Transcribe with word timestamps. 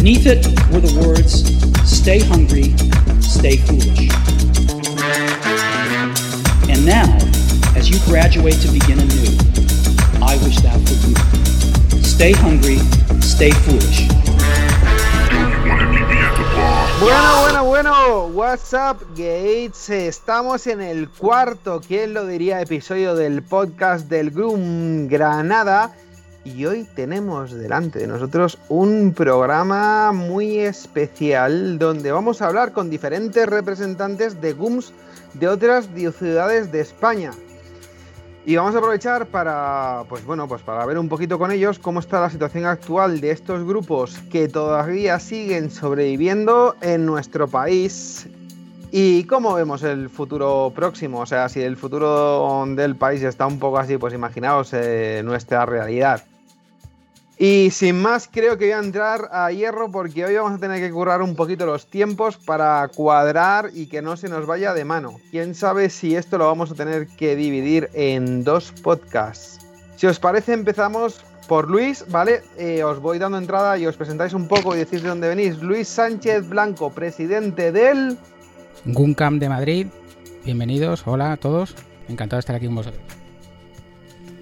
Beneath 0.00 0.24
it 0.24 0.46
were 0.72 0.80
the 0.80 0.96
words, 1.04 1.44
Stay 1.84 2.20
hungry, 2.20 2.72
stay 3.20 3.58
foolish. 3.58 4.08
And 6.72 6.86
now, 6.86 7.04
as 7.76 7.90
you 7.90 7.98
graduate 8.08 8.56
to 8.62 8.72
begin 8.72 8.98
anew, 8.98 9.36
I 10.24 10.40
wish 10.40 10.56
that 10.64 10.80
for 10.88 10.96
you. 11.04 12.00
Stay 12.00 12.32
hungry, 12.32 12.78
stay 13.20 13.50
foolish. 13.50 14.08
Bueno, 16.98 17.40
bueno, 17.42 17.64
bueno, 17.64 18.26
what's 18.28 18.72
up 18.72 19.04
Gates, 19.14 19.90
estamos 19.90 20.66
en 20.66 20.80
el 20.80 21.10
cuarto, 21.10 21.82
¿quién 21.86 22.14
lo 22.14 22.26
diría? 22.26 22.62
Episodio 22.62 23.14
del 23.14 23.42
podcast 23.42 24.08
del 24.08 24.30
Groom 24.30 25.08
Granada 25.08 25.94
y 26.44 26.64
hoy 26.64 26.86
tenemos 26.94 27.52
delante 27.52 27.98
de 27.98 28.06
nosotros 28.06 28.58
un 28.68 29.12
programa 29.12 30.12
muy 30.12 30.58
especial 30.58 31.78
donde 31.78 32.12
vamos 32.12 32.40
a 32.40 32.46
hablar 32.46 32.72
con 32.72 32.88
diferentes 32.88 33.46
representantes 33.46 34.40
de 34.40 34.52
GUMS 34.52 34.92
de 35.34 35.48
otras 35.48 35.88
ciudades 36.18 36.72
de 36.72 36.80
España. 36.80 37.32
Y 38.46 38.56
vamos 38.56 38.74
a 38.74 38.78
aprovechar 38.78 39.26
para, 39.26 40.04
pues 40.08 40.24
bueno, 40.24 40.48
pues 40.48 40.62
para 40.62 40.86
ver 40.86 40.98
un 40.98 41.10
poquito 41.10 41.38
con 41.38 41.50
ellos 41.50 41.78
cómo 41.78 42.00
está 42.00 42.20
la 42.20 42.30
situación 42.30 42.64
actual 42.64 43.20
de 43.20 43.32
estos 43.32 43.64
grupos 43.64 44.18
que 44.30 44.48
todavía 44.48 45.18
siguen 45.18 45.70
sobreviviendo 45.70 46.74
en 46.80 47.04
nuestro 47.04 47.48
país 47.48 48.26
y 48.90 49.24
cómo 49.24 49.54
vemos 49.54 49.82
el 49.82 50.08
futuro 50.08 50.72
próximo. 50.74 51.20
O 51.20 51.26
sea, 51.26 51.50
si 51.50 51.60
el 51.60 51.76
futuro 51.76 52.64
del 52.68 52.96
país 52.96 53.22
está 53.22 53.46
un 53.46 53.58
poco 53.58 53.78
así, 53.78 53.98
pues 53.98 54.14
imaginaos 54.14 54.70
eh, 54.72 55.20
nuestra 55.22 55.66
realidad. 55.66 56.24
Y 57.42 57.70
sin 57.70 58.02
más, 58.02 58.28
creo 58.30 58.58
que 58.58 58.66
voy 58.66 58.72
a 58.72 58.80
entrar 58.80 59.30
a 59.32 59.50
hierro 59.50 59.90
porque 59.90 60.26
hoy 60.26 60.34
vamos 60.34 60.52
a 60.52 60.58
tener 60.58 60.78
que 60.78 60.90
currar 60.90 61.22
un 61.22 61.34
poquito 61.34 61.64
los 61.64 61.86
tiempos 61.86 62.36
para 62.36 62.86
cuadrar 62.88 63.70
y 63.72 63.86
que 63.86 64.02
no 64.02 64.18
se 64.18 64.28
nos 64.28 64.44
vaya 64.44 64.74
de 64.74 64.84
mano. 64.84 65.18
Quién 65.30 65.54
sabe 65.54 65.88
si 65.88 66.14
esto 66.16 66.36
lo 66.36 66.44
vamos 66.44 66.70
a 66.70 66.74
tener 66.74 67.06
que 67.06 67.36
dividir 67.36 67.88
en 67.94 68.44
dos 68.44 68.72
podcasts. 68.82 69.58
Si 69.96 70.06
os 70.06 70.20
parece, 70.20 70.52
empezamos 70.52 71.22
por 71.48 71.70
Luis, 71.70 72.04
¿vale? 72.10 72.42
Eh, 72.58 72.84
os 72.84 73.00
voy 73.00 73.18
dando 73.18 73.38
entrada 73.38 73.78
y 73.78 73.86
os 73.86 73.96
presentáis 73.96 74.34
un 74.34 74.46
poco 74.46 74.74
y 74.74 74.80
decís 74.80 75.02
de 75.02 75.08
dónde 75.08 75.28
venís. 75.28 75.62
Luis 75.62 75.88
Sánchez 75.88 76.46
Blanco, 76.46 76.90
presidente 76.90 77.72
del... 77.72 78.18
Guncam 78.84 79.38
de 79.38 79.48
Madrid. 79.48 79.86
Bienvenidos, 80.44 81.06
hola 81.06 81.32
a 81.32 81.36
todos. 81.38 81.74
Encantado 82.06 82.36
de 82.36 82.40
estar 82.40 82.56
aquí 82.56 82.66
con 82.66 82.74
vosotros. 82.74 83.02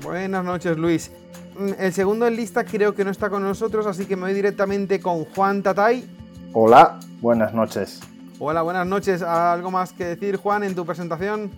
Buenas 0.02 0.44
noches, 0.44 0.76
Luis. 0.76 1.12
Mm, 1.58 1.72
el 1.78 1.92
segundo 1.92 2.26
en 2.26 2.36
lista 2.36 2.64
creo 2.64 2.94
que 2.94 3.04
no 3.04 3.10
está 3.10 3.28
con 3.28 3.42
nosotros, 3.42 3.86
así 3.86 4.06
que 4.06 4.14
me 4.14 4.22
voy 4.22 4.34
directamente 4.34 5.00
con 5.00 5.24
Juan 5.24 5.62
Tatay. 5.62 6.04
Hola, 6.52 7.00
buenas 7.20 7.52
noches. 7.52 8.00
Hola, 8.38 8.62
buenas 8.62 8.86
noches. 8.86 9.22
¿Algo 9.22 9.72
más 9.72 9.92
que 9.92 10.04
decir, 10.04 10.36
Juan, 10.36 10.62
en 10.62 10.76
tu 10.76 10.86
presentación? 10.86 11.50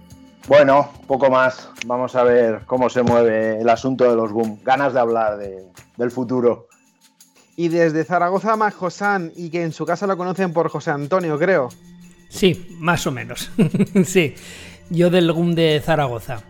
Bueno, 0.48 0.89
poco 1.06 1.28
más. 1.28 1.69
Vamos 1.87 2.17
a 2.17 2.23
ver 2.23 2.62
cómo 2.65 2.89
se 2.89 3.03
mueve 3.03 3.61
el 3.61 3.69
asunto 3.69 4.09
de 4.09 4.17
los 4.17 4.33
boom. 4.33 4.59
Ganas 4.65 4.95
de 4.95 5.01
hablar 5.01 5.37
del 5.37 6.11
futuro. 6.11 6.69
Y 7.56 7.69
desde 7.69 8.05
Zaragoza, 8.05 8.56
Majosan, 8.56 9.33
y 9.37 9.51
que 9.51 9.62
en 9.62 9.73
su 9.73 9.84
casa 9.84 10.06
lo 10.06 10.17
conocen 10.17 10.55
por 10.55 10.71
José 10.71 10.93
Antonio, 10.93 11.39
creo. 11.39 11.69
Sí, 12.31 12.75
más 12.78 13.06
o 13.06 13.11
menos. 13.11 13.51
sí, 14.06 14.34
yo 14.89 15.11
del 15.11 15.31
GUM 15.31 15.55
de 15.55 15.83
Zaragoza. 15.84 16.43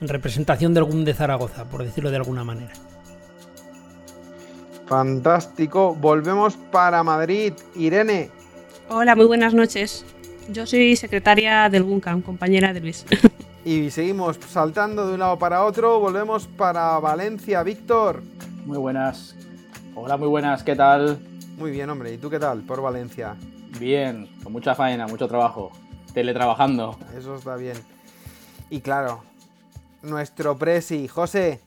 En 0.00 0.08
representación 0.08 0.72
del 0.72 0.84
GUM 0.84 1.04
de 1.04 1.12
Zaragoza, 1.12 1.66
por 1.66 1.84
decirlo 1.84 2.10
de 2.10 2.16
alguna 2.16 2.44
manera. 2.44 2.72
Fantástico. 4.86 5.94
Volvemos 5.94 6.56
para 6.56 7.02
Madrid. 7.02 7.52
Irene. 7.74 8.30
Hola, 8.88 9.16
muy 9.16 9.26
buenas 9.26 9.54
noches. 9.54 10.04
Yo 10.50 10.66
soy 10.66 10.96
secretaria 10.96 11.68
del 11.70 11.84
GUNCAM, 11.84 12.22
compañera 12.22 12.72
de 12.72 12.80
Luis. 12.80 13.04
Y 13.66 13.90
seguimos 13.90 14.38
saltando 14.46 15.06
de 15.06 15.14
un 15.14 15.20
lado 15.20 15.38
para 15.38 15.64
otro. 15.64 15.98
Volvemos 15.98 16.46
para 16.46 16.98
Valencia. 16.98 17.62
Víctor. 17.62 18.22
Muy 18.66 18.76
buenas. 18.76 19.34
Hola, 19.94 20.18
muy 20.18 20.28
buenas. 20.28 20.62
¿Qué 20.62 20.76
tal? 20.76 21.18
Muy 21.56 21.70
bien, 21.70 21.88
hombre. 21.88 22.12
¿Y 22.12 22.18
tú 22.18 22.28
qué 22.28 22.38
tal 22.38 22.60
por 22.60 22.82
Valencia? 22.82 23.36
Bien, 23.80 24.28
con 24.42 24.52
mucha 24.52 24.74
faena, 24.74 25.06
mucho 25.06 25.28
trabajo. 25.28 25.72
Teletrabajando. 26.12 26.98
Eso 27.16 27.36
está 27.36 27.56
bien. 27.56 27.78
Y 28.68 28.80
claro, 28.80 29.22
nuestro 30.02 30.58
presi, 30.58 31.08
José. 31.08 31.60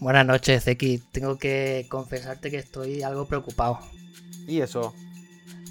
Buenas 0.00 0.24
noches, 0.24 0.62
Zeki. 0.62 0.98
Tengo 1.10 1.38
que 1.38 1.86
confesarte 1.88 2.52
que 2.52 2.58
estoy 2.58 3.02
algo 3.02 3.26
preocupado. 3.26 3.80
¿Y 4.46 4.60
eso? 4.60 4.94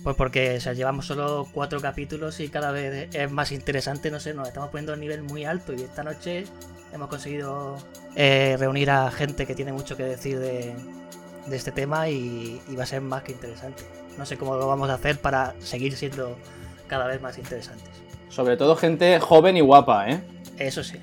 Pues 0.04 0.18
porque 0.18 0.58
o 0.58 0.60
sea, 0.60 0.74
llevamos 0.74 1.06
solo 1.06 1.48
cuatro 1.54 1.80
capítulos 1.80 2.40
y 2.42 2.50
cada 2.50 2.72
vez 2.72 3.14
es 3.14 3.32
más 3.32 3.52
interesante, 3.52 4.12
no 4.12 4.20
sé, 4.20 4.34
nos 4.34 4.48
estamos 4.48 4.70
poniendo 4.70 4.92
a 4.92 4.96
un 4.96 5.02
nivel 5.02 5.24
muy 5.24 5.46
alto 5.46 5.74
y 5.74 5.82
esta 5.82 6.04
noche 6.04 6.46
hemos 6.94 7.10
conseguido 7.10 7.78
eh, 8.16 8.56
reunir 8.60 8.92
a 8.92 9.10
gente 9.12 9.46
que 9.46 9.56
tiene 9.56 9.74
mucho 9.74 9.98
que 9.98 10.04
decir 10.04 10.40
de, 10.40 10.76
de 11.48 11.56
este 11.56 11.72
tema 11.72 12.10
y, 12.10 12.62
y 12.70 12.76
va 12.76 12.84
a 12.84 12.86
ser 12.86 13.02
más 13.02 13.24
que 13.24 13.32
interesante. 13.32 13.84
No 14.18 14.26
sé 14.26 14.38
cómo 14.38 14.56
lo 14.56 14.68
vamos 14.68 14.90
a 14.90 14.96
hacer 14.96 15.20
para 15.20 15.56
seguir 15.60 15.96
siendo 15.96 16.38
cada 16.88 17.08
vez 17.08 17.22
más 17.22 17.38
interesantes. 17.38 17.90
Sobre 18.30 18.58
todo 18.58 18.76
gente 18.76 19.20
joven 19.20 19.58
y 19.58 19.62
guapa, 19.62 20.10
¿eh? 20.10 20.22
Eso 20.58 20.84
sí. 20.84 21.00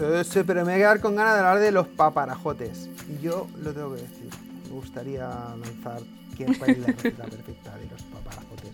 Pero 0.00 0.46
me 0.46 0.62
voy 0.62 0.72
a 0.72 0.76
quedar 0.76 1.00
con 1.00 1.14
ganas 1.14 1.34
de 1.34 1.40
hablar 1.40 1.58
de 1.58 1.72
los 1.72 1.86
paparajotes. 1.86 2.88
Yo 3.20 3.48
lo 3.62 3.74
tengo 3.74 3.94
que 3.94 4.00
decir. 4.00 4.30
Me 4.64 4.70
gustaría 4.70 5.28
lanzar 5.28 6.00
quién 6.34 6.54
fue 6.54 6.74
la 6.76 6.86
receta 6.86 7.24
perfecta 7.24 7.76
de 7.76 7.84
los 7.84 8.02
paparajotes. 8.04 8.70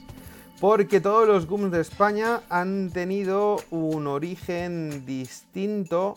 Porque 0.61 1.01
todos 1.01 1.27
los 1.27 1.49
gums 1.49 1.73
de 1.73 1.81
España 1.81 2.43
han 2.49 2.91
tenido 2.91 3.57
un 3.71 4.07
origen 4.07 5.05
distinto. 5.05 6.17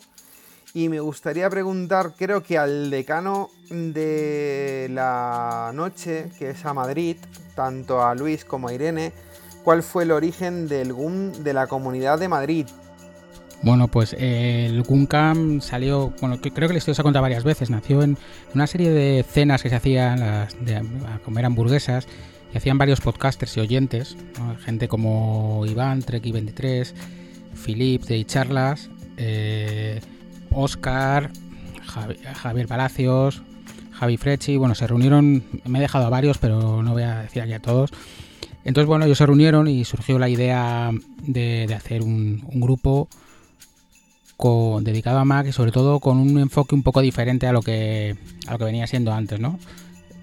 Y 0.75 0.89
me 0.89 0.99
gustaría 0.99 1.49
preguntar, 1.49 2.13
creo 2.15 2.43
que 2.43 2.59
al 2.59 2.91
decano 2.91 3.49
de 3.71 4.89
la 4.91 5.71
noche, 5.73 6.29
que 6.37 6.51
es 6.51 6.63
a 6.65 6.75
Madrid, 6.75 7.17
tanto 7.55 8.03
a 8.03 8.13
Luis 8.13 8.45
como 8.45 8.67
a 8.67 8.73
Irene, 8.73 9.11
cuál 9.63 9.81
fue 9.81 10.03
el 10.03 10.11
origen 10.11 10.67
del 10.67 10.93
GUM 10.93 11.31
de 11.31 11.53
la 11.53 11.65
Comunidad 11.65 12.19
de 12.19 12.27
Madrid. 12.27 12.67
Bueno, 13.61 13.89
pues 13.89 14.15
eh, 14.17 14.67
el 14.67 14.83
Guncam 14.83 15.59
salió, 15.59 16.13
bueno, 16.21 16.39
que 16.39 16.51
creo 16.51 16.69
que 16.69 16.73
les 16.73 16.87
he 16.87 17.03
contado 17.03 17.21
varias 17.21 17.43
veces, 17.43 17.69
nació 17.69 18.03
en 18.03 18.17
una 18.55 18.67
serie 18.67 18.89
de 18.89 19.23
cenas 19.23 19.61
que 19.61 19.69
se 19.69 19.75
hacían 19.75 20.21
las 20.21 20.65
de, 20.65 20.77
a 20.77 21.19
comer 21.25 21.45
hamburguesas 21.45 22.07
y 22.53 22.57
hacían 22.57 22.77
varios 22.77 23.01
podcasters 23.01 23.57
y 23.57 23.59
oyentes, 23.59 24.15
gente 24.63 24.87
como 24.87 25.65
Iván, 25.65 26.01
Treki23, 26.01 26.93
Philip 27.65 28.03
de 28.05 28.23
Charlas, 28.25 28.89
eh, 29.17 29.99
Oscar, 30.51 31.29
Javi, 31.85 32.15
Javier 32.35 32.67
Palacios, 32.67 33.41
Javi 33.91 34.15
Frechi, 34.15 34.55
bueno, 34.55 34.73
se 34.73 34.87
reunieron, 34.87 35.43
me 35.65 35.79
he 35.79 35.81
dejado 35.81 36.05
a 36.05 36.09
varios, 36.09 36.37
pero 36.37 36.81
no 36.81 36.93
voy 36.93 37.03
a 37.03 37.23
decir 37.23 37.41
aquí 37.41 37.53
a 37.53 37.59
todos. 37.59 37.91
Entonces, 38.63 38.87
bueno, 38.87 39.03
ellos 39.03 39.17
se 39.17 39.25
reunieron 39.25 39.67
y 39.67 39.83
surgió 39.83 40.17
la 40.17 40.29
idea 40.29 40.91
de, 41.23 41.65
de 41.67 41.73
hacer 41.73 42.03
un, 42.03 42.45
un 42.49 42.61
grupo 42.61 43.09
dedicado 44.81 45.19
a 45.19 45.25
Mac 45.25 45.47
y 45.47 45.51
sobre 45.51 45.71
todo 45.71 45.99
con 45.99 46.17
un 46.17 46.39
enfoque 46.39 46.73
un 46.73 46.83
poco 46.83 47.01
diferente 47.01 47.47
a 47.47 47.51
lo 47.51 47.61
que 47.61 48.15
a 48.47 48.53
lo 48.53 48.57
que 48.57 48.65
venía 48.65 48.87
siendo 48.87 49.13
antes, 49.13 49.39
¿no? 49.39 49.59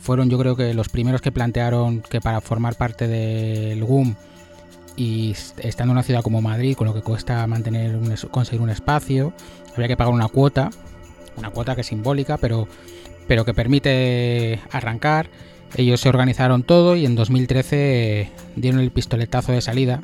Fueron 0.00 0.30
yo 0.30 0.38
creo 0.38 0.56
que 0.56 0.72
los 0.72 0.88
primeros 0.88 1.20
que 1.20 1.32
plantearon 1.32 2.00
que 2.00 2.20
para 2.20 2.40
formar 2.40 2.76
parte 2.76 3.08
del 3.08 3.84
GUM 3.84 4.14
y 4.96 5.32
estando 5.58 5.90
en 5.90 5.96
una 5.96 6.02
ciudad 6.02 6.22
como 6.22 6.40
Madrid, 6.40 6.74
con 6.74 6.86
lo 6.86 6.94
que 6.94 7.02
cuesta 7.02 7.46
mantener 7.46 7.98
conseguir 8.30 8.62
un 8.62 8.70
espacio, 8.70 9.34
había 9.74 9.88
que 9.88 9.96
pagar 9.96 10.14
una 10.14 10.28
cuota, 10.28 10.70
una 11.36 11.50
cuota 11.50 11.74
que 11.74 11.82
es 11.82 11.86
simbólica, 11.86 12.38
pero, 12.38 12.66
pero 13.28 13.44
que 13.44 13.52
permite 13.52 14.60
arrancar. 14.70 15.28
Ellos 15.76 16.00
se 16.00 16.08
organizaron 16.08 16.62
todo 16.62 16.96
y 16.96 17.04
en 17.04 17.16
2013 17.16 18.30
dieron 18.54 18.80
el 18.80 18.90
pistoletazo 18.90 19.52
de 19.52 19.60
salida. 19.60 20.00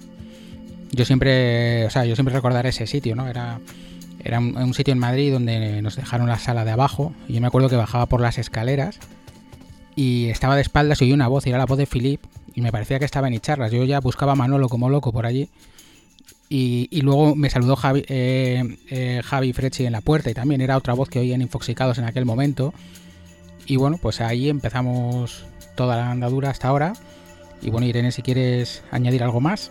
Yo 0.91 1.07
siempre, 1.07 1.87
o 1.87 1.91
sea, 1.91 2.05
yo 2.05 2.15
siempre 2.15 2.35
recordaré 2.35 2.69
ese 2.69 2.87
sitio, 2.87 3.15
¿no? 3.17 3.29
Era 3.29 3.61
era 4.25 4.39
un, 4.39 4.75
sitio 4.75 4.93
en 4.93 4.99
Madrid 4.99 5.33
donde 5.33 5.83
nos 5.83 5.97
dejaron 5.97 6.29
la 6.29 6.39
sala 6.39 6.65
de 6.65 6.71
abajo. 6.71 7.13
Y 7.29 7.35
yo 7.35 7.41
me 7.41 7.47
acuerdo 7.47 7.69
que 7.69 7.77
bajaba 7.77 8.07
por 8.07 8.21
las 8.21 8.39
escaleras 8.39 8.99
y 9.97 10.27
estaba 10.27 10.57
de 10.57 10.63
espaldas 10.63 11.01
y 11.03 11.07
oí 11.07 11.13
una 11.13 11.29
voz, 11.29 11.47
era 11.47 11.59
la 11.59 11.67
voz 11.67 11.79
de 11.79 11.87
Philip. 11.87 12.21
Y 12.55 12.61
me 12.61 12.71
parecía 12.71 12.99
que 12.99 13.05
estaba 13.05 13.29
en 13.29 13.41
charlas. 13.41 13.73
Yo 13.73 13.85
ya 13.85 14.01
buscaba 14.01 14.33
a 14.33 14.37
Manolo 14.37 14.69
como 14.69 14.89
loco 14.91 15.13
por 15.13 15.27
allí. 15.27 15.49
Y, 16.49 17.01
luego 17.01 17.35
me 17.35 17.49
saludó 17.49 17.77
Javi, 17.77 18.05
eh, 18.09 18.77
eh, 18.91 19.23
Javi 19.25 19.55
Frecci 19.55 19.87
en 19.87 19.93
la 19.93 20.03
puerta 20.03 20.31
y 20.31 20.35
también 20.35 20.61
era 20.61 20.77
otra 20.77 20.93
voz 20.93 21.09
que 21.09 21.19
oían 21.19 21.41
Infoxicados 21.41 21.97
en 21.97 22.05
aquel 22.05 22.27
momento. 22.27 22.75
Y 23.65 23.77
bueno, 23.77 23.97
pues 23.97 24.21
ahí 24.21 24.51
empezamos 24.51 25.47
toda 25.77 25.97
la 25.97 26.11
andadura 26.11 26.51
hasta 26.51 26.69
ahora. 26.69 26.93
Y 27.63 27.71
bueno, 27.71 27.87
Irene, 27.87 28.13
si 28.13 28.21
quieres 28.21 28.83
añadir 28.91 29.23
algo 29.23 29.41
más. 29.41 29.71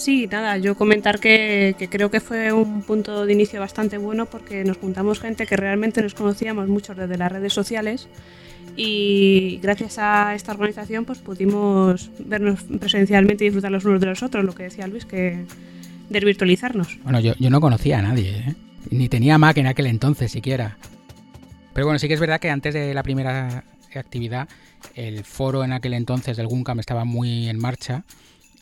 Sí, 0.00 0.26
nada, 0.32 0.56
yo 0.56 0.76
comentar 0.76 1.20
que, 1.20 1.76
creo 1.90 2.10
que 2.10 2.20
fue 2.20 2.54
un 2.54 2.80
punto 2.80 3.26
de 3.26 3.34
inicio 3.34 3.60
bastante 3.60 3.98
bueno 3.98 4.24
porque 4.24 4.64
nos 4.64 4.78
juntamos 4.78 5.20
gente 5.20 5.46
que 5.46 5.58
realmente 5.58 6.00
nos 6.00 6.14
conocíamos 6.14 6.68
muchos 6.68 6.96
desde 6.96 7.18
las 7.18 7.30
redes 7.30 7.52
sociales 7.52 8.08
y 8.78 9.58
gracias 9.62 9.98
a 9.98 10.34
esta 10.34 10.52
organización 10.52 11.04
pues 11.04 11.18
pudimos 11.18 12.10
vernos 12.18 12.62
presencialmente 12.80 13.44
y 13.44 13.48
disfrutar 13.48 13.72
los 13.72 13.84
unos 13.84 14.00
de 14.00 14.06
los 14.06 14.22
otros, 14.22 14.42
lo 14.42 14.54
que 14.54 14.62
decía 14.62 14.86
Luis, 14.86 15.04
que 15.04 15.44
desvirtualizarnos. 16.08 16.98
Bueno, 17.04 17.20
yo, 17.20 17.34
yo 17.38 17.50
no 17.50 17.60
conocía 17.60 17.98
a 17.98 18.02
nadie, 18.02 18.38
¿eh? 18.38 18.54
ni 18.88 19.10
tenía 19.10 19.36
Mac 19.36 19.58
en 19.58 19.66
aquel 19.66 19.86
entonces 19.86 20.32
siquiera. 20.32 20.78
Pero 21.74 21.86
bueno, 21.86 21.98
sí 21.98 22.08
que 22.08 22.14
es 22.14 22.20
verdad 22.20 22.40
que 22.40 22.48
antes 22.48 22.72
de 22.72 22.94
la 22.94 23.02
primera 23.02 23.64
actividad, 23.94 24.48
el 24.94 25.24
foro 25.24 25.62
en 25.62 25.74
aquel 25.74 25.92
entonces 25.92 26.38
del 26.38 26.46
Guncam 26.46 26.80
estaba 26.80 27.04
muy 27.04 27.50
en 27.50 27.58
marcha 27.58 28.02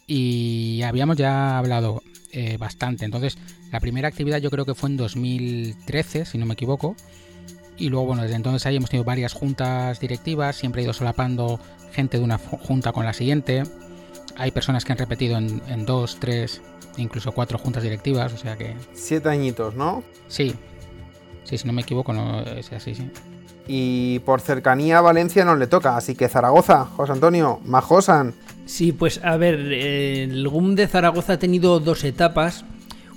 y 0.09 0.83
habíamos 0.83 1.19
ya 1.19 1.59
hablado 1.59 2.03
eh, 2.33 2.57
bastante. 2.57 3.05
Entonces, 3.05 3.39
la 3.71 3.79
primera 3.79 4.09
actividad 4.09 4.39
yo 4.39 4.51
creo 4.51 4.65
que 4.65 4.75
fue 4.75 4.89
en 4.89 4.97
2013, 4.97 6.25
si 6.25 6.39
no 6.39 6.47
me 6.47 6.55
equivoco. 6.55 6.97
Y 7.77 7.91
luego, 7.91 8.07
bueno, 8.07 8.23
desde 8.23 8.35
entonces 8.35 8.67
ahí 8.67 8.77
hemos 8.77 8.91
tenido 8.91 9.05
varias 9.05 9.35
juntas 9.35 10.01
directivas, 10.01 10.57
siempre 10.57 10.81
he 10.81 10.85
ido 10.85 10.93
solapando 10.93 11.61
gente 11.93 12.19
de 12.19 12.25
una 12.25 12.39
junta 12.39 12.93
con 12.93 13.05
la 13.05 13.13
siguiente. 13.13 13.63
Hay 14.37 14.51
personas 14.51 14.85
que 14.85 14.93
han 14.93 14.99
repetido 14.99 15.37
en, 15.37 15.63
en 15.69 15.85
dos, 15.85 16.17
tres, 16.19 16.63
incluso 16.97 17.33
cuatro 17.33 17.59
juntas 17.59 17.83
directivas, 17.83 18.33
o 18.33 18.37
sea 18.39 18.57
que... 18.57 18.75
Siete 18.95 19.29
añitos, 19.29 19.75
¿no? 19.75 20.03
Sí, 20.27 20.55
sí, 21.45 21.59
si 21.59 21.67
no 21.67 21.73
me 21.73 21.83
equivoco, 21.83 22.13
no 22.13 22.41
es 22.41 22.73
así, 22.73 22.95
sí. 22.95 23.11
Y 23.67 24.21
por 24.21 24.41
cercanía 24.41 24.99
a 24.99 25.03
Valencia 25.03 25.45
nos 25.45 25.59
le 25.59 25.67
toca, 25.67 25.97
así 25.97 26.15
que 26.15 26.29
Zaragoza, 26.29 26.87
José 26.87 27.13
Antonio, 27.13 27.61
Majosan. 27.65 28.35
Sí, 28.69 28.93
pues 28.93 29.19
a 29.25 29.39
ver, 29.39 29.55
el 29.73 30.47
GUM 30.47 30.75
de 30.75 30.87
Zaragoza 30.87 31.33
ha 31.33 31.39
tenido 31.39 31.81
dos 31.81 32.05
etapas. 32.05 32.67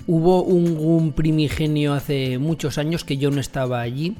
Hubo 0.06 0.42
un 0.42 0.74
GUM 0.74 1.12
primigenio 1.12 1.92
hace 1.92 2.38
muchos 2.38 2.78
años 2.78 3.04
que 3.04 3.18
yo 3.18 3.30
no 3.30 3.38
estaba 3.38 3.82
allí, 3.82 4.16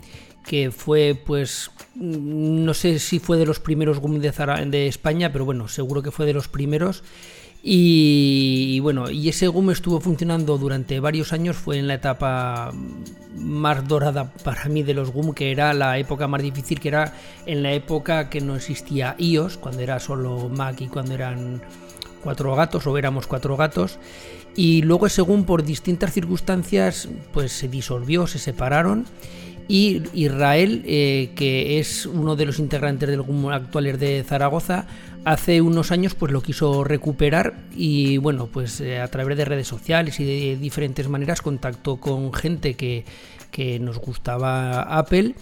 que 0.47 0.71
fue 0.71 1.19
pues 1.25 1.71
no 1.95 2.75
sé 2.75 2.99
si 2.99 3.19
fue 3.19 3.39
de 3.39 3.47
los 3.47 3.61
primeros 3.61 3.99
GUM 3.99 4.21
de, 4.21 4.31
de 4.67 4.87
España, 4.89 5.33
pero 5.33 5.47
bueno, 5.47 5.69
seguro 5.69 6.03
que 6.03 6.11
fue 6.11 6.27
de 6.27 6.35
los 6.35 6.49
primeros 6.49 7.03
y, 7.65 8.81
bueno, 8.81 9.09
y 9.09 9.29
ese 9.29 9.47
GUM 9.47 9.71
estuvo 9.71 10.01
funcionando 10.01 10.59
durante 10.59 10.99
varios 10.99 11.33
años, 11.33 11.57
fue 11.57 11.79
en 11.79 11.87
la 11.87 11.95
etapa 11.95 12.73
más 13.37 13.87
dorada 13.87 14.33
para 14.43 14.65
mí 14.65 14.83
de 14.83 14.95
los 14.95 15.13
GUM, 15.13 15.33
que 15.33 15.53
era 15.53 15.73
la 15.73 15.97
época 15.99 16.27
más 16.27 16.43
difícil, 16.43 16.81
que 16.81 16.89
era 16.89 17.15
en 17.47 17.63
la 17.63 17.73
época 17.73 18.29
que 18.31 18.41
no 18.41 18.57
existía 18.57 19.15
iOS, 19.17 19.59
cuando 19.59 19.81
era 19.81 20.01
solo 20.01 20.49
Mac 20.49 20.81
y 20.81 20.89
cuando 20.89 21.15
eran 21.15 21.63
cuatro 22.25 22.57
gatos 22.57 22.85
o 22.89 22.99
éramos 22.99 23.29
cuatro 23.29 23.57
gatos. 23.57 24.01
Y 24.57 24.83
luego 24.83 25.07
ese 25.07 25.23
GUM 25.23 25.45
por 25.45 25.63
distintas 25.63 26.13
circunstancias 26.13 27.09
pues 27.33 27.53
se 27.53 27.69
disolvió, 27.69 28.27
se 28.27 28.41
separaron 28.41 29.07
y 29.69 30.03
Israel, 30.13 30.83
eh, 30.85 31.31
que 31.35 31.79
es 31.79 32.07
uno 32.07 32.37
de 32.37 32.47
los 32.47 32.59
integrantes 32.59 33.09
del 33.09 33.23
GUM 33.23 33.49
actuales 33.51 33.99
de 33.99 34.25
Zaragoza, 34.25 34.87
hace 35.25 35.61
unos 35.61 35.93
años 35.93 36.15
pues 36.15 36.33
lo 36.33 36.43
quiso 36.43 36.85
recuperar 36.85 37.55
y 37.75 38.17
bueno 38.17 38.47
pues 38.47 38.81
eh, 38.81 39.01
a 39.01 39.09
través 39.09 39.37
de 39.37 39.45
redes 39.45 39.69
sociales 39.69 40.19
y 40.21 40.25
de 40.25 40.57
diferentes 40.57 41.09
maneras 41.09 41.43
contactó 41.43 41.97
con 41.97 42.33
gente 42.33 42.75
que, 42.75 43.05
que 43.51 43.79
nos 43.79 43.99
gustaba 43.99 44.83
Apple 44.83 45.35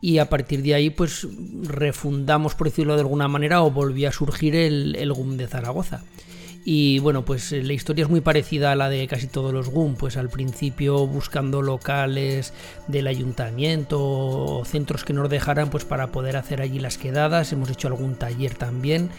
y 0.00 0.18
a 0.18 0.28
partir 0.28 0.62
de 0.62 0.74
ahí 0.74 0.90
pues 0.90 1.26
refundamos 1.62 2.54
por 2.54 2.68
decirlo 2.68 2.94
de 2.94 3.00
alguna 3.00 3.28
manera 3.28 3.62
o 3.62 3.70
volvió 3.70 4.08
a 4.08 4.12
surgir 4.12 4.54
el, 4.54 4.96
el 4.96 5.12
GUM 5.12 5.36
de 5.36 5.46
Zaragoza. 5.46 6.02
Y 6.68 6.98
bueno, 6.98 7.24
pues 7.24 7.52
la 7.52 7.72
historia 7.74 8.02
es 8.02 8.10
muy 8.10 8.20
parecida 8.20 8.72
a 8.72 8.74
la 8.74 8.88
de 8.88 9.06
casi 9.06 9.28
todos 9.28 9.52
los 9.52 9.68
GUM, 9.68 9.94
pues 9.94 10.16
al 10.16 10.28
principio 10.28 11.06
buscando 11.06 11.62
locales 11.62 12.52
del 12.88 13.06
ayuntamiento 13.06 14.00
o 14.02 14.64
centros 14.64 15.04
que 15.04 15.12
nos 15.12 15.30
dejaran 15.30 15.70
pues 15.70 15.84
para 15.84 16.08
poder 16.08 16.36
hacer 16.36 16.60
allí 16.60 16.80
las 16.80 16.98
quedadas, 16.98 17.52
hemos 17.52 17.70
hecho 17.70 17.86
algún 17.86 18.16
taller 18.16 18.54
también. 18.54 19.10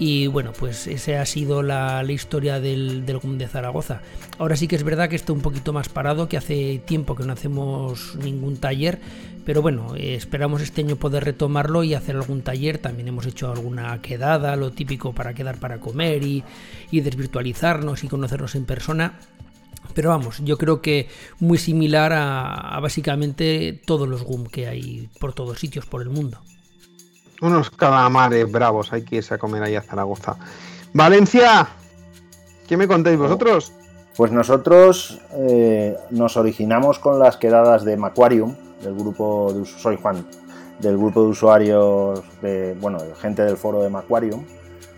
Y 0.00 0.28
bueno, 0.28 0.54
pues 0.58 0.86
esa 0.86 1.20
ha 1.20 1.26
sido 1.26 1.62
la, 1.62 2.02
historia 2.08 2.58
del, 2.58 3.04
del, 3.04 3.18
GUM 3.18 3.36
de 3.36 3.46
Zaragoza. 3.46 4.00
Ahora 4.38 4.56
sí 4.56 4.66
que 4.66 4.74
es 4.74 4.82
verdad 4.82 5.10
que 5.10 5.16
está 5.16 5.34
un 5.34 5.42
poquito 5.42 5.74
más 5.74 5.90
parado, 5.90 6.26
que 6.26 6.38
hace 6.38 6.80
tiempo 6.86 7.14
que 7.14 7.24
no 7.24 7.34
hacemos 7.34 8.16
ningún 8.16 8.56
taller, 8.56 8.98
pero 9.44 9.60
bueno, 9.60 9.94
eh, 9.96 10.14
esperamos 10.14 10.62
este 10.62 10.80
año 10.80 10.96
poder 10.96 11.24
retomarlo 11.24 11.84
y 11.84 11.92
hacer 11.92 12.16
algún 12.16 12.40
taller. 12.40 12.78
También 12.78 13.08
hemos 13.08 13.26
hecho 13.26 13.52
alguna 13.52 14.00
quedada, 14.00 14.56
lo 14.56 14.70
típico 14.70 15.12
para 15.12 15.34
quedar 15.34 15.58
para 15.58 15.80
comer 15.80 16.22
y, 16.22 16.44
y 16.90 17.02
desvirtualizarnos 17.02 18.02
y 18.02 18.08
conocernos 18.08 18.54
en 18.54 18.64
persona. 18.64 19.18
Pero 19.92 20.08
vamos, 20.08 20.40
yo 20.42 20.56
creo 20.56 20.80
que 20.80 21.08
muy 21.40 21.58
similar 21.58 22.14
a, 22.14 22.54
a 22.54 22.80
básicamente 22.80 23.78
todos 23.84 24.08
los 24.08 24.22
GUM 24.22 24.46
que 24.46 24.66
hay 24.66 25.10
por 25.18 25.34
todos 25.34 25.58
sitios 25.58 25.84
por 25.84 26.00
el 26.00 26.08
mundo. 26.08 26.40
Unos 27.40 27.70
calamares 27.70 28.50
bravos, 28.50 28.92
hay 28.92 29.02
que 29.02 29.16
irse 29.16 29.34
a 29.34 29.38
comer 29.38 29.62
ahí 29.62 29.74
a 29.74 29.82
Zaragoza. 29.82 30.36
Valencia, 30.92 31.68
¿qué 32.68 32.76
me 32.76 32.86
contáis 32.86 33.18
vosotros? 33.18 33.72
Pues 34.16 34.30
nosotros 34.30 35.20
eh, 35.32 35.96
nos 36.10 36.36
originamos 36.36 36.98
con 36.98 37.18
las 37.18 37.38
quedadas 37.38 37.84
de 37.84 37.96
Macquarium, 37.96 38.54
del 38.82 38.94
grupo 38.94 39.52
de 39.54 39.64
soy 39.64 39.96
Juan, 39.96 40.26
del 40.80 40.98
grupo 40.98 41.22
de 41.22 41.28
usuarios 41.28 42.22
de, 42.42 42.76
bueno, 42.78 42.98
de 42.98 43.14
gente 43.14 43.42
del 43.42 43.56
foro 43.56 43.82
de 43.82 43.88
Macquarium. 43.88 44.44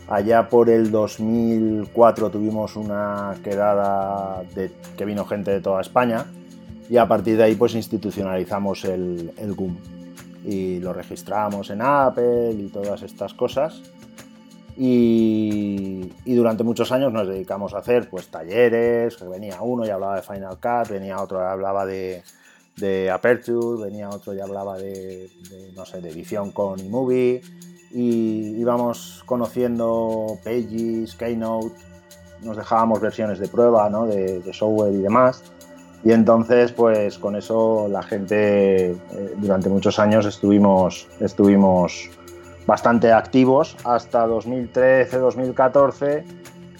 Allá 0.08 0.48
por 0.48 0.68
el 0.68 0.90
2004 0.90 2.30
tuvimos 2.30 2.74
una 2.74 3.36
quedada 3.44 4.42
de, 4.54 4.72
que 4.96 5.04
vino 5.04 5.24
gente 5.24 5.52
de 5.52 5.60
toda 5.60 5.80
España 5.80 6.26
y 6.90 6.96
a 6.96 7.06
partir 7.06 7.36
de 7.36 7.44
ahí 7.44 7.54
pues 7.54 7.74
institucionalizamos 7.76 8.84
el, 8.84 9.32
el 9.36 9.54
GUM 9.54 9.76
y 10.44 10.80
lo 10.80 10.92
registramos 10.92 11.70
en 11.70 11.82
Apple 11.82 12.52
y 12.52 12.68
todas 12.68 13.02
estas 13.02 13.34
cosas. 13.34 13.80
Y, 14.76 16.10
durante 16.24 16.64
muchos 16.64 16.90
años 16.92 17.12
nos 17.12 17.28
dedicamos 17.28 17.74
a 17.74 17.78
hacer 17.78 18.08
pues 18.08 18.28
talleres, 18.28 19.18
venía 19.28 19.60
uno 19.60 19.84
y 19.84 19.90
hablaba 19.90 20.16
de 20.16 20.22
Final 20.22 20.58
Cut, 20.58 20.90
venía 20.90 21.20
otro 21.20 21.40
y 21.40 21.44
hablaba 21.44 21.84
de, 21.84 22.22
de 22.76 23.10
Aperture, 23.10 23.84
venía 23.84 24.08
otro 24.08 24.34
y 24.34 24.40
hablaba 24.40 24.78
de, 24.78 25.30
de, 25.50 25.72
no 25.74 25.84
sé, 25.84 26.00
de 26.00 26.10
edición 26.10 26.52
con 26.52 26.80
eMovie 26.80 27.42
y 27.90 28.56
íbamos 28.58 29.22
conociendo 29.26 30.38
Pages, 30.42 31.14
Keynote, 31.16 31.76
nos 32.40 32.56
dejábamos 32.56 33.00
versiones 33.00 33.38
de 33.38 33.48
prueba 33.48 33.88
¿no? 33.90 34.06
de 34.06 34.52
software 34.52 34.94
y 34.94 34.98
demás 34.98 35.44
y 36.04 36.10
entonces, 36.10 36.72
pues 36.72 37.16
con 37.18 37.36
eso 37.36 37.86
la 37.88 38.02
gente 38.02 38.90
eh, 38.90 38.96
durante 39.36 39.68
muchos 39.68 40.00
años 40.00 40.26
estuvimos, 40.26 41.06
estuvimos 41.20 42.10
bastante 42.66 43.12
activos 43.12 43.76
hasta 43.84 44.26
2013-2014 44.26 46.24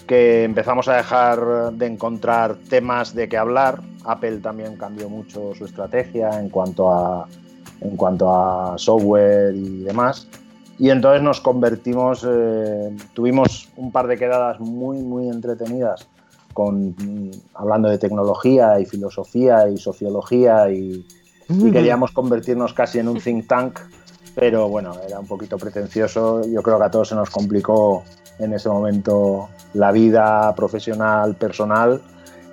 que 0.07 0.43
empezamos 0.43 0.89
a 0.89 0.97
dejar 0.97 1.71
de 1.71 1.85
encontrar 1.85 2.55
temas 2.69 3.15
de 3.15 3.29
qué 3.29 3.37
hablar. 3.37 3.79
Apple 4.03 4.39
también 4.39 4.75
cambió 4.75 5.07
mucho 5.07 5.55
su 5.55 5.63
estrategia 5.63 6.37
en 6.37 6.49
cuanto 6.49 6.91
a, 6.93 7.25
en 7.79 7.95
cuanto 7.95 8.29
a 8.29 8.77
software 8.77 9.55
y 9.55 9.83
demás. 9.83 10.27
Y 10.77 10.89
entonces 10.89 11.21
nos 11.21 11.39
convertimos, 11.39 12.27
eh, 12.27 12.93
tuvimos 13.13 13.69
un 13.77 13.93
par 13.93 14.07
de 14.07 14.17
quedadas 14.17 14.59
muy, 14.59 14.97
muy 14.97 15.29
entretenidas 15.29 16.09
con, 16.53 16.95
hablando 17.53 17.89
de 17.89 17.97
tecnología 17.97 18.79
y 18.79 18.85
filosofía 18.85 19.67
y 19.69 19.77
sociología 19.77 20.71
y, 20.71 21.05
y, 21.49 21.71
queríamos 21.71 22.11
convertirnos 22.11 22.73
casi 22.73 22.99
en 22.99 23.07
un 23.07 23.19
think 23.19 23.47
tank, 23.47 23.79
pero 24.35 24.69
bueno, 24.69 24.95
era 25.05 25.19
un 25.19 25.27
poquito 25.27 25.57
pretencioso. 25.57 26.41
Yo 26.47 26.61
creo 26.63 26.77
que 26.77 26.85
a 26.85 26.91
todos 26.91 27.09
se 27.09 27.15
nos 27.15 27.29
complicó 27.29 28.03
en 28.39 28.53
ese 28.53 28.69
momento 28.69 29.49
la 29.73 29.91
vida 29.91 30.53
profesional, 30.55 31.35
personal 31.35 32.01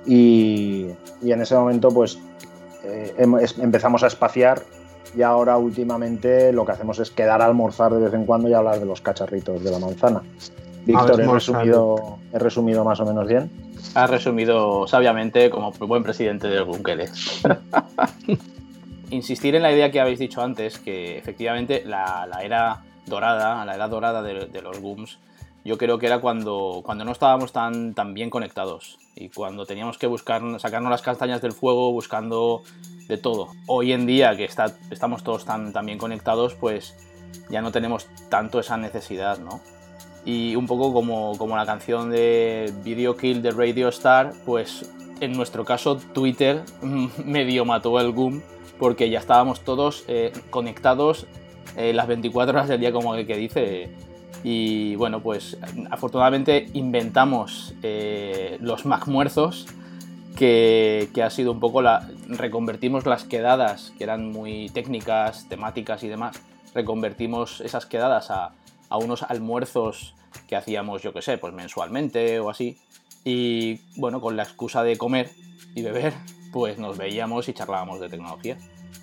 y, 0.06 0.86
y 1.22 1.32
en 1.32 1.40
ese 1.40 1.54
momento 1.54 1.88
pues 1.90 2.18
eh, 2.84 3.14
empezamos 3.58 4.02
a 4.02 4.06
espaciar 4.06 4.62
y 5.16 5.22
ahora 5.22 5.56
últimamente 5.56 6.52
lo 6.52 6.64
que 6.64 6.72
hacemos 6.72 6.98
es 6.98 7.10
quedar 7.10 7.42
a 7.42 7.46
almorzar 7.46 7.92
de 7.92 8.00
vez 8.00 8.14
en 8.14 8.24
cuando 8.24 8.48
y 8.48 8.54
hablar 8.54 8.78
de 8.78 8.86
los 8.86 9.00
cacharritos 9.00 9.62
de 9.62 9.70
la 9.70 9.78
manzana. 9.78 10.22
Víctor, 10.86 11.20
¿he 11.20 11.26
resumido, 11.26 12.18
¿he 12.32 12.38
resumido 12.38 12.84
más 12.84 13.00
o 13.00 13.04
menos 13.04 13.26
bien? 13.26 13.50
Ha 13.94 14.06
resumido 14.06 14.86
sabiamente 14.86 15.50
como 15.50 15.72
buen 15.72 16.02
presidente 16.02 16.48
del 16.48 16.64
Gunkele. 16.64 17.08
Insistir 19.10 19.56
en 19.56 19.62
la 19.62 19.72
idea 19.72 19.90
que 19.90 20.00
habéis 20.00 20.18
dicho 20.18 20.42
antes, 20.42 20.78
que 20.78 21.18
efectivamente 21.18 21.82
la, 21.84 22.26
la 22.26 22.42
era 22.42 22.82
dorada, 23.06 23.64
la 23.64 23.74
era 23.74 23.88
dorada 23.88 24.22
de, 24.22 24.46
de, 24.46 24.62
los 24.62 24.78
GUMs, 24.78 25.18
yo 25.64 25.76
creo 25.76 25.98
que 25.98 26.06
era 26.06 26.20
cuando, 26.20 26.82
cuando 26.84 27.04
no 27.04 27.12
estábamos 27.12 27.52
tan, 27.52 27.94
tan 27.94 28.14
bien 28.14 28.30
conectados 28.30 28.98
y 29.16 29.28
cuando 29.28 29.66
teníamos 29.66 29.98
que 29.98 30.06
buscar, 30.06 30.42
sacarnos 30.60 30.90
las 30.90 31.02
castañas 31.02 31.42
del 31.42 31.52
fuego 31.52 31.92
buscando 31.92 32.62
de 33.08 33.18
todo. 33.18 33.48
Hoy 33.66 33.92
en 33.92 34.06
día 34.06 34.36
que 34.36 34.44
está, 34.44 34.66
estamos 34.90 35.24
todos 35.24 35.44
tan, 35.44 35.72
tan 35.72 35.84
bien 35.84 35.98
conectados, 35.98 36.54
pues 36.54 36.94
ya 37.50 37.60
no 37.60 37.72
tenemos 37.72 38.08
tanto 38.28 38.60
esa 38.60 38.76
necesidad, 38.76 39.38
¿no? 39.38 39.60
Y 40.24 40.54
un 40.56 40.66
poco 40.66 40.92
como, 40.92 41.36
como 41.38 41.56
la 41.56 41.64
canción 41.64 42.10
de 42.10 42.72
Video 42.84 43.16
Kill 43.16 43.42
de 43.42 43.50
Radio 43.52 43.88
Star, 43.88 44.32
pues 44.44 44.90
en 45.20 45.32
nuestro 45.32 45.64
caso 45.64 45.96
Twitter 45.96 46.62
medio 47.24 47.64
mató 47.64 47.98
el 48.00 48.12
GUM 48.12 48.42
porque 48.78 49.10
ya 49.10 49.18
estábamos 49.18 49.60
todos 49.60 50.04
eh, 50.08 50.32
conectados 50.48 51.26
eh, 51.76 51.92
las 51.92 52.06
24 52.08 52.56
horas 52.56 52.68
del 52.68 52.80
día, 52.80 52.92
como 52.92 53.14
el 53.14 53.26
que 53.26 53.36
dice. 53.36 53.90
Y 54.42 54.96
bueno, 54.96 55.20
pues 55.20 55.58
afortunadamente 55.90 56.66
inventamos 56.72 57.74
eh, 57.82 58.56
los 58.60 58.86
MacMuerzos, 58.86 59.66
que, 60.34 61.10
que 61.12 61.22
ha 61.22 61.30
sido 61.30 61.52
un 61.52 61.60
poco 61.60 61.82
la. 61.82 62.08
Reconvertimos 62.26 63.04
las 63.04 63.24
quedadas, 63.24 63.92
que 63.98 64.04
eran 64.04 64.32
muy 64.32 64.70
técnicas, 64.70 65.46
temáticas 65.48 66.02
y 66.02 66.08
demás, 66.08 66.40
reconvertimos 66.74 67.60
esas 67.60 67.84
quedadas 67.84 68.30
a, 68.30 68.52
a 68.90 68.98
unos 68.98 69.22
almuerzos 69.22 70.14
que 70.46 70.56
hacíamos, 70.56 71.02
yo 71.02 71.12
qué 71.12 71.22
sé, 71.22 71.38
pues 71.38 71.54
mensualmente 71.54 72.40
o 72.40 72.50
así. 72.50 72.78
Y 73.24 73.80
bueno, 73.96 74.20
con 74.20 74.36
la 74.36 74.42
excusa 74.42 74.82
de 74.82 74.98
comer 74.98 75.30
y 75.74 75.82
beber, 75.82 76.12
pues 76.52 76.78
nos 76.78 76.98
veíamos 76.98 77.48
y 77.48 77.54
charlábamos 77.54 78.00
de 78.00 78.08
tecnología. 78.08 78.58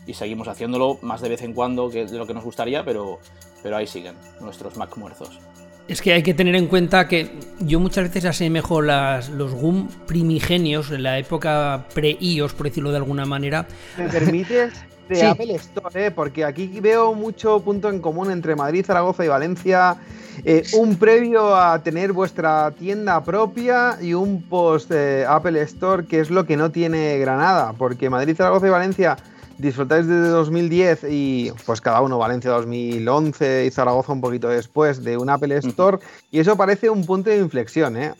Y 0.06 0.14
seguimos 0.14 0.48
haciéndolo 0.48 1.00
más 1.02 1.22
de 1.22 1.30
vez 1.30 1.42
en 1.42 1.54
cuando 1.54 1.90
que 1.90 2.06
de 2.06 2.18
lo 2.18 2.28
que 2.28 2.34
nos 2.34 2.44
gustaría, 2.44 2.84
pero, 2.84 3.20
pero 3.64 3.78
ahí 3.78 3.88
siguen 3.88 4.16
nuestros 4.42 4.78
Mac 4.78 4.96
muertos. 4.98 5.40
Es 5.88 6.02
que 6.02 6.12
hay 6.12 6.22
que 6.22 6.34
tener 6.34 6.56
en 6.56 6.68
cuenta 6.68 7.08
que 7.08 7.32
yo 7.60 7.80
muchas 7.80 8.06
veces 8.06 8.26
asemejo 8.26 8.82
las, 8.82 9.30
los 9.30 9.54
GUM 9.54 9.88
primigenios 10.06 10.92
en 10.92 11.04
la 11.04 11.18
época 11.18 11.86
pre-IOS, 11.94 12.54
por 12.54 12.68
decirlo 12.68 12.92
de 12.92 12.98
alguna 12.98 13.26
manera. 13.26 13.68
¿Me 13.98 14.10
permites? 14.10 14.74
De 15.10 15.16
Sí. 15.16 15.26
Apple 15.26 15.56
Store, 15.56 16.08
¿eh? 16.08 16.12
porque 16.12 16.44
aquí 16.44 16.68
veo 16.82 17.14
mucho 17.14 17.60
punto 17.62 17.90
en 17.90 18.00
común 18.00 18.30
entre 18.32 18.56
Madrid, 18.56 18.86
Zaragoza 18.86 19.24
y 19.24 19.28
Valencia. 19.28 19.98
Eh, 20.44 20.64
un 20.74 20.98
previo 20.98 21.56
a 21.56 21.82
tener 21.82 22.14
vuestra 22.14 22.72
tienda 22.72 23.24
propia 23.24 23.98
y 24.02 24.14
un 24.14 24.44
post 24.44 24.92
eh, 24.92 25.26
Apple 25.28 25.60
Store, 25.62 26.06
que 26.06 26.20
es 26.20 26.30
lo 26.30 26.46
que 26.46 26.58
no 26.58 26.72
tiene 26.72 27.18
Granada, 27.20 27.74
porque 27.78 28.10
Madrid, 28.10 28.36
Zaragoza 28.36 28.68
y 28.68 28.70
Valencia 28.70 29.18
disfrutáis 29.58 30.06
desde 30.06 30.28
2010 30.28 31.06
y 31.10 31.52
pues 31.66 31.82
cada 31.82 32.02
uno 32.02 32.20
Valencia 32.20 32.52
2011 32.52 33.66
y 33.66 33.72
Zaragoza 33.72 34.14
un 34.14 34.22
poquito 34.22 34.48
después 34.50 35.04
de 35.04 35.18
un 35.18 35.30
Apple 35.32 35.58
Store 35.58 35.98
y 36.30 36.40
eso 36.40 36.56
parece 36.56 36.90
un 36.92 37.04
punto 37.06 37.32
de 37.32 37.38
inflexión, 37.38 37.98
¿eh? 37.98 38.14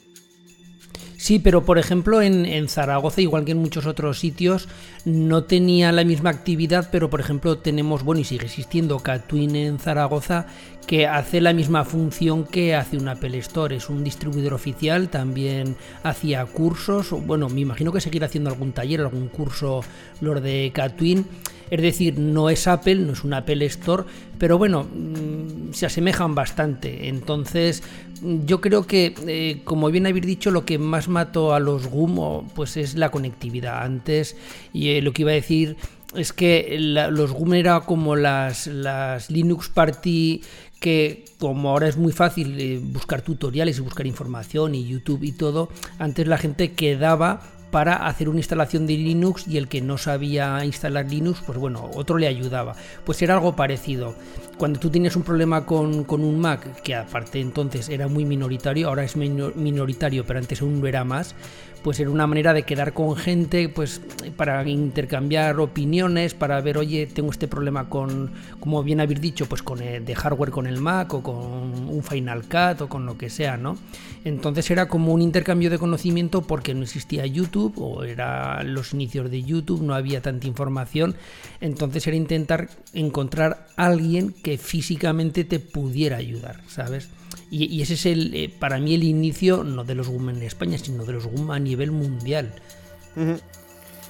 Sí, 1.18 1.40
pero 1.40 1.66
por 1.66 1.80
ejemplo 1.80 2.22
en, 2.22 2.70
Zaragoza, 2.70 3.22
igual 3.22 3.44
que 3.44 3.52
en 3.52 3.58
muchos 3.58 3.88
otros 3.88 4.20
sitios, 4.20 4.70
no 5.04 5.46
tenía 5.46 5.92
la 5.92 6.04
misma 6.04 6.30
actividad, 6.30 6.90
pero 6.92 7.10
por 7.10 7.20
ejemplo 7.20 7.58
tenemos, 7.58 8.04
bueno, 8.04 8.22
y 8.22 8.24
sigue 8.24 8.46
existiendo 8.46 9.00
Catwin 9.00 9.56
en 9.56 9.80
Zaragoza, 9.80 10.46
que 10.86 11.08
hace 11.08 11.42
la 11.42 11.54
misma 11.54 11.86
función 11.86 12.46
que 12.46 12.76
hace 12.76 12.98
un 12.98 13.08
Apple 13.08 13.36
Store. 13.40 13.76
Es 13.76 13.90
un 13.90 14.04
distribuidor 14.04 14.54
oficial, 14.54 15.10
también 15.10 15.76
hacía 16.04 16.46
cursos, 16.46 17.10
bueno, 17.10 17.50
me 17.50 17.62
imagino 17.62 17.92
que 17.92 18.00
seguirá 18.00 18.28
haciendo 18.28 18.52
algún 18.52 18.72
taller, 18.72 19.02
algún 19.02 19.28
curso, 19.28 19.82
los 20.22 20.42
de 20.42 20.72
Catwin. 20.74 21.26
Es 21.70 21.82
decir, 21.82 22.18
no 22.20 22.50
es 22.50 22.68
Apple, 22.68 22.96
no 22.96 23.14
es 23.14 23.24
un 23.24 23.34
Apple 23.34 23.66
Store, 23.66 24.04
pero 24.38 24.58
bueno, 24.58 24.84
mm, 24.84 25.74
se 25.74 25.86
asemejan 25.86 26.36
bastante. 26.36 27.08
Entonces, 27.08 27.84
yo 28.22 28.62
creo 28.62 28.88
que, 28.88 29.14
eh, 29.28 29.62
como 29.64 29.90
bien 29.90 30.08
habéis 30.08 30.26
dicho, 30.26 30.52
lo 30.52 30.66
que 30.66 30.78
más 30.78 31.08
mató 31.08 31.54
a 31.54 31.60
los 31.60 31.88
GUM 31.88 32.20
o, 32.20 32.48
pues 32.56 32.78
es 32.78 32.96
la 32.96 33.10
conectividad. 33.10 33.84
Antes, 33.84 34.36
y 34.74 34.90
eh, 34.90 35.02
lo 35.02 35.14
que 35.14 35.24
iba 35.24 35.32
a 35.32 35.36
decir 35.36 35.76
es 36.16 36.34
que 36.34 36.78
los 36.80 37.32
GUM 37.32 37.54
era 37.56 37.82
como 37.82 38.16
las, 38.16 38.68
las 38.68 39.30
Linux 39.30 39.70
Party 39.70 40.42
que 40.80 41.26
como 41.40 41.70
ahora 41.70 41.88
es 41.88 41.98
muy 41.98 42.12
fácil 42.12 42.60
eh, 42.60 42.80
buscar 42.82 43.22
tutoriales 43.22 43.78
y 43.78 43.82
buscar 43.82 44.06
información 44.06 44.76
y 44.76 44.88
YouTube 44.88 45.24
y 45.24 45.32
todo, 45.32 45.70
antes 45.98 46.28
la 46.28 46.38
gente 46.38 46.74
quedaba 46.74 47.42
para 47.72 48.08
hacer 48.08 48.30
una 48.30 48.40
instalación 48.40 48.88
de 48.88 48.94
Linux 48.94 49.48
y 49.48 49.58
el 49.58 49.68
que 49.68 49.82
no 49.82 49.98
sabía 49.98 50.64
instalar 50.64 51.06
Linux, 51.10 51.42
pues 51.46 51.58
bueno, 51.58 51.90
otro 51.94 52.18
le 52.18 52.28
ayudaba. 52.28 52.76
Pues 53.06 53.22
era 53.22 53.34
algo 53.34 53.56
parecido. 53.56 54.16
Cuando 54.58 54.80
tú 54.80 54.90
tienes 54.90 55.16
un 55.16 55.24
problema 55.24 55.66
con, 55.66 56.04
con 56.04 56.24
un 56.24 56.40
Mac, 56.40 56.82
que 56.82 56.96
aparte 56.96 57.40
entonces 57.40 57.90
era 57.90 58.08
muy 58.08 58.26
minoritario, 58.26 58.88
ahora 58.88 59.04
es 59.04 59.16
minor- 59.16 59.56
minoritario, 59.56 60.26
pero 60.26 60.40
antes 60.40 60.62
aún 60.62 60.82
lo 60.82 60.88
era 60.88 61.04
más, 61.04 61.36
pues 61.84 62.00
era 62.00 62.10
una 62.10 62.28
manera 62.28 62.54
de 62.54 62.64
quedar 62.64 62.94
con 62.94 63.16
gente, 63.16 63.70
pues 63.70 64.02
para 64.36 64.68
intercambiar 64.68 65.60
opiniones, 65.60 66.34
para 66.34 66.60
ver, 66.62 66.78
oye, 66.78 67.08
tengo 67.08 67.32
este 67.32 67.48
problema 67.48 67.90
con, 67.90 68.32
como 68.60 68.84
bien 68.84 69.00
habéis 69.00 69.22
dicho, 69.22 69.46
pues 69.48 69.62
con 69.62 69.82
el, 69.82 70.06
de 70.06 70.16
hardware 70.16 70.52
con 70.52 70.68
el 70.68 70.80
Mac 70.80 71.14
o 71.14 71.24
con 71.24 71.36
un 71.38 72.04
Final 72.04 72.44
Cut 72.44 72.82
o 72.82 72.90
con 72.90 73.06
lo 73.06 73.18
que 73.18 73.30
sea, 73.30 73.58
¿no? 73.58 73.78
Entonces 74.24 74.70
era 74.72 74.88
como 74.88 75.14
un 75.14 75.22
intercambio 75.22 75.70
de 75.70 75.78
conocimiento 75.78 76.42
porque 76.42 76.74
no 76.74 76.84
existía 76.84 77.26
YouTube 77.26 77.74
o 77.78 78.04
era 78.04 78.64
los 78.64 78.94
inicios 78.94 79.32
de 79.32 79.44
YouTube, 79.44 79.82
no 79.82 79.94
había 79.94 80.22
tanta 80.22 80.48
información, 80.48 81.16
entonces 81.62 82.06
era 82.08 82.18
intentar 82.18 82.70
encontrar 82.94 83.68
a 83.76 83.86
alguien 83.86 84.34
que 84.34 84.58
físicamente 84.58 85.44
te 85.44 85.60
pudiera 85.60 86.18
ayudar, 86.18 86.62
¿sabes? 86.68 87.10
Y, 87.50 87.82
ese 87.82 87.94
es 87.94 88.06
el, 88.06 88.34
eh, 88.34 88.54
para 88.60 88.78
mí 88.80 88.94
el 88.94 89.04
inicio 89.04 89.64
no 89.64 89.84
de 89.86 89.96
los 89.96 90.10
GUM 90.10 90.30
en 90.32 90.42
España, 90.44 90.78
sino 90.78 91.06
de 91.06 91.14
los 91.14 91.26
GUM 91.28 91.52
a 91.52 91.60
nivel 91.60 91.92
mundial. 91.92 92.54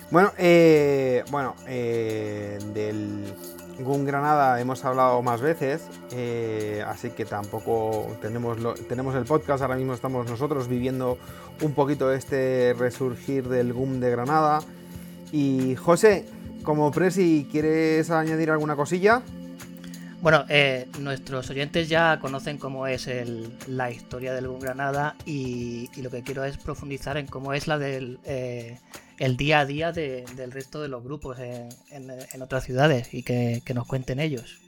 Bueno, 0.10 0.32
eh, 0.38 1.24
bueno, 1.30 1.56
eh, 1.68 2.58
del 2.74 3.26
GUM 3.80 4.06
Granada 4.06 4.60
hemos 4.60 4.84
hablado 4.86 5.22
más 5.22 5.42
veces, 5.42 5.82
eh, 6.12 6.82
así 6.88 7.10
que 7.12 7.26
tampoco 7.26 8.18
tenemos, 8.22 8.60
lo- 8.60 8.74
tenemos 8.74 9.16
el 9.16 9.26
podcast, 9.26 9.62
ahora 9.62 9.76
mismo 9.76 9.94
estamos 9.94 10.28
nosotros 10.30 10.68
viviendo 10.68 11.18
un 11.62 11.74
poquito 11.74 12.12
este 12.12 12.74
resurgir 12.78 13.48
del 13.50 13.74
GUM 13.74 14.00
de 14.00 14.10
Granada. 14.12 14.60
Y 15.32 15.76
José, 15.76 16.26
como 16.64 16.90
presi, 16.92 17.48
¿quieres 17.52 18.10
añadir 18.10 18.50
alguna 18.50 18.76
cosilla? 18.78 19.22
Bueno, 20.22 20.46
eh, 20.50 20.88
nuestros 21.00 21.50
oyentes 21.52 21.90
ya 21.90 22.20
conocen 22.20 22.58
cómo 22.58 22.88
es 22.88 23.08
el- 23.08 23.52
la 23.68 23.92
historia 23.92 24.34
del 24.34 24.48
Granada 24.60 25.16
y, 25.26 25.90
lo 26.02 26.10
que 26.10 26.24
quiero 26.24 26.44
es 26.44 26.58
profundizar 26.58 27.18
en 27.18 27.28
cómo 27.28 27.54
es 27.54 27.68
la 27.68 27.78
del 27.78 28.20
eh, 28.26 28.80
el 29.20 29.36
día 29.38 29.60
a 29.60 29.66
día 29.66 29.92
de- 29.92 30.26
del 30.36 30.52
resto 30.52 30.82
de 30.82 30.88
los 30.90 31.04
grupos 31.04 31.38
en 31.40 32.42
otras 32.42 32.64
ciudades 32.64 33.14
y 33.14 33.24
que, 33.24 33.62
que 33.66 33.74
nos 33.74 33.88
cuenten 33.88 34.20
ellos. 34.20 34.60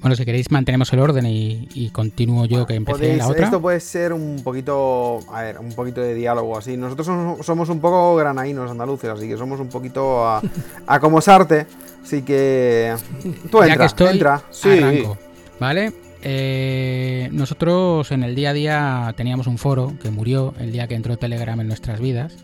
Bueno, 0.00 0.16
si 0.16 0.24
queréis 0.26 0.50
mantenemos 0.50 0.92
el 0.92 0.98
orden 0.98 1.24
y, 1.26 1.66
y 1.74 1.88
continúo 1.90 2.44
yo 2.44 2.66
que 2.66 2.74
empecé 2.74 2.98
Podéis- 3.14 3.16
la 3.18 3.28
otra. 3.28 3.44
Esto 3.46 3.60
puede 3.62 3.80
ser 3.80 4.12
un 4.12 4.42
poquito, 4.44 5.20
a 5.32 5.42
ver, 5.42 5.58
un 5.58 5.72
poquito 5.72 6.00
de 6.02 6.12
diálogo 6.14 6.58
así. 6.58 6.76
Nosotros 6.76 7.06
somos, 7.06 7.46
somos 7.46 7.68
un 7.70 7.80
poco 7.80 8.14
granaínos 8.16 8.70
andaluces, 8.70 9.08
así 9.10 9.26
que 9.28 9.36
somos 9.38 9.60
un 9.60 9.68
poquito 9.68 10.26
a, 10.26 10.42
a 10.86 11.00
como 11.00 11.20
Sarte. 11.22 11.66
Así 12.02 12.20
que 12.22 12.94
tú 13.50 13.60
ya 13.60 13.66
entra, 13.68 13.76
que 13.78 13.84
estoy, 13.86 14.08
entra. 14.10 14.42
Sí. 14.50 14.68
arranco, 14.68 15.16
¿vale? 15.58 15.92
Eh, 16.26 17.28
nosotros 17.32 18.10
en 18.12 18.24
el 18.24 18.34
día 18.34 18.50
a 18.50 18.52
día 18.52 19.14
teníamos 19.16 19.46
un 19.46 19.56
foro 19.58 19.92
que 20.02 20.10
murió 20.10 20.52
el 20.58 20.72
día 20.72 20.86
que 20.86 20.94
entró 20.96 21.16
Telegram 21.16 21.58
en 21.60 21.68
nuestras 21.68 22.00
vidas. 22.00 22.34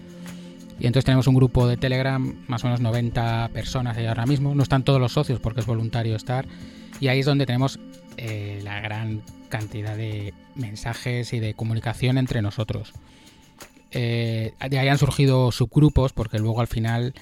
Y 0.78 0.86
entonces 0.86 1.04
tenemos 1.04 1.26
un 1.26 1.34
grupo 1.34 1.66
de 1.68 1.76
Telegram, 1.76 2.34
más 2.48 2.64
o 2.64 2.68
menos 2.68 2.80
90 2.80 3.50
personas 3.52 3.98
ahí 3.98 4.06
ahora 4.06 4.24
mismo. 4.24 4.54
No 4.54 4.62
están 4.62 4.82
todos 4.82 4.98
los 4.98 5.12
socios 5.12 5.38
porque 5.40 5.60
es 5.60 5.66
voluntario 5.66 6.16
estar. 6.16 6.46
Y 7.00 7.08
ahí 7.08 7.20
es 7.20 7.26
donde 7.26 7.46
tenemos 7.46 7.80
eh, 8.16 8.60
la 8.62 8.80
gran 8.80 9.22
cantidad 9.48 9.96
de 9.96 10.34
mensajes 10.54 11.32
y 11.32 11.40
de 11.40 11.54
comunicación 11.54 12.18
entre 12.18 12.42
nosotros. 12.42 12.92
Eh, 13.92 14.52
de 14.68 14.78
ahí 14.78 14.88
han 14.88 14.98
surgido 14.98 15.50
subgrupos 15.50 16.12
porque 16.12 16.38
luego 16.38 16.60
al 16.60 16.68
final 16.68 17.14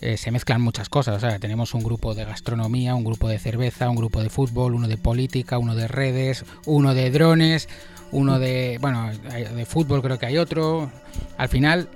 eh, 0.00 0.16
se 0.16 0.30
mezclan 0.30 0.60
muchas 0.60 0.88
cosas. 0.88 1.16
O 1.16 1.20
sea, 1.20 1.38
tenemos 1.40 1.74
un 1.74 1.82
grupo 1.82 2.14
de 2.14 2.24
gastronomía, 2.24 2.94
un 2.94 3.04
grupo 3.04 3.28
de 3.28 3.38
cerveza, 3.40 3.90
un 3.90 3.96
grupo 3.96 4.22
de 4.22 4.30
fútbol, 4.30 4.74
uno 4.74 4.86
de 4.86 4.96
política, 4.96 5.58
uno 5.58 5.74
de 5.74 5.88
redes, 5.88 6.44
uno 6.64 6.94
de 6.94 7.10
drones, 7.10 7.68
uno 8.12 8.38
de, 8.38 8.78
bueno, 8.80 9.10
de 9.12 9.66
fútbol 9.66 10.00
creo 10.02 10.18
que 10.20 10.26
hay 10.26 10.38
otro. 10.38 10.90
Al 11.36 11.48
final, 11.48 11.88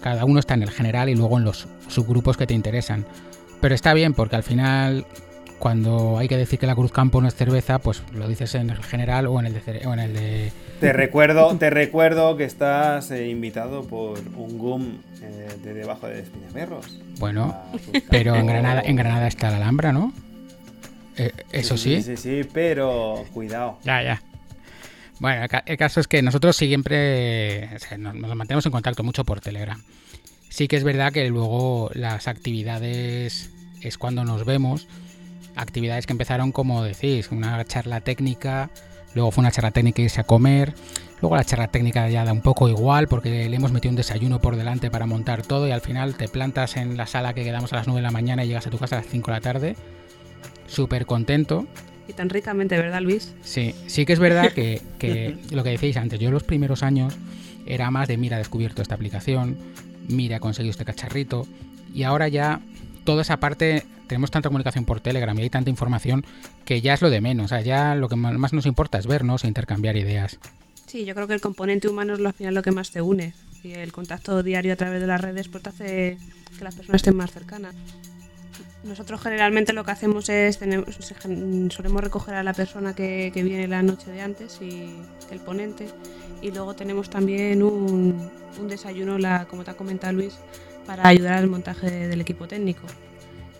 cada 0.00 0.24
uno 0.24 0.38
está 0.38 0.54
en 0.54 0.62
el 0.62 0.70
general 0.70 1.08
y 1.08 1.16
luego 1.16 1.36
en 1.36 1.44
los 1.44 1.66
subgrupos 1.88 2.36
que 2.36 2.46
te 2.46 2.54
interesan. 2.54 3.04
Pero 3.60 3.74
está 3.74 3.92
bien 3.92 4.14
porque 4.14 4.36
al 4.36 4.44
final, 4.44 5.04
cuando 5.62 6.18
hay 6.18 6.26
que 6.26 6.36
decir 6.36 6.58
que 6.58 6.66
la 6.66 6.74
Cruz 6.74 6.90
Campo 6.90 7.20
no 7.20 7.28
es 7.28 7.36
cerveza, 7.36 7.78
pues 7.78 8.02
lo 8.12 8.26
dices 8.26 8.52
en 8.56 8.70
el 8.70 8.82
general 8.82 9.28
o 9.28 9.38
en 9.38 9.46
el 9.46 9.52
de, 9.54 9.86
o 9.86 9.92
en 9.92 10.00
el 10.00 10.12
de 10.12 10.50
Te 10.80 10.92
recuerdo, 10.92 11.56
te 11.56 11.70
recuerdo 11.70 12.36
que 12.36 12.42
estás 12.42 13.12
eh, 13.12 13.28
invitado 13.28 13.84
por 13.84 14.18
un 14.36 14.58
GUM 14.58 14.98
eh, 15.22 15.48
de 15.62 15.72
debajo 15.74 16.08
de 16.08 16.18
Espiñaperros. 16.18 16.98
bueno, 17.20 17.54
A 17.72 17.78
Cruz 17.78 18.02
pero 18.10 18.34
en. 18.34 18.46
Granada, 18.48 18.82
en 18.84 18.96
Granada 18.96 19.28
está 19.28 19.50
la 19.52 19.58
Alhambra, 19.58 19.92
¿no? 19.92 20.12
Eh, 21.16 21.30
eso 21.52 21.76
sí. 21.76 22.02
Sí, 22.02 22.16
sí, 22.16 22.40
pero 22.52 23.24
cuidado. 23.32 23.78
Ya, 23.84 24.02
ya. 24.02 24.20
Bueno, 25.20 25.44
el, 25.44 25.48
ca- 25.48 25.62
el 25.64 25.76
caso 25.76 26.00
es 26.00 26.08
que 26.08 26.22
nosotros 26.22 26.56
siempre 26.56 27.68
o 27.76 27.78
sea, 27.78 27.98
nos, 27.98 28.16
nos 28.16 28.34
mantenemos 28.34 28.66
en 28.66 28.72
contacto 28.72 29.04
mucho 29.04 29.22
por 29.24 29.40
Telegram. 29.40 29.80
Sí 30.48 30.66
que 30.66 30.74
es 30.76 30.82
verdad 30.82 31.12
que 31.12 31.28
luego 31.28 31.88
las 31.94 32.26
actividades 32.26 33.50
es 33.80 33.96
cuando 33.96 34.24
nos 34.24 34.44
vemos. 34.44 34.88
Actividades 35.56 36.06
que 36.06 36.12
empezaron, 36.12 36.52
como 36.52 36.82
decís, 36.82 37.30
una 37.30 37.64
charla 37.64 38.00
técnica 38.00 38.70
luego 39.14 39.30
fue 39.30 39.42
una 39.42 39.50
charla 39.50 39.70
técnica 39.70 40.02
irse 40.02 40.20
a 40.20 40.24
comer, 40.24 40.74
luego 41.20 41.36
la 41.36 41.44
charla 41.44 41.68
técnica 41.68 42.08
ya 42.08 42.24
da 42.24 42.32
un 42.32 42.40
poco 42.40 42.68
igual 42.68 43.08
porque 43.08 43.48
le 43.48 43.56
hemos 43.56 43.72
metido 43.72 43.90
un 43.90 43.96
desayuno 43.96 44.40
por 44.40 44.56
delante 44.56 44.90
para 44.90 45.06
montar 45.06 45.42
todo 45.42 45.68
y 45.68 45.70
al 45.70 45.80
final 45.80 46.14
te 46.14 46.28
plantas 46.28 46.76
en 46.76 46.96
la 46.96 47.06
sala 47.06 47.34
que 47.34 47.44
quedamos 47.44 47.72
a 47.72 47.76
las 47.76 47.86
9 47.86 47.98
de 47.98 48.02
la 48.02 48.10
mañana 48.10 48.44
y 48.44 48.48
llegas 48.48 48.66
a 48.66 48.70
tu 48.70 48.78
casa 48.78 48.96
a 48.96 49.00
las 49.00 49.08
5 49.08 49.30
de 49.30 49.36
la 49.36 49.40
tarde, 49.40 49.76
súper 50.66 51.06
contento. 51.06 51.66
Y 52.08 52.14
tan 52.14 52.30
ricamente, 52.30 52.76
¿verdad, 52.76 53.00
Luis? 53.00 53.32
Sí, 53.42 53.74
sí 53.86 54.04
que 54.04 54.12
es 54.12 54.18
verdad 54.18 54.52
que, 54.52 54.80
que 54.98 55.36
lo 55.50 55.62
que 55.62 55.70
decíais 55.70 55.96
antes, 55.96 56.18
yo 56.18 56.30
los 56.30 56.42
primeros 56.42 56.82
años 56.82 57.14
era 57.66 57.90
más 57.90 58.08
de 58.08 58.16
mira, 58.16 58.36
he 58.36 58.38
descubierto 58.38 58.82
esta 58.82 58.94
aplicación, 58.94 59.56
mira, 60.08 60.36
he 60.36 60.40
conseguido 60.40 60.72
este 60.72 60.84
cacharrito, 60.84 61.46
y 61.94 62.02
ahora 62.02 62.26
ya 62.28 62.60
toda 63.04 63.22
esa 63.22 63.38
parte, 63.38 63.84
tenemos 64.06 64.30
tanta 64.30 64.48
comunicación 64.48 64.84
por 64.84 65.00
Telegram 65.00 65.38
y 65.38 65.42
hay 65.42 65.50
tanta 65.50 65.70
información 65.70 66.24
que 66.64 66.80
ya 66.80 66.94
es 66.94 67.02
lo 67.02 67.10
de 67.10 67.20
menos, 67.20 67.46
o 67.46 67.48
sea, 67.48 67.60
ya 67.60 67.94
lo 67.94 68.08
que 68.08 68.16
más 68.16 68.52
nos 68.52 68.66
importa 68.66 68.98
es 68.98 69.06
vernos 69.06 69.44
e 69.44 69.48
intercambiar 69.48 69.96
ideas. 69.96 70.38
Sí, 70.92 71.06
yo 71.06 71.14
creo 71.14 71.26
que 71.26 71.32
el 71.32 71.40
componente 71.40 71.88
humano 71.88 72.12
es 72.12 72.20
lo, 72.20 72.28
al 72.28 72.34
final 72.34 72.54
lo 72.54 72.62
que 72.62 72.70
más 72.70 72.90
te 72.90 73.00
une. 73.00 73.32
Y 73.62 73.72
el 73.72 73.92
contacto 73.92 74.42
diario 74.42 74.74
a 74.74 74.76
través 74.76 75.00
de 75.00 75.06
las 75.06 75.22
redes 75.22 75.48
pues, 75.48 75.62
te 75.62 75.70
hace 75.70 76.18
que 76.58 76.64
las 76.64 76.74
personas 76.74 76.98
estén 76.98 77.16
más 77.16 77.30
cercanas. 77.30 77.74
Nosotros 78.84 79.22
generalmente 79.22 79.72
lo 79.72 79.84
que 79.84 79.92
hacemos 79.92 80.28
es, 80.28 80.58
tenemos, 80.58 80.94
solemos 81.70 82.02
recoger 82.02 82.34
a 82.34 82.42
la 82.42 82.52
persona 82.52 82.94
que, 82.94 83.30
que, 83.32 83.42
viene 83.42 83.68
la 83.68 83.82
noche 83.82 84.10
de 84.10 84.20
antes 84.20 84.60
y 84.60 84.92
el 85.30 85.40
ponente 85.40 85.86
y 86.42 86.50
luego 86.50 86.74
tenemos 86.74 87.08
también 87.08 87.62
un, 87.62 88.28
un 88.60 88.68
desayuno, 88.68 89.16
la, 89.16 89.46
como 89.46 89.64
te 89.64 89.70
ha 89.70 89.74
comentado 89.74 90.12
Luis, 90.12 90.34
para 90.86 91.06
ayudar 91.06 91.34
al 91.34 91.48
montaje 91.48 91.90
del 92.08 92.20
equipo 92.20 92.46
técnico. 92.46 92.82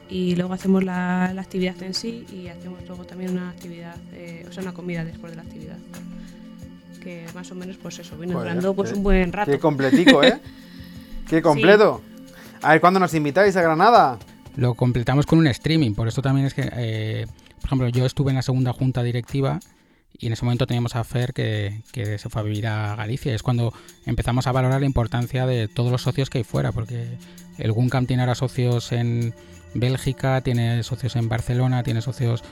Y 0.09 0.37
luego 0.37 0.53
hacemos 0.53 0.85
la, 0.85 1.33
la 1.35 1.41
actividad 1.41 1.81
en 1.83 1.95
sí 1.95 2.27
y 2.31 2.49
hacemos 2.49 2.81
luego 2.87 3.05
también 3.05 3.33
una 3.33 3.51
actividad, 3.51 3.97
eh, 4.13 4.45
o 4.49 4.53
sea, 4.53 4.63
una 4.63 4.75
comida 4.75 5.05
después 5.05 5.33
de 5.33 5.37
la 5.37 5.43
actividad. 5.43 5.79
Que 7.01 7.27
más 7.35 7.51
o 7.51 7.55
menos, 7.55 7.77
pues 7.79 7.99
eso, 7.99 8.17
viene 8.17 8.35
durando 8.35 8.75
pues, 8.75 8.93
un 8.93 9.03
buen 9.03 9.33
rato. 9.33 9.51
Qué 9.51 9.59
completico, 9.59 10.23
¿eh? 10.23 10.39
qué 11.29 11.41
completo. 11.41 12.03
A 12.61 12.73
ver, 12.73 12.81
¿cuándo 12.81 13.01
nos 13.01 13.15
invitáis 13.15 13.57
a 13.57 13.63
Granada? 13.63 14.19
Lo 14.57 14.75
completamos 14.75 15.27
con 15.27 15.39
un 15.39 15.47
streaming, 15.47 15.95
por 15.95 16.07
eso 16.07 16.21
también 16.21 16.47
es 16.47 16.55
que, 16.55 16.69
eh, 16.77 17.27
por 17.61 17.67
ejemplo, 17.67 17.89
yo 17.89 18.05
estuve 18.05 18.31
en 18.31 18.37
la 18.37 18.43
segunda 18.43 18.73
junta 18.73 19.03
directiva 19.03 19.59
y 20.19 20.27
en 20.27 20.33
ese 20.33 20.45
momento 20.45 20.67
teníamos 20.67 20.95
a 20.97 21.05
Fer 21.05 21.33
que, 21.33 21.83
que, 21.93 22.19
se 22.19 22.29
fue 22.29 22.41
a 22.41 22.45
vivir 22.45 22.67
a 22.67 22.95
Galicia. 22.97 23.35
Es 23.35 23.43
cuando 23.43 23.73
empezamos 24.07 24.47
a 24.47 24.53
valorar 24.53 24.81
la 24.81 24.87
importancia 24.87 25.47
de 25.47 25.69
todos 25.69 25.91
los 25.91 26.03
socios 26.03 26.31
que 26.31 26.39
hay 26.39 26.45
fuera, 26.45 26.73
porque 26.73 27.19
el 27.59 27.73
Guncam 27.73 28.07
tiene 28.07 28.23
ahora 28.23 28.35
socios 28.35 28.93
en 28.93 29.35
Bélgica, 29.75 30.41
tiene 30.43 30.83
socios 30.83 31.17
en 31.17 31.29
Barcelona, 31.29 31.83
tiene 31.83 32.03
socios 32.03 32.43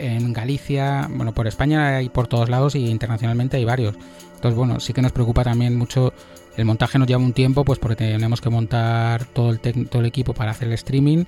en 0.00 0.32
Galicia, 0.32 1.08
bueno, 1.10 1.32
por 1.32 1.46
España 1.46 1.96
hay 1.96 2.08
por 2.08 2.26
todos 2.26 2.48
lados 2.48 2.74
y 2.74 2.88
internacionalmente 2.88 3.56
hay 3.56 3.64
varios. 3.64 3.96
Entonces, 4.34 4.56
bueno, 4.56 4.80
sí 4.80 4.92
que 4.92 5.02
nos 5.02 5.12
preocupa 5.12 5.44
también 5.44 5.76
mucho 5.76 6.12
el 6.56 6.64
montaje 6.64 6.98
nos 6.98 7.08
lleva 7.08 7.22
un 7.22 7.32
tiempo, 7.32 7.64
pues 7.64 7.78
porque 7.78 7.96
tenemos 7.96 8.40
que 8.40 8.50
montar 8.50 9.24
todo 9.24 9.50
el, 9.50 9.60
todo 9.60 10.00
el 10.00 10.06
equipo 10.06 10.34
para 10.34 10.50
hacer 10.50 10.68
el 10.68 10.74
streaming 10.74 11.24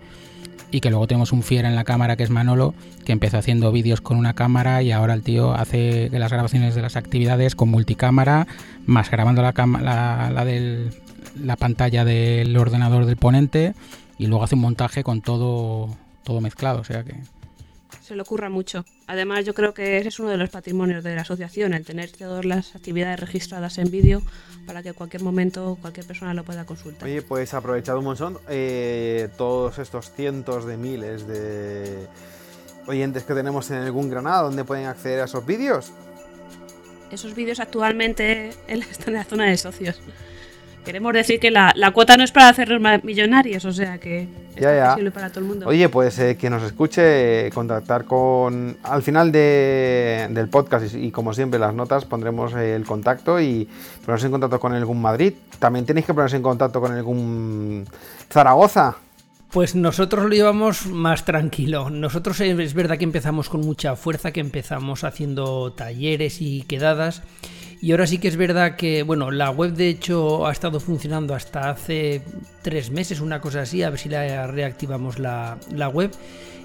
y 0.70 0.80
que 0.80 0.90
luego 0.90 1.06
tenemos 1.06 1.32
un 1.32 1.42
fiera 1.42 1.68
en 1.68 1.76
la 1.76 1.84
cámara 1.84 2.16
que 2.16 2.22
es 2.22 2.30
Manolo, 2.30 2.74
que 3.04 3.12
empezó 3.12 3.38
haciendo 3.38 3.70
vídeos 3.72 4.00
con 4.00 4.16
una 4.16 4.34
cámara 4.34 4.82
y 4.82 4.90
ahora 4.90 5.14
el 5.14 5.22
tío 5.22 5.54
hace 5.54 6.08
las 6.10 6.32
grabaciones 6.32 6.74
de 6.74 6.82
las 6.82 6.96
actividades 6.96 7.54
con 7.54 7.68
multicámara, 7.68 8.46
más 8.86 9.10
grabando 9.10 9.42
la, 9.42 9.52
la, 9.52 10.30
la, 10.30 10.44
del, 10.44 10.94
la 11.40 11.56
pantalla 11.56 12.04
del 12.04 12.56
ordenador 12.56 13.04
del 13.04 13.16
ponente 13.16 13.74
y 14.18 14.26
luego 14.26 14.44
hace 14.44 14.54
un 14.54 14.62
montaje 14.62 15.04
con 15.04 15.20
todo, 15.20 15.88
todo 16.24 16.40
mezclado, 16.40 16.80
o 16.80 16.84
sea 16.84 17.04
que 17.04 17.14
se 18.02 18.16
le 18.16 18.22
ocurra 18.22 18.50
mucho. 18.50 18.84
Además, 19.06 19.44
yo 19.44 19.54
creo 19.54 19.72
que 19.72 19.98
ese 19.98 20.08
es 20.08 20.18
uno 20.18 20.30
de 20.30 20.36
los 20.36 20.50
patrimonios 20.50 21.04
de 21.04 21.14
la 21.14 21.22
asociación, 21.22 21.72
el 21.72 21.84
tener 21.84 22.10
todas 22.10 22.44
las 22.44 22.74
actividades 22.74 23.20
registradas 23.20 23.78
en 23.78 23.90
vídeo 23.90 24.22
para 24.66 24.82
que 24.82 24.88
en 24.88 24.94
cualquier 24.94 25.22
momento 25.22 25.78
cualquier 25.80 26.06
persona 26.06 26.34
lo 26.34 26.44
pueda 26.44 26.64
consultar. 26.64 27.04
Oye, 27.04 27.22
pues 27.22 27.54
aprovechado 27.54 27.98
un 28.00 28.06
montón 28.06 28.38
eh, 28.48 29.28
todos 29.38 29.78
estos 29.78 30.12
cientos 30.12 30.66
de 30.66 30.76
miles 30.76 31.26
de 31.26 32.08
oyentes 32.86 33.22
que 33.22 33.34
tenemos 33.34 33.70
en 33.70 33.78
algún 33.78 34.10
Granada, 34.10 34.42
¿dónde 34.42 34.64
pueden 34.64 34.86
acceder 34.86 35.20
a 35.20 35.24
esos 35.24 35.46
vídeos? 35.46 35.92
Esos 37.10 37.34
vídeos 37.34 37.60
actualmente 37.60 38.50
están 38.66 39.08
en 39.08 39.14
la 39.14 39.24
zona 39.24 39.46
de 39.46 39.56
socios. 39.56 40.00
Queremos 40.84 41.12
decir 41.12 41.38
que 41.38 41.50
la, 41.50 41.72
la, 41.76 41.92
cuota 41.92 42.16
no 42.16 42.24
es 42.24 42.32
para 42.32 42.48
hacerlos 42.48 42.80
millonarios, 43.04 43.64
o 43.64 43.72
sea 43.72 43.98
que 43.98 44.28
es 44.56 44.66
posible 44.66 45.10
para 45.12 45.28
todo 45.30 45.40
el 45.40 45.46
mundo. 45.46 45.66
Oye, 45.68 45.88
pues 45.88 46.18
eh, 46.18 46.36
que 46.36 46.50
nos 46.50 46.62
escuche, 46.64 47.50
contactar 47.52 48.04
con. 48.04 48.76
Al 48.82 49.02
final 49.02 49.30
de, 49.30 50.26
del 50.30 50.48
podcast 50.48 50.94
y, 50.94 51.06
y, 51.06 51.10
como 51.12 51.34
siempre, 51.34 51.60
las 51.60 51.72
notas 51.72 52.04
pondremos 52.04 52.54
el 52.54 52.84
contacto 52.84 53.40
y 53.40 53.68
ponernos 54.04 54.24
en 54.24 54.30
contacto 54.32 54.58
con 54.58 54.74
el 54.74 54.84
GUM 54.84 55.00
Madrid. 55.00 55.34
También 55.60 55.86
tenéis 55.86 56.06
que 56.06 56.14
ponerse 56.14 56.36
en 56.36 56.42
contacto 56.42 56.80
con 56.80 56.96
el 56.96 57.02
GUM 57.02 57.84
Zaragoza. 58.28 58.96
Pues 59.52 59.74
nosotros 59.74 60.24
lo 60.24 60.30
llevamos 60.30 60.86
más 60.86 61.26
tranquilo. 61.26 61.90
Nosotros 61.90 62.40
es 62.40 62.72
verdad 62.72 62.96
que 62.96 63.04
empezamos 63.04 63.50
con 63.50 63.60
mucha 63.60 63.96
fuerza, 63.96 64.32
que 64.32 64.40
empezamos 64.40 65.04
haciendo 65.04 65.72
talleres 65.74 66.40
y 66.40 66.62
quedadas. 66.62 67.22
Y 67.82 67.90
ahora 67.90 68.06
sí 68.06 68.18
que 68.18 68.28
es 68.28 68.36
verdad 68.36 68.76
que, 68.76 69.02
bueno, 69.02 69.32
la 69.32 69.50
web 69.50 69.72
de 69.72 69.88
hecho 69.88 70.46
ha 70.46 70.52
estado 70.52 70.78
funcionando 70.78 71.34
hasta 71.34 71.68
hace 71.68 72.22
tres 72.62 72.92
meses, 72.92 73.20
una 73.20 73.40
cosa 73.40 73.62
así, 73.62 73.82
a 73.82 73.90
ver 73.90 73.98
si 73.98 74.08
la 74.08 74.46
reactivamos 74.46 75.18
la, 75.18 75.58
la 75.74 75.88
web. 75.88 76.12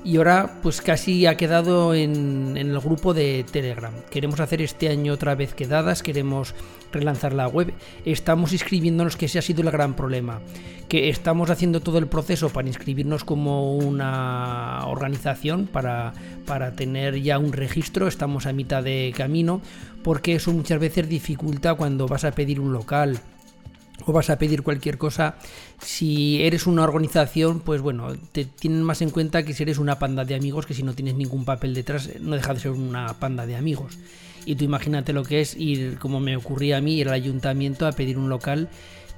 Y 0.04 0.18
ahora 0.18 0.60
pues 0.62 0.80
casi 0.80 1.26
ha 1.26 1.36
quedado 1.36 1.96
en, 1.96 2.56
en, 2.56 2.70
el 2.70 2.80
grupo 2.80 3.16
de 3.16 3.44
Telegram. 3.52 3.92
Queremos 4.12 4.40
hacer 4.40 4.62
este 4.62 4.90
año 4.90 5.12
otra 5.14 5.34
vez 5.34 5.56
quedadas, 5.56 6.04
queremos 6.04 6.54
relanzar 6.98 7.34
la 7.34 7.48
web. 7.48 7.74
Estamos 8.06 8.54
inscribiéndonos, 8.54 9.16
que 9.16 9.26
ese 9.26 9.40
ha 9.40 9.42
sido 9.42 9.62
el 9.62 9.72
gran 9.72 9.96
problema. 9.96 10.42
Que 10.90 11.10
estamos 11.10 11.50
haciendo 11.50 11.80
todo 11.80 11.98
el 11.98 12.08
proceso 12.08 12.50
para 12.50 12.68
inscribirnos 12.68 13.24
como 13.24 13.76
una 13.76 14.86
organización, 14.86 15.68
para, 15.68 16.14
para 16.46 16.74
tener 16.74 17.22
ya 17.22 17.40
un 17.40 17.54
registro. 17.54 18.08
Estamos 18.08 18.46
a 18.46 18.54
mitad 18.54 18.84
de 18.84 19.14
camino, 19.16 19.62
porque 20.04 20.36
eso 20.36 20.52
muchas 20.54 20.80
veces 20.80 21.08
dificulta 21.10 21.76
cuando 21.76 22.08
vas 22.08 22.24
a 22.24 22.32
pedir 22.32 22.60
un 22.60 22.74
local 22.74 23.20
o 24.06 24.14
vas 24.14 24.30
a 24.30 24.38
pedir 24.38 24.64
cualquier 24.64 24.98
cosa, 24.98 25.36
si 25.82 26.42
eres 26.44 26.68
una 26.68 26.84
organización, 26.84 27.60
pues 27.60 27.82
bueno, 27.82 28.16
te 28.32 28.46
tienen 28.46 28.84
más 28.84 29.02
en 29.02 29.10
cuenta 29.10 29.44
que 29.44 29.54
si 29.54 29.64
eres 29.64 29.80
una 29.80 30.00
panda 30.00 30.26
de 30.26 30.36
amigos, 30.36 30.66
que 30.66 30.74
si 30.74 30.84
no 30.84 30.94
tienes 30.94 31.16
ningún 31.16 31.46
papel 31.46 31.74
detrás, 31.74 32.10
no 32.20 32.36
deja 32.36 32.54
de 32.54 32.60
ser 32.60 32.72
una 32.72 33.14
panda 33.20 33.46
de 33.46 33.56
amigos. 33.56 33.98
Y 34.48 34.56
tú 34.56 34.64
imagínate 34.64 35.12
lo 35.12 35.24
que 35.24 35.42
es 35.42 35.58
ir, 35.58 36.00
como 36.00 36.22
me 36.22 36.38
ocurría 36.38 36.78
a 36.78 36.82
mí, 36.82 36.94
ir 36.94 37.10
al 37.10 37.16
ayuntamiento 37.16 37.86
a 37.86 37.92
pedir 37.92 38.18
un 38.18 38.30
local 38.30 38.70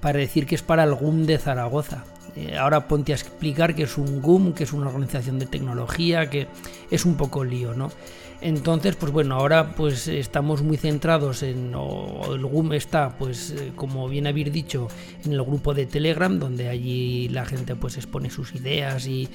para 0.02 0.18
decir 0.18 0.48
que 0.48 0.56
es 0.56 0.64
para 0.64 0.84
el 0.84 0.96
GUM 0.96 1.28
de 1.28 1.38
Zaragoza. 1.38 2.04
Eh, 2.36 2.58
ahora 2.58 2.88
ponte 2.88 3.12
a 3.12 3.16
explicar 3.16 3.76
que 3.76 3.84
es 3.84 4.00
un 4.00 4.24
GUM, 4.24 4.54
que 4.54 4.64
es 4.64 4.74
una 4.74 4.88
organización 4.88 5.38
de 5.38 5.46
tecnología, 5.46 6.32
que 6.32 6.48
es 6.90 7.06
un 7.06 7.16
poco 7.16 7.44
lío, 7.44 7.76
¿no? 7.76 7.92
Entonces, 8.42 8.96
pues 8.96 9.12
bueno, 9.12 9.36
ahora 9.36 9.76
pues 9.76 10.08
estamos 10.08 10.62
muy 10.62 10.78
centrados 10.78 11.44
en, 11.44 11.74
o 11.76 12.34
el 12.34 12.46
GUM 12.46 12.72
está, 12.72 13.18
pues 13.18 13.52
eh, 13.52 13.74
como 13.76 14.08
bien 14.08 14.28
habéis 14.28 14.54
dicho, 14.54 14.88
en 15.26 15.34
el 15.34 15.44
grupo 15.44 15.74
de 15.74 15.86
Telegram, 15.86 16.40
donde 16.40 16.70
allí 16.70 17.28
la 17.30 17.44
gente 17.44 17.76
pues 17.76 17.98
expone 17.98 18.30
sus 18.30 18.56
ideas 18.56 19.08
y, 19.08 19.28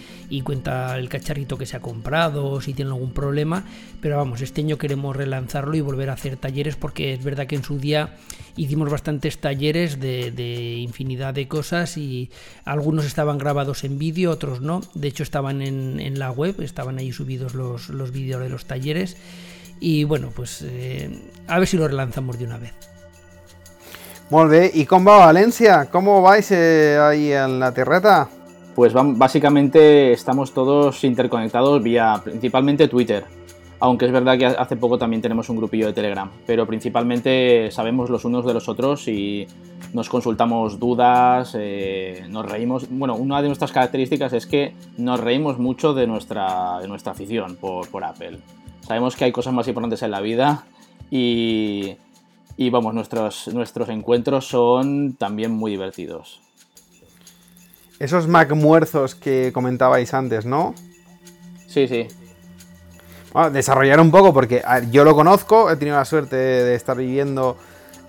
cuenta 0.43 0.99
el 0.99 1.09
cacharrito 1.09 1.57
que 1.57 1.65
se 1.65 1.77
ha 1.77 1.81
comprado, 1.81 2.61
si 2.61 2.75
tiene 2.75 2.91
algún 2.91 3.13
problema, 3.13 3.65
pero 4.01 4.19
vamos, 4.19 4.43
este 4.43 4.61
año 4.61 4.77
queremos 4.77 5.17
relanzarlo 5.17 5.75
y 5.75 5.81
volver 5.81 6.11
a 6.11 6.15
hacer 6.15 6.37
talleres 6.37 6.77
porque 6.77 7.15
es 7.15 7.25
verdad 7.25 7.47
que 7.47 7.57
en 7.57 7.65
su 7.65 7.79
día 7.79 8.17
hicimos 8.57 8.91
bastantes 8.91 9.39
talleres 9.39 10.01
de, 10.01 10.77
infinidad 10.79 11.33
de 11.33 11.49
cosas 11.49 11.97
y 11.97 12.31
algunos 12.65 13.07
estaban 13.07 13.39
grabados 13.39 13.85
en 13.85 13.99
vídeo, 13.99 14.31
otros 14.31 14.61
no, 14.61 14.83
de 14.95 15.09
hecho 15.09 15.23
estaban 15.23 15.63
en, 15.63 16.19
la 16.19 16.31
web, 16.31 16.61
estaban 16.61 16.99
ahí 16.99 17.11
subidos 17.11 17.55
los 17.55 18.13
vídeos 18.13 18.43
de 18.43 18.51
los 18.51 18.67
talleres 18.67 18.94
y 19.81 20.05
bueno, 20.05 20.31
pues 20.35 20.63
eh, 20.63 21.11
a 21.47 21.59
ver 21.59 21.69
si 21.69 21.77
lo 21.77 21.87
relanzamos 21.87 22.39
de 22.39 22.47
una 22.47 22.59
vez. 22.59 22.73
Molt 24.31 24.51
bé, 24.51 24.71
¿y 24.73 24.87
cómo 24.87 25.11
va 25.11 25.27
Valencia? 25.27 25.89
¿Cómo 25.91 26.23
vais 26.23 26.51
eh, 26.51 26.99
ahí 26.99 27.31
en 27.33 27.61
la 27.61 27.73
terreta? 27.73 28.29
Pues 28.75 28.93
básicamente 28.95 30.13
estamos 30.13 30.53
todos 30.53 31.05
interconectados 31.05 31.83
vía 31.83 32.21
principalmente 32.25 32.89
Twitter. 32.89 33.25
Aunque 33.81 34.07
es 34.07 34.13
verdad 34.13 34.39
que 34.39 34.47
hace 34.47 34.77
poco 34.77 34.97
también 34.97 35.21
tenemos 35.21 35.51
un 35.51 35.57
grupillo 35.59 35.87
de 35.87 35.93
Telegram, 35.93 36.31
pero 36.47 36.67
principalmente 36.67 37.71
sabemos 37.71 38.09
los 38.09 38.25
unos 38.25 38.47
de 38.47 38.55
los 38.55 38.69
otros 38.69 39.07
y 39.09 39.47
nos 39.93 40.09
consultamos 40.09 40.81
dudas, 40.81 41.55
eh, 41.59 42.25
nos 42.31 42.47
reímos. 42.47 42.87
Bueno, 42.89 43.15
una 43.17 43.43
de 43.43 43.49
nuestras 43.49 43.73
características 43.73 44.33
es 44.33 44.47
que 44.47 44.73
nos 44.97 45.21
reímos 45.21 45.59
mucho 45.59 45.93
de 45.93 46.07
nuestra, 46.07 46.79
de 46.81 46.89
nuestra 46.89 47.13
afición 47.13 47.57
por, 47.57 47.89
por 47.89 48.05
Apple. 48.05 48.39
Sabemos 48.87 49.17
que 49.17 49.25
hay 49.25 49.33
cosas 49.33 49.53
más 49.55 49.67
importantes 49.67 50.03
en 50.03 50.11
la 50.11 50.21
vida 50.21 50.65
y, 51.11 51.97
y 52.57 52.71
vamos, 52.71 52.95
nuestros, 52.95 53.49
nuestros 53.49 53.89
encuentros 53.89 54.47
son 54.47 55.15
también 55.15 55.53
muy 55.53 55.71
divertidos. 55.71 56.41
Esos 57.99 58.29
Mac 58.29 58.53
muerzos 58.55 59.15
que 59.15 59.53
comentabais 59.53 60.13
antes, 60.13 60.45
¿no? 60.45 60.75
Sí, 61.67 61.89
sí. 61.89 62.09
Bueno, 63.33 63.51
desarrollar 63.51 64.01
un 64.01 64.11
poco, 64.11 64.33
porque 64.35 64.63
yo 64.91 65.05
lo 65.05 65.15
conozco, 65.15 65.71
he 65.71 65.77
tenido 65.77 65.97
la 65.97 66.05
suerte 66.05 66.37
de 66.37 66.75
estar 66.75 66.97
viviendo 66.97 67.57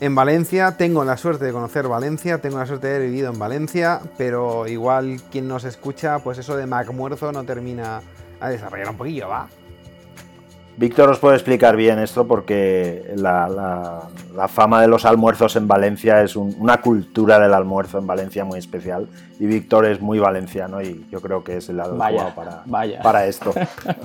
en 0.02 0.14
Valencia, 0.14 0.76
tengo 0.78 1.06
la 1.06 1.18
suerte 1.18 1.46
de 1.46 1.54
conocer 1.54 1.88
Valencia, 1.88 2.42
tengo 2.42 2.58
la 2.58 2.66
suerte 2.66 2.88
de 2.88 2.96
haber 2.96 3.10
vivido 3.10 3.32
en 3.32 3.40
Valencia, 3.40 4.02
pero 4.18 4.68
igual 4.68 5.22
quien 5.32 5.48
nos 5.48 5.64
escucha, 5.64 6.20
pues 6.20 6.38
eso 6.38 6.58
de 6.58 6.66
Macmuerzo 6.66 7.32
no 7.32 7.44
termina 7.44 8.02
a 8.40 8.50
desarrollar 8.50 8.90
un 8.90 8.98
poquillo, 8.98 9.30
¿va? 9.30 9.48
Víctor 10.78 11.10
os 11.10 11.20
puede 11.20 11.36
explicar 11.36 11.78
bien 11.78 12.00
esto 12.00 12.28
porque 12.28 13.14
la, 13.16 14.10
fama 14.50 14.82
de 14.82 14.88
los 14.88 15.06
almuerzos 15.06 15.56
en 15.56 15.68
Valencia 15.68 16.22
es 16.22 16.36
una 16.36 16.82
cultura 16.82 17.40
del 17.40 17.54
almuerzo 17.54 17.98
en 18.00 18.08
Valencia 18.08 18.44
muy 18.44 18.60
especial 18.60 19.08
y 19.40 19.46
Víctor 19.46 19.86
es 19.86 20.02
muy 20.02 20.20
valenciano 20.20 20.82
y 20.82 21.06
yo 21.10 21.22
creo 21.22 21.44
que 21.44 21.58
es 21.58 21.70
el 21.70 21.80
adecuado 21.80 22.34
para, 22.36 22.64
para 23.02 23.26
esto. 23.26 23.54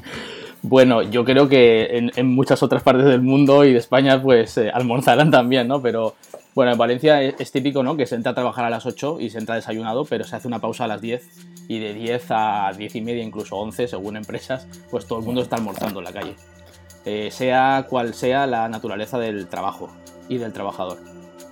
bueno, 0.62 1.02
yo 1.02 1.24
creo 1.24 1.48
que 1.48 2.10
en, 2.14 2.26
muchas 2.28 2.62
otras 2.62 2.82
partes 2.84 3.06
del 3.06 3.22
mundo 3.22 3.64
y 3.64 3.72
de 3.72 3.78
España 3.78 4.22
pues 4.22 4.56
eh, 4.56 4.70
almorzarán 4.72 5.32
también, 5.32 5.66
¿no? 5.66 5.82
Pero 5.82 6.14
bueno, 6.54 6.72
en 6.72 6.78
Valencia 6.78 7.22
es, 7.22 7.52
típico, 7.52 7.82
¿no? 7.82 7.96
Que 7.96 8.06
se 8.06 8.14
entra 8.14 8.32
a 8.32 8.34
trabajar 8.34 8.64
a 8.64 8.70
las 8.70 8.86
8 8.86 9.18
y 9.20 9.30
se 9.30 9.38
entra 9.38 9.54
desayunado, 9.54 10.04
pero 10.04 10.24
se 10.24 10.36
hace 10.36 10.48
una 10.48 10.60
pausa 10.60 10.84
a 10.84 10.88
las 10.88 11.00
10 11.00 11.66
y 11.68 11.78
de 11.78 11.94
10 11.94 12.26
a 12.30 12.72
10 12.76 12.96
y 12.96 13.00
media, 13.00 13.22
incluso 13.22 13.56
11, 13.56 13.88
según 13.88 14.16
empresas, 14.16 14.66
pues 14.90 15.06
todo 15.06 15.20
el 15.20 15.24
mundo 15.24 15.42
está 15.42 15.56
almorzando 15.56 16.00
en 16.00 16.04
la 16.04 16.12
calle. 16.12 16.36
Eh, 17.04 17.30
sea 17.30 17.86
cual 17.88 18.12
sea 18.12 18.46
la 18.46 18.68
naturaleza 18.68 19.18
del 19.18 19.48
trabajo 19.48 19.88
y 20.28 20.38
del 20.38 20.52
trabajador. 20.52 20.98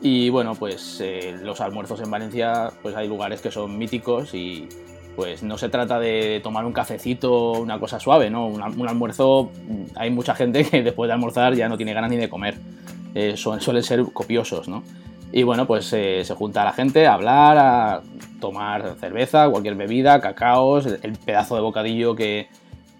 Y 0.01 0.29
bueno, 0.29 0.55
pues 0.55 1.01
eh, 1.01 1.37
los 1.43 1.61
almuerzos 1.61 2.01
en 2.01 2.11
Valencia, 2.11 2.71
pues 2.83 2.95
hay 2.95 3.09
lugares 3.09 3.41
que 3.41 3.51
son 3.51 3.79
míticos 3.79 4.35
y 4.35 4.69
pues 5.17 5.43
no 5.43 5.59
se 5.59 5.69
trata 5.69 5.99
de 5.99 6.41
tomar 6.45 6.65
un 6.65 6.73
cafecito, 6.73 7.53
una 7.53 7.81
cosa 7.81 7.99
suave, 7.99 8.31
¿no? 8.31 8.47
Un, 8.47 8.63
almuerzo, 8.63 9.51
hay 9.97 10.11
mucha 10.11 10.35
gente 10.35 10.65
que 10.65 10.83
después 10.83 11.09
de 11.09 11.15
almorzar 11.15 11.55
ya 11.55 11.69
no 11.69 11.77
tiene 11.77 11.95
ganas 11.95 12.11
ni 12.11 12.17
de 12.17 12.29
comer. 12.29 12.59
Eh, 13.15 13.37
suelen 13.37 13.83
ser 13.83 14.05
copiosos, 14.13 14.69
¿no? 14.69 14.85
Y 15.33 15.43
bueno, 15.43 15.67
pues 15.67 15.87
se 15.87 16.35
junta 16.37 16.65
la 16.65 16.73
gente 16.73 17.07
a 17.07 17.15
hablar, 17.15 17.59
a 17.59 18.03
tomar 18.41 18.95
cerveza, 19.01 19.49
cualquier 19.51 19.75
bebida, 19.75 20.21
cacaos, 20.21 20.87
el 20.87 21.13
pedazo 21.13 21.57
de 21.57 21.61
bocadillo 21.63 22.15
que, 22.15 22.49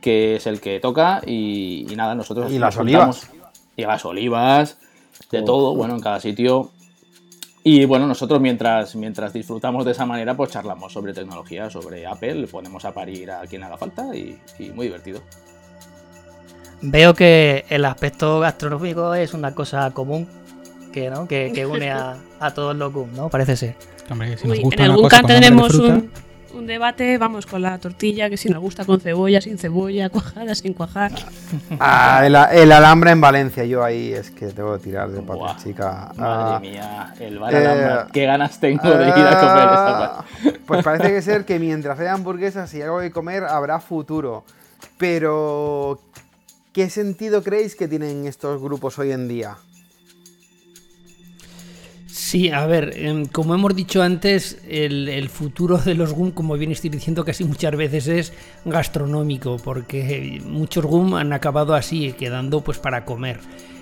que 0.01 0.37
es 0.37 0.47
el 0.47 0.61
que 0.61 0.81
toca 0.81 1.21
y, 1.27 1.87
nada, 1.97 2.15
nosotros... 2.15 2.53
Y 2.53 2.59
las 2.59 2.77
olivas. 2.77 3.31
Y 3.77 3.83
las 3.83 4.05
olivas, 4.05 4.79
de 5.31 5.43
todo, 5.43 5.75
bueno, 5.75 5.95
en 5.95 6.01
cada 6.01 6.21
sitio. 6.21 6.71
Y 7.63 7.85
bueno, 7.85 8.07
nosotros 8.07 8.41
mientras, 8.41 8.97
mientras 8.97 9.33
disfrutamos 9.33 9.85
de 9.85 9.93
esa 9.93 10.07
manera, 10.07 10.37
pues 10.37 10.51
charlamos 10.51 10.93
sobre 10.93 11.13
tecnología, 11.13 11.71
sobre 11.71 12.07
Apple, 12.07 12.35
le 12.35 12.47
ponemos 12.47 12.85
a 12.85 12.93
parir 12.93 13.31
a 13.31 13.43
quien 13.43 13.63
haga 13.63 13.77
falta 13.77 14.15
y, 14.15 14.39
muy 14.75 14.87
divertido. 14.87 15.21
Veo 16.81 17.13
que 17.15 17.65
el 17.69 17.85
aspecto 17.85 18.41
gastronómico 18.41 19.15
es 19.15 19.35
una 19.35 19.55
cosa 19.55 19.91
común 19.91 20.29
que, 20.93 21.11
¿no? 21.11 21.27
que, 21.27 21.67
une 21.67 21.91
a, 21.91 22.17
todos 22.55 22.75
los 22.75 22.93
GUM, 22.93 23.13
¿no? 23.15 23.29
Parece 23.29 23.57
ser. 23.57 23.77
en 24.09 24.81
el 24.81 24.97
GUM 24.97 25.11
tenemos 25.27 25.75
un 25.75 26.11
un 26.55 26.67
debate, 26.67 27.19
vamos, 27.19 27.47
con 27.47 27.63
la 27.63 27.79
tortilla, 27.79 28.29
que 28.31 28.37
si 28.37 28.49
nos 28.49 28.61
gusta 28.61 28.85
con 28.85 29.01
cebolla, 29.01 29.41
sin 29.41 29.59
cebolla, 29.59 30.09
cuajada, 30.11 30.55
sin 30.55 30.75
cuajar. 30.75 31.13
Ah, 31.79 32.23
el, 32.25 32.73
alambre 32.73 33.11
en 33.11 33.21
Valencia, 33.21 33.65
yo 33.65 33.85
ahí 33.85 34.13
es 34.13 34.31
que 34.31 34.47
tengo 34.49 34.77
que 34.79 34.85
tirar 34.85 35.11
de 35.11 35.23
pata 35.23 35.57
chica. 35.63 36.13
Madre 36.17 36.55
ah, 36.55 36.61
mía, 36.61 37.15
el 37.21 37.39
bar 37.39 37.55
eh, 37.55 38.11
Qué 38.13 38.25
ganas 38.25 38.59
tengo 38.61 38.89
de 38.89 39.09
ir 39.09 39.27
a 39.27 39.41
comer 39.41 39.65
esta 39.65 40.19
ah, 40.19 40.25
Pues 40.67 40.85
parece 40.85 41.11
que 41.11 41.23
ser 41.23 41.45
que 41.45 41.59
mientras 41.59 41.99
haya 41.99 42.13
hamburguesas 42.13 42.73
y 42.75 42.83
algo 42.83 43.01
que 43.01 43.11
comer, 43.11 43.45
habrá 43.45 43.81
futuro. 43.81 44.45
Pero, 44.97 46.01
¿qué 46.73 46.91
sentido 46.91 47.43
creéis 47.43 47.75
que 47.75 47.89
tienen 47.89 48.27
estos 48.27 48.61
grupos 48.61 48.99
hoy 48.99 49.13
en 49.13 49.29
día? 49.29 49.57
Sí, 52.29 52.51
a 52.51 52.67
ver, 52.67 52.93
em, 52.95 53.25
como 53.25 53.55
hemos 53.55 53.75
dicho 53.75 54.03
antes, 54.03 54.59
el, 54.69 55.31
futuro 55.31 55.79
de 55.79 55.95
los 55.95 56.13
GUM, 56.13 56.33
como 56.33 56.59
bien 56.59 56.71
estoy 56.71 56.91
diciendo 56.91 57.25
casi 57.25 57.43
muchas 57.43 57.75
veces, 57.75 58.07
es 58.07 58.33
gastronómico, 58.67 59.57
porque 59.57 60.39
muchos 60.45 60.85
GUM 60.85 61.15
han 61.15 61.33
acabado 61.33 61.75
así, 61.75 62.13
quedando 62.19 62.61
pues 62.61 62.79
para 62.79 63.07
comer. 63.07 63.41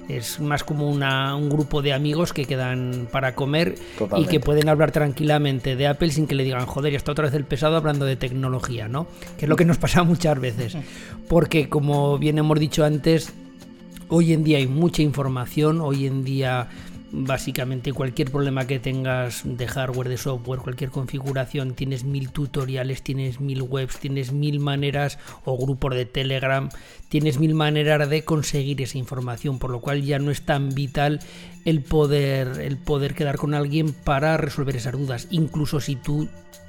Es 0.09 0.39
más 0.39 0.63
como 0.63 0.89
un 0.89 1.49
grupo 1.51 1.83
de 1.83 1.93
amigos 1.93 2.33
que 2.33 2.45
quedan 2.45 3.09
para 3.11 3.35
comer 3.35 3.75
y 4.17 4.27
que 4.27 4.39
pueden 4.39 4.69
hablar 4.69 4.93
tranquilamente 4.93 5.75
de 5.75 5.89
Apple 5.89 6.13
sin 6.13 6.29
que 6.29 6.37
le 6.37 6.45
digan, 6.45 6.67
joder, 6.67 6.93
ya 6.93 6.99
está 6.99 7.11
otra 7.11 7.25
vez 7.25 7.35
el 7.35 7.47
pesado 7.47 7.75
hablando 7.75 8.05
de 8.05 8.15
tecnología, 8.15 8.87
¿no? 8.87 9.09
Que 9.37 9.47
es 9.47 9.49
lo 9.49 9.57
que 9.57 9.65
nos 9.65 9.79
pasa 9.79 10.05
muchas 10.05 10.39
veces. 10.39 10.77
Porque, 11.27 11.69
como 11.69 12.17
bien 12.17 12.39
hemos 12.39 12.61
dicho 12.61 12.85
antes, 12.85 13.33
hoy 14.07 14.33
en 14.33 14.45
día 14.45 14.59
hay 14.59 14.69
mucha 14.69 15.03
información, 15.03 15.81
hoy 15.81 16.07
en 16.07 16.23
día 16.23 16.69
básicamente 17.13 17.93
cualquier 17.93 18.31
problema 18.31 18.67
que 18.67 18.79
tengas 18.79 19.43
de 19.45 19.67
hardware, 19.67 20.09
de 20.09 20.17
software, 20.17 20.61
cualquier 20.61 20.91
configuración, 20.91 21.75
tienes 21.75 22.05
mil 22.05 22.31
tutoriales, 22.31 23.03
tienes 23.03 23.41
mil 23.41 23.63
webs, 23.63 23.99
tienes 23.99 24.33
mil 24.33 24.61
maneras 24.61 25.19
o 25.45 25.57
grupos 25.57 25.95
de 25.95 26.07
Telegram, 26.07 26.69
tienes 27.09 27.39
mil 27.39 27.55
maneras 27.55 28.09
de 28.09 28.25
conseguir 28.25 28.83
esa 28.83 28.99
información, 28.99 29.59
por 29.59 29.71
lo 29.71 29.81
cual 29.81 30.03
ya 30.03 30.19
no 30.19 30.31
es 30.31 30.43
tan 30.43 30.71
vital 30.71 31.21
el 31.65 31.83
poder 31.83 32.61
el 32.61 32.77
poder 32.77 33.15
quedar 33.15 33.37
con 33.37 33.55
alguien 33.55 33.93
para 33.93 34.37
resolver 34.37 34.77
esas 34.77 34.93
dudas, 34.93 35.29
incluso 35.31 35.81
si 35.81 35.97
tú 35.97 36.29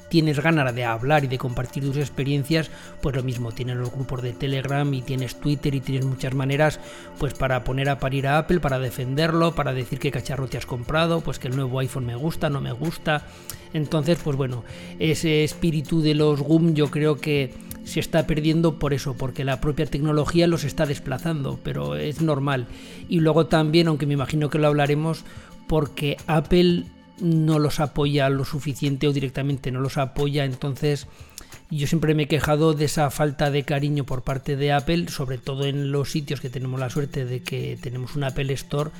tienes 0.09 0.39
ganas 0.39 0.73
de 0.73 0.85
hablar 0.85 1.23
y 1.23 1.27
de 1.27 1.37
compartir 1.37 1.83
tus 1.83 1.97
experiencias, 1.97 2.69
pues 3.01 3.15
lo 3.15 3.23
mismo, 3.23 3.51
tienes 3.51 3.77
los 3.77 3.91
grupos 3.91 4.21
de 4.21 4.33
Telegram 4.33 4.91
y 4.93 5.01
tienes 5.01 5.39
Twitter 5.39 5.75
y 5.75 5.81
tienes 5.81 6.05
muchas 6.05 6.33
maneras 6.33 6.79
pues 7.17 7.33
para 7.33 7.63
poner 7.63 7.89
a 7.89 7.99
parir 7.99 8.27
a 8.27 8.37
Apple, 8.37 8.59
para 8.59 8.79
defenderlo, 8.79 9.55
para 9.55 9.73
decir 9.73 9.99
qué 9.99 10.11
cacharro 10.11 10.47
te 10.47 10.57
has 10.57 10.65
comprado, 10.65 11.21
pues 11.21 11.39
que 11.39 11.47
el 11.47 11.55
nuevo 11.55 11.79
iPhone 11.79 12.05
me 12.05 12.15
gusta, 12.15 12.49
no 12.49 12.61
me 12.61 12.71
gusta. 12.71 13.25
Entonces, 13.73 14.17
pues 14.23 14.37
bueno, 14.37 14.63
ese 14.99 15.43
espíritu 15.43 16.01
de 16.01 16.15
los 16.15 16.41
GUM 16.41 16.73
yo 16.73 16.89
creo 16.89 17.17
que 17.17 17.53
se 17.83 17.99
está 17.99 18.27
perdiendo 18.27 18.79
por 18.79 18.93
eso, 18.93 19.15
porque 19.15 19.45
la 19.45 19.61
propia 19.61 19.85
tecnología 19.85 20.47
los 20.47 20.63
está 20.63 20.85
desplazando, 20.85 21.59
pero 21.63 21.95
es 21.95 22.21
normal. 22.21 22.67
Y 23.07 23.21
luego 23.21 23.47
también, 23.47 23.87
aunque 23.87 24.05
me 24.05 24.13
imagino 24.13 24.49
que 24.49 24.59
lo 24.59 24.67
hablaremos, 24.67 25.23
porque 25.67 26.17
Apple 26.27 26.85
no 27.19 27.59
los 27.59 27.79
apoya 27.79 28.29
lo 28.29 28.45
suficiente 28.45 29.07
o 29.07 29.13
directamente 29.13 29.71
no 29.71 29.79
los 29.79 29.97
apoya, 29.97 30.45
entonces 30.45 31.07
yo 31.69 31.85
siempre 31.87 32.15
me 32.15 32.23
he 32.23 32.27
quejado 32.27 32.73
de 32.73 32.85
esa 32.85 33.09
falta 33.09 33.51
de 33.51 33.63
cariño 33.63 34.05
por 34.05 34.23
parte 34.23 34.55
de 34.55 34.71
Apple, 34.71 35.07
sobre 35.09 35.37
todo 35.37 35.65
en 35.65 35.91
los 35.91 36.11
sitios 36.11 36.39
que 36.39 36.49
tenemos 36.49 36.79
la 36.79 36.89
suerte 36.89 37.25
de 37.25 37.41
que 37.41 37.77
tenemos 37.81 38.15
un 38.15 38.23
Apple 38.23 38.53
Store. 38.53 38.91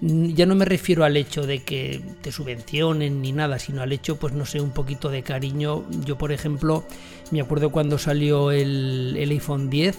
Ya 0.00 0.46
no 0.46 0.54
me 0.54 0.64
refiero 0.64 1.04
al 1.04 1.16
hecho 1.16 1.46
de 1.46 1.62
que 1.62 2.02
te 2.20 2.30
subvencionen 2.30 3.20
ni 3.20 3.32
nada, 3.32 3.58
sino 3.58 3.82
al 3.82 3.92
hecho, 3.92 4.16
pues 4.16 4.32
no 4.32 4.44
sé, 4.46 4.60
un 4.60 4.70
poquito 4.70 5.08
de 5.08 5.22
cariño. 5.22 5.84
Yo, 6.04 6.18
por 6.18 6.30
ejemplo, 6.30 6.84
me 7.30 7.40
acuerdo 7.40 7.70
cuando 7.70 7.98
salió 7.98 8.50
el, 8.50 9.16
el 9.18 9.30
iPhone 9.30 9.70
10, 9.70 9.96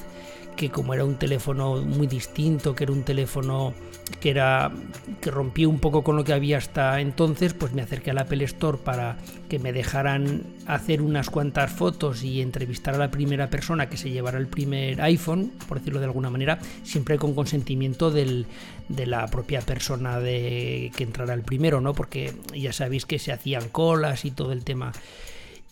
que 0.55 0.69
como 0.69 0.93
era 0.93 1.05
un 1.05 1.15
teléfono 1.15 1.77
muy 1.77 2.07
distinto, 2.07 2.75
que 2.75 2.85
era 2.85 2.93
un 2.93 3.03
teléfono 3.03 3.73
que 4.19 4.29
era 4.29 4.71
que 5.19 5.31
rompía 5.31 5.67
un 5.67 5.79
poco 5.79 6.03
con 6.03 6.15
lo 6.15 6.23
que 6.23 6.33
había 6.33 6.57
hasta 6.57 7.01
entonces, 7.01 7.53
pues 7.53 7.73
me 7.73 7.81
acerqué 7.81 8.11
al 8.11 8.19
Apple 8.19 8.43
Store 8.45 8.77
para 8.77 9.17
que 9.49 9.59
me 9.59 9.73
dejaran 9.73 10.43
hacer 10.67 11.01
unas 11.01 11.29
cuantas 11.29 11.71
fotos 11.71 12.23
y 12.23 12.41
entrevistar 12.41 12.95
a 12.95 12.97
la 12.97 13.11
primera 13.11 13.49
persona 13.49 13.89
que 13.89 13.97
se 13.97 14.11
llevara 14.11 14.37
el 14.37 14.47
primer 14.47 15.01
iPhone, 15.01 15.51
por 15.67 15.79
decirlo 15.79 15.99
de 15.99 16.05
alguna 16.05 16.29
manera, 16.29 16.59
siempre 16.83 17.17
con 17.17 17.33
consentimiento 17.33 18.11
de 18.11 18.45
la 18.89 19.27
propia 19.27 19.61
persona 19.61 20.19
de 20.19 20.91
que 20.95 21.03
entrara 21.03 21.33
el 21.33 21.41
primero, 21.41 21.81
¿no? 21.81 21.93
Porque 21.93 22.33
ya 22.55 22.73
sabéis 22.73 23.05
que 23.05 23.19
se 23.19 23.31
hacían 23.31 23.69
colas 23.69 24.25
y 24.25 24.31
todo 24.31 24.51
el 24.51 24.63
tema. 24.63 24.91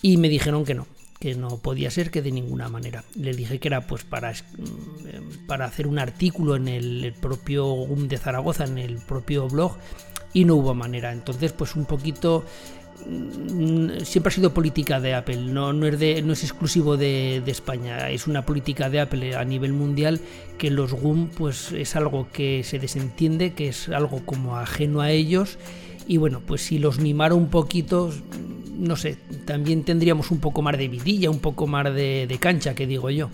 Y 0.01 0.17
me 0.17 0.27
dijeron 0.27 0.65
que 0.65 0.73
no, 0.73 0.85
que 1.23 1.35
no 1.35 1.55
podía 1.55 1.89
ser 1.89 2.11
que 2.11 2.21
de 2.21 2.33
ninguna 2.33 2.67
manera. 2.67 3.05
Le 3.15 3.33
dije 3.33 3.57
que 3.57 3.69
era 3.69 3.87
pues 3.87 4.03
para, 4.03 4.31
mm, 4.33 5.47
para 5.47 5.63
hacer 5.63 5.87
un 5.87 5.97
artículo 5.97 6.57
en 6.57 6.67
el, 6.67 7.13
propio 7.21 7.65
GUM 7.65 8.09
de 8.09 8.17
Zaragoza, 8.17 8.65
en 8.65 8.77
el 8.77 8.97
propio 8.97 9.47
blog, 9.47 9.77
y 10.33 10.43
no 10.43 10.55
hubo 10.55 10.73
manera. 10.73 11.13
Entonces, 11.13 11.53
pues 11.53 11.77
un 11.77 11.85
poquito 11.85 12.43
mm, 13.07 14.01
siempre 14.03 14.31
ha 14.31 14.35
sido 14.35 14.53
política 14.53 14.99
de 14.99 15.13
Apple, 15.13 15.37
no, 15.37 15.71
no, 15.71 15.87
es, 15.87 15.97
de, 15.97 16.21
no 16.23 16.33
es 16.33 16.43
exclusivo 16.43 16.97
de, 16.97 17.41
de, 17.45 17.51
España, 17.51 18.09
es 18.09 18.27
una 18.27 18.45
política 18.45 18.89
de 18.89 18.99
Apple 18.99 19.37
a 19.37 19.45
nivel 19.45 19.71
mundial 19.71 20.19
que 20.57 20.71
los 20.71 20.91
GUM 20.91 21.29
pues 21.29 21.71
es 21.71 21.95
algo 21.95 22.27
que 22.33 22.65
se 22.65 22.79
desentiende, 22.79 23.53
que 23.53 23.69
es 23.69 23.87
algo 23.87 24.25
como 24.25 24.57
ajeno 24.57 24.99
a 24.99 25.09
ellos 25.09 25.57
y 26.05 26.17
bueno, 26.17 26.41
pues 26.45 26.63
si 26.63 26.79
los 26.79 26.99
mimara 26.99 27.33
un 27.33 27.47
poquito, 27.47 28.11
no 28.77 28.95
sé, 28.95 29.17
también 29.45 29.83
tendríamos 29.83 30.31
un 30.31 30.39
poco 30.39 30.61
más 30.61 30.77
de 30.77 30.87
vidilla, 30.87 31.29
un 31.29 31.39
poco 31.39 31.67
más 31.67 31.93
de, 31.93 32.37
cancha, 32.39 32.73
que 32.73 32.87
digo 32.87 33.09
yo. 33.09 33.29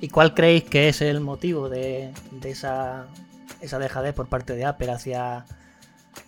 ¿Y 0.00 0.08
cuál 0.08 0.34
creéis 0.34 0.64
que 0.64 0.88
es 0.88 1.00
el 1.00 1.20
motivo 1.20 1.68
de, 1.68 2.12
esa, 2.44 3.06
esa 3.60 3.78
dejadez 3.78 4.14
por 4.14 4.28
parte 4.28 4.54
de 4.54 4.64
Apple 4.64 4.90
hacia, 4.90 5.46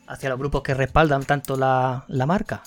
hacia 0.06 0.28
los 0.30 0.38
grupos 0.38 0.62
que 0.62 0.74
respaldan 0.74 1.24
tanto 1.24 1.56
la, 1.56 2.04
marca? 2.26 2.62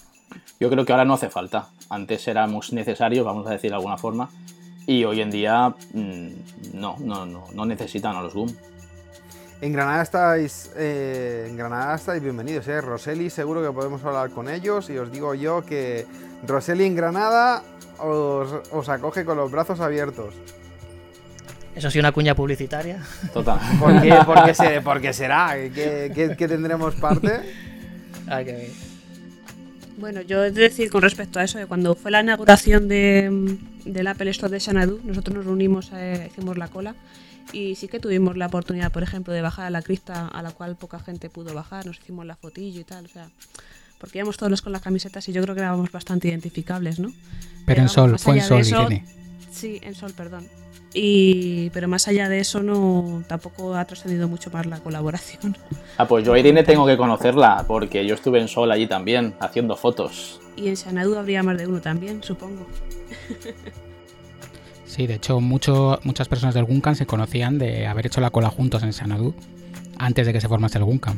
Yo 0.60 0.69
creo 0.69 0.86
que 0.86 0.91
ahora 0.91 1.06
no 1.06 1.15
hace 1.15 1.30
falta. 1.30 1.69
Antes 1.89 2.28
éramos 2.28 2.74
necesarios, 2.74 3.26
vamos 3.26 3.47
a 3.47 3.52
decir 3.52 3.71
de 3.71 3.76
alguna 3.76 3.97
forma, 3.97 4.30
y 4.86 5.04
hoy 5.04 5.21
en 5.21 5.32
día 5.32 5.76
mm, 5.93 6.28
no, 6.74 6.95
no, 7.00 7.26
no, 7.26 7.45
no 7.54 7.65
necesitan 7.65 8.15
a 8.15 8.21
los 8.21 8.34
GUM. 8.34 8.50
En 9.62 9.74
Granada 9.74 10.02
estáis, 10.02 10.71
eh, 10.76 11.45
en 11.50 11.56
Granada 11.56 11.95
estáis 11.95 12.21
bienvenidos, 12.24 12.67
¿eh? 12.67 12.82
Roseli 12.82 13.30
seguro 13.30 13.62
que 13.62 13.71
podemos 13.71 14.04
hablar 14.04 14.32
con 14.32 14.50
ellos 14.50 14.89
y 14.89 14.97
os 14.97 15.12
digo 15.12 15.36
yo 15.36 15.63
que 15.63 16.08
Roseli 16.47 16.86
en 16.86 16.95
Granada 16.95 17.62
os, 18.00 18.52
os 18.71 18.89
acoge 18.89 19.24
con 19.24 19.38
los 19.38 19.52
brazos 19.52 19.80
abiertos. 19.80 20.34
Eso 21.76 21.91
sí, 21.91 22.00
una 22.00 22.12
cuña 22.12 22.34
publicitaria. 22.36 23.02
Total. 23.34 23.60
¿Por 23.80 24.02
qué, 24.02 24.15
por 24.26 24.43
qué 24.45 24.54
se- 24.56 24.82
por 24.82 25.00
qué 25.00 25.13
será? 25.13 25.54
¿Qué, 25.54 26.12
qué- 26.13 26.36
qué 26.36 26.47
tendremos 26.47 26.95
parte? 26.95 27.41
Ay, 28.28 28.45
qué 28.45 28.52
bien. 28.54 28.71
Bueno, 30.00 30.21
yo 30.21 30.43
he 30.43 30.50
de 30.52 30.62
decir 30.62 30.89
con 30.89 31.04
respecto 31.04 31.38
a 31.39 31.43
eso, 31.43 31.60
que 31.60 31.67
cuando 31.67 31.93
fue 31.93 32.10
la 32.10 32.21
inauguración 32.21 32.88
de, 32.88 33.58
del 33.86 34.08
Apple 34.08 34.32
Store 34.32 34.52
de 34.52 34.60
Xanadu, 34.60 35.00
nosotros 35.04 35.36
nos 35.36 35.45
reunimos, 35.45 35.91
eh, 35.93 36.30
hicimos 36.32 36.58
la 36.58 36.67
cola 36.67 36.95
y 37.53 37.75
sí 37.75 37.87
que 37.87 37.99
tuvimos 37.99 38.37
la 38.37 38.47
oportunidad, 38.47 38.91
por 38.91 39.03
ejemplo, 39.03 39.33
de 39.33 39.41
bajar 39.41 39.65
a 39.65 39.69
la 39.69 39.81
crista 39.81 40.27
a 40.27 40.41
la 40.41 40.51
cual 40.51 40.75
poca 40.75 40.99
gente 40.99 41.29
pudo 41.29 41.53
bajar, 41.53 41.85
nos 41.85 41.97
hicimos 41.99 42.25
la 42.25 42.35
fotillo 42.35 42.79
y 42.81 42.83
tal, 42.83 43.05
o 43.05 43.09
sea, 43.09 43.29
porque 43.99 44.19
íbamos 44.19 44.37
todos 44.37 44.61
con 44.61 44.71
las 44.71 44.81
camisetas 44.81 45.27
y 45.29 45.33
yo 45.33 45.41
creo 45.43 45.55
que 45.55 45.61
éramos 45.61 45.91
bastante 45.91 46.27
identificables, 46.29 46.99
¿no? 46.99 47.11
Pero 47.65 47.81
en 47.81 47.87
vamos, 47.87 47.93
sol, 47.93 48.19
fue 48.19 48.37
en 48.37 48.43
sol, 48.43 48.59
eso- 48.61 48.81
Irene. 48.81 49.05
Sí, 49.51 49.79
en 49.83 49.95
sol, 49.95 50.13
perdón. 50.15 50.47
Y, 50.93 51.69
pero 51.69 51.87
más 51.87 52.07
allá 52.07 52.27
de 52.27 52.39
eso, 52.39 52.63
no 52.63 53.23
tampoco 53.27 53.75
ha 53.75 53.85
trascendido 53.85 54.27
mucho 54.27 54.49
más 54.51 54.65
la 54.65 54.79
colaboración. 54.79 55.57
Ah, 55.97 56.07
pues 56.07 56.25
yo 56.25 56.33
a 56.33 56.39
Irene 56.39 56.63
tengo 56.63 56.87
que 56.87 56.97
conocerla, 56.97 57.63
porque 57.67 58.07
yo 58.07 58.15
estuve 58.15 58.39
en 58.39 58.47
Sol 58.47 58.71
allí 58.71 58.87
también, 58.87 59.35
haciendo 59.39 59.75
fotos. 59.75 60.39
Y 60.55 60.67
en 60.69 60.75
Xanadu 60.77 61.15
habría 61.15 61.43
más 61.43 61.57
de 61.59 61.67
uno 61.67 61.79
también, 61.79 62.23
supongo. 62.23 62.65
Sí, 64.91 65.08
de 65.08 65.13
hecho, 65.13 65.39
mucho, 65.39 66.01
muchas 66.04 66.27
personas 66.27 66.54
del 66.54 66.65
Guncan 66.65 66.97
se 66.97 67.06
conocían 67.06 67.58
de 67.58 67.88
haber 67.88 68.08
hecho 68.08 68.19
la 68.19 68.30
cola 68.30 68.49
juntos 68.49 68.84
en 68.84 68.91
Sanadu 68.91 69.34
antes 69.97 70.27
de 70.27 70.34
que 70.34 70.41
se 70.41 70.49
formase 70.49 70.80
el 70.80 70.84
Guncan. 70.84 71.17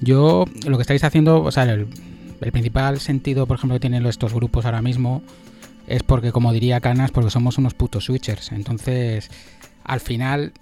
Yo, 0.00 0.44
lo 0.64 0.78
que 0.78 0.82
estáis 0.82 1.02
haciendo, 1.02 1.42
o 1.42 1.50
sea, 1.50 1.64
el, 1.64 1.88
principal 2.52 3.00
sentido, 3.00 3.48
por 3.48 3.56
ejemplo, 3.56 3.74
que 3.74 3.80
tienen 3.80 4.06
estos 4.06 4.32
grupos 4.32 4.64
ahora 4.64 4.80
mismo 4.80 5.24
es 5.88 6.04
porque, 6.04 6.30
como 6.30 6.52
diría 6.52 6.78
Canas, 6.78 7.10
porque 7.10 7.30
somos 7.30 7.58
unos 7.58 7.74
putos 7.74 8.04
switchers. 8.04 8.52
Entonces, 8.52 9.28
al 9.82 9.98
final, 9.98 10.52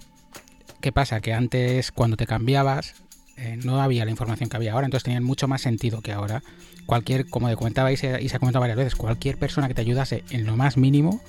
¿qué 0.81 0.91
pasa? 0.91 1.21
Que 1.21 1.33
antes, 1.33 1.91
cuando 1.91 2.17
te 2.17 2.25
cambiabas, 2.25 2.95
eh, 3.35 3.59
no 3.63 3.79
había 3.79 4.05
la 4.05 4.09
información 4.09 4.49
que 4.49 4.57
había 4.57 4.73
ahora, 4.73 4.85
entonces 4.87 5.03
tenían 5.03 5.23
mucho 5.23 5.47
más 5.47 5.61
sentido 5.61 6.01
que 6.01 6.13
ahora. 6.13 6.41
Cualquier, 6.87 7.29
como 7.29 7.55
comentabais 7.55 8.03
y 8.03 8.07
se, 8.07 8.23
y 8.23 8.29
se 8.29 8.37
ha 8.37 8.39
comentado 8.39 8.61
varias 8.61 8.77
veces, 8.77 8.95
cualquier 8.95 9.37
persona 9.37 9.67
que 9.67 9.75
te 9.75 9.81
ayudase 9.81 10.23
en 10.31 10.47
lo 10.47 10.57
más 10.57 10.77
mínimo, 10.77 11.21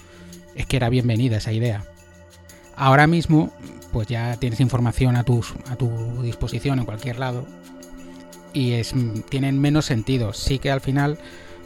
es 0.55 0.67
que 0.67 0.77
era 0.77 0.89
bienvenida 0.89 1.37
esa 1.39 1.53
idea. 1.53 1.85
Ahora 2.77 3.07
mismo, 3.07 3.53
pues 3.93 4.07
ya 4.09 4.37
tienes 4.37 4.61
información 4.61 5.17
a, 5.17 5.25
tus, 5.25 5.55
a 5.69 5.77
tu 5.77 6.23
disposición 6.23 6.79
en 6.79 6.85
cualquier 6.85 7.19
lado 7.19 7.47
y 8.53 8.73
es, 8.73 8.95
tienen 9.29 9.61
menos 9.61 9.85
sentido. 9.87 10.33
Sí 10.33 10.59
que 10.59 10.71
al 10.71 10.81
final, 10.81 11.19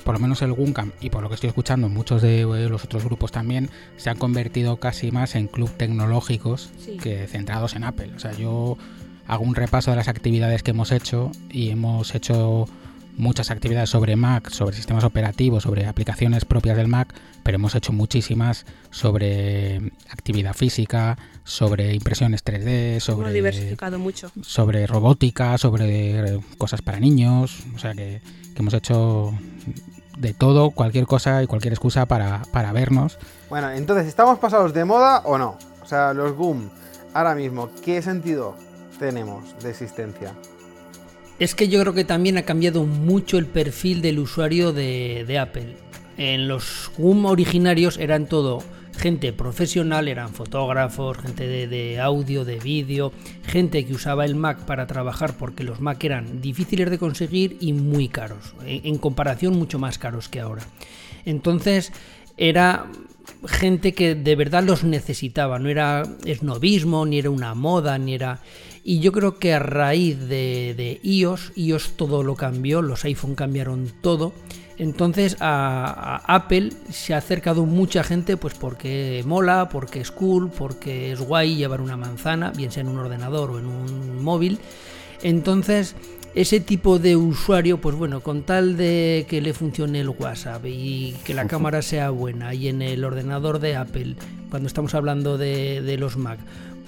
por 0.05 0.15
lo 0.15 0.21
menos 0.21 0.41
el 0.43 0.53
Guncam 0.53 0.93
y 1.01 1.11
por 1.11 1.23
lo 1.23 1.29
que 1.29 1.35
estoy 1.35 1.49
escuchando, 1.49 1.89
muchos 1.89 2.23
de 2.23 2.41
eh, 2.41 2.69
los 2.69 2.85
otros 2.85 3.05
grupos 3.05 3.31
también 3.33 3.71
se 3.97 4.11
han 4.11 4.17
convertido 4.19 4.79
casi 4.79 5.11
más 5.11 5.35
en 5.35 5.49
club 5.49 5.71
tecnológicos 5.77 6.71
Sí. 6.79 6.97
que 6.97 7.27
centrados 7.29 7.75
en 7.77 7.85
Apple. 7.85 8.13
O 8.17 8.19
sea, 8.19 8.33
yo 8.33 8.79
hago 9.27 9.45
un 9.45 9.55
repaso 9.55 9.91
de 9.91 9.97
las 9.99 10.09
actividades 10.09 10.63
que 10.63 10.71
hemos 10.73 10.93
hecho 10.93 11.31
y 11.51 11.71
hemos 11.71 12.15
hecho 12.15 12.69
muchas 13.17 13.51
actividades 13.51 13.91
sobre 13.91 14.17
Mac, 14.17 14.51
sobre 14.51 14.77
sistemas 14.77 15.05
operativos, 15.05 15.63
sobre 15.63 15.87
aplicaciones 15.87 16.45
propias 16.45 16.77
del 16.77 16.89
Mac, 16.89 17.15
pero 17.43 17.57
hemos 17.57 17.75
hecho 17.75 17.93
muchísimas 17.93 18.65
sobre 18.91 19.93
actividad 20.11 20.55
física, 20.55 21.19
sobre 21.45 21.95
impresiones 21.95 22.45
3D, 22.45 22.93
Hemos 22.93 23.05
sobre 23.05 23.33
diversificado 23.33 23.99
mucho. 23.99 24.31
sobre 24.43 24.87
robótica, 24.87 25.59
sobre 25.59 26.35
eh, 26.35 26.41
cosas 26.59 26.83
para 26.83 27.01
niños, 27.01 27.65
o 27.75 27.79
sea 27.79 27.93
que, 27.93 28.21
que 28.55 28.59
hemos 28.61 28.75
hecho 28.75 29.33
de 30.19 30.35
todo, 30.35 30.71
cualquier 30.71 31.07
cosa 31.07 31.43
y 31.43 31.47
cualquier 31.47 31.73
excusa 31.73 32.07
para, 32.07 32.43
para 32.53 32.73
vernos. 32.73 33.19
Bueno, 33.49 33.71
entonces, 33.71 34.07
¿estamos 34.07 34.39
pasados 34.39 34.73
de 34.73 34.85
moda 34.85 35.23
o 35.25 35.39
no? 35.39 35.59
O 35.83 35.87
sea, 35.87 36.15
los 36.15 36.37
boom, 36.37 36.71
ahora 37.15 37.35
mismo, 37.35 37.71
¿qué 37.85 38.03
sentido 38.03 38.55
tenemos 38.99 39.59
de 39.63 39.71
existencia? 39.71 40.35
Es 41.43 41.57
que 41.57 41.67
yo 41.67 41.81
creo 41.81 41.93
que 41.93 42.05
también 42.05 42.39
ha 42.39 42.43
cambiado 42.43 42.85
mucho 42.85 43.37
el 43.37 43.47
perfil 43.47 44.01
del 44.01 44.21
usuario 44.21 44.73
de, 44.73 45.39
Apple. 45.41 45.75
En 46.17 46.47
los 46.47 46.93
GUM 46.97 47.25
originarios 47.25 47.99
eran 47.99 48.27
todo 48.27 48.63
gente 48.97 49.33
profesional, 49.33 50.07
eran 50.07 50.33
fotógrafos, 50.35 51.19
gente 51.19 51.49
de, 51.49 51.67
de 51.67 51.99
audio, 51.99 52.45
de 52.45 52.61
vídeo, 52.61 53.13
gente 53.45 53.85
que 53.85 53.93
usaba 53.93 54.25
el 54.25 54.37
Mac 54.37 54.67
para 54.67 54.87
trabajar 54.87 55.37
porque 55.37 55.65
los 55.65 55.81
Mac 55.81 56.05
eran 56.05 56.41
difíciles 56.41 56.89
de 56.91 57.01
conseguir 57.01 57.57
y 57.59 57.73
muy 57.73 58.07
caros, 58.07 58.55
en, 58.65 58.87
en 58.87 58.99
comparación 58.99 59.59
mucho 59.59 59.81
más 59.81 59.99
caros 59.99 60.29
que 60.29 60.39
ahora. 60.39 60.63
Entonces 61.25 61.93
era 62.37 62.87
gente 63.49 63.95
que 63.95 64.15
de 64.15 64.37
verdad 64.37 64.63
los 64.63 64.85
necesitaba, 64.85 65.59
no 65.59 65.69
era 65.69 66.05
esnovismo, 66.25 67.05
ni 67.05 67.19
era 67.19 67.31
una 67.31 67.55
moda, 67.55 67.99
ni 67.99 68.15
era... 68.15 68.39
Y 68.85 68.99
yo 68.99 69.13
creo 69.13 69.39
que 69.39 69.55
a 69.55 69.61
raíz 69.61 70.19
de, 70.19 70.75
de 70.77 71.01
iOS, 71.03 71.53
iOS 71.55 71.93
todo 71.97 72.23
lo 72.23 72.35
cambió, 72.35 72.83
los 72.83 73.05
iPhone 73.05 73.35
cambiaron 73.35 73.93
todo. 74.01 74.33
Entonces 74.77 75.37
a, 75.41 76.21
a 76.27 76.35
Apple 76.35 76.71
se 76.91 77.15
ha 77.15 77.19
acercado 77.19 77.65
mucha 77.65 78.03
gente 78.03 78.37
pues 78.37 78.55
porque 78.55 79.23
mola, 79.25 79.69
porque 79.71 80.01
es 80.01 80.11
cool, 80.11 80.51
porque 80.51 81.13
es 81.13 81.21
guay 81.21 81.55
llevar 81.55 81.81
una 81.81 81.97
manzana, 81.97 82.51
bien 82.51 82.73
sea 82.73 82.81
en 82.81 82.89
un 82.89 82.99
ordenador 82.99 83.53
o 83.53 83.59
en 83.59 83.67
un 83.67 84.25
móvil. 84.25 84.59
Entonces 85.23 85.95
ese 86.35 86.61
tipo 86.61 86.99
de 86.99 87.15
usuario, 87.15 87.79
pues 87.79 87.95
bueno, 87.95 88.21
con 88.21 88.43
tal 88.43 88.77
de 88.77 89.27
que 89.29 89.43
le 89.43 89.53
funcione 89.53 90.01
el 90.01 90.09
WhatsApp 90.09 90.65
y 90.67 91.15
que 91.25 91.35
la 91.35 91.47
cámara 91.47 91.83
sea 91.83 92.11
buena 92.11 92.55
y 92.55 92.69
en 92.69 92.81
el 92.81 93.05
ordenador 93.05 93.59
de 93.59 93.77
Apple, 93.77 94.17
cuando 94.51 94.67
estamos 94.67 94.95
hablando 94.95 95.37
de, 95.37 95.83
de 95.83 95.99
los 95.99 96.17
Mac, 96.17 96.39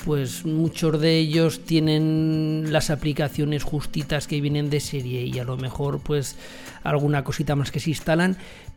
pues 0.05 0.45
muchos 0.45 1.01
de 1.01 1.19
ellos 1.19 1.65
tienen 1.65 2.67
las 2.69 2.91
aplicaciones 2.91 3.63
justitas 3.63 4.27
que 4.27 4.41
vienen 4.41 4.71
de 4.71 4.81
serie 4.81 5.23
y 5.23 5.39
a 5.39 5.45
lo 5.45 5.57
mejor 5.57 6.01
pues 6.01 6.37
alguna 6.83 7.25
cosita 7.25 7.57
más 7.57 7.71
que 7.71 7.81
se 7.81 7.91
instalan, 7.91 8.37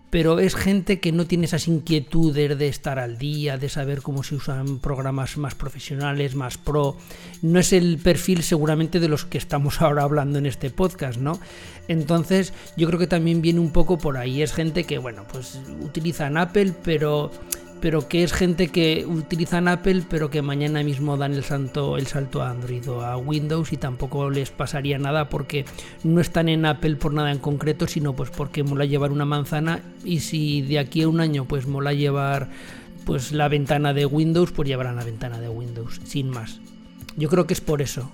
pero 0.10 0.40
es 0.40 0.56
gente 0.56 1.00
que 1.02 1.12
no 1.12 1.28
tiene 1.28 1.46
esas 1.46 1.68
inquietudes 1.68 2.58
de 2.58 2.68
estar 2.70 2.98
al 2.98 3.18
día, 3.18 3.58
de 3.58 3.68
saber 3.68 4.02
cómo 4.02 4.24
se 4.24 4.36
usan 4.36 4.80
programas 4.80 5.38
más 5.38 5.54
profesionales, 5.54 6.36
más 6.36 6.58
pro. 6.58 6.96
No 7.42 7.60
es 7.60 7.74
el 7.74 7.98
perfil 7.98 8.42
seguramente 8.42 9.02
de 9.02 9.10
los 9.10 9.26
que 9.26 9.38
estamos 9.38 9.82
ahora 9.82 10.04
hablando 10.04 10.40
en 10.40 10.46
este 10.46 10.70
podcast, 10.70 11.20
¿no? 11.20 11.40
Entonces 11.90 12.54
yo 12.78 12.88
creo 12.88 13.00
que 13.00 13.08
también 13.08 13.42
viene 13.42 13.60
un 13.60 13.72
poco 13.72 13.98
por 13.98 14.18
ahí. 14.18 14.42
Es 14.42 14.54
gente 14.54 14.86
que, 14.86 14.98
bueno, 14.98 15.26
pues 15.30 15.60
utilizan 15.82 16.38
Apple, 16.38 16.74
pero 16.84 17.32
pero 17.80 18.08
que 18.08 18.24
es 18.24 18.34
gente 18.34 18.70
que 18.70 19.06
utilizan 19.08 19.68
Apple 19.68 20.04
pero 20.10 20.30
que 20.30 20.42
mañana 20.42 20.84
mismo 20.84 21.18
dan 21.18 21.34
el 21.34 21.44
salto, 21.44 21.98
el 21.98 22.08
salto 22.08 22.42
a 22.42 22.50
Android 22.50 22.90
o 22.90 23.02
a 23.02 23.18
Windows 23.18 23.74
y 23.74 23.78
tampoco 23.78 24.30
les 24.30 24.50
pasaría 24.50 24.98
nada 24.98 25.30
porque 25.30 25.66
no 26.04 26.22
están 26.22 26.50
en 26.50 26.66
Apple 26.66 26.96
por 26.96 27.14
nada 27.14 27.32
en 27.32 27.40
concreto, 27.40 27.88
sino 27.88 28.14
pues 28.14 28.30
porque 28.30 28.64
mola 28.64 28.86
llevar 28.86 29.12
una 29.12 29.26
manzana 29.26 29.82
y 30.04 30.20
si 30.22 30.62
de 30.62 30.80
aquí 30.80 31.04
a 31.04 31.10
un 31.10 31.20
año 31.20 31.46
pues 31.46 31.68
mola 31.68 31.94
llevar 31.94 32.50
pues 33.06 33.32
la 33.32 33.48
ventana 33.48 33.94
de 33.94 34.06
Windows, 34.06 34.52
pues 34.52 34.68
llevarán 34.68 34.98
la 34.98 35.06
ventana 35.06 35.40
de 35.40 35.48
Windows, 35.48 36.02
sin 36.04 36.30
más. 36.30 36.60
Yo 37.16 37.30
creo 37.30 37.48
que 37.48 37.54
es 37.54 37.62
por 37.62 37.82
eso. 37.82 38.12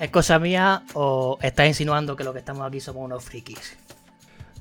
¿Es 0.00 0.10
cosa 0.10 0.40
mía 0.40 0.82
o 0.94 1.38
estás 1.40 1.68
insinuando 1.68 2.16
que 2.16 2.24
lo 2.24 2.32
que 2.32 2.40
estamos 2.40 2.66
aquí 2.66 2.80
somos 2.80 3.04
unos 3.04 3.22
frikis? 3.22 3.78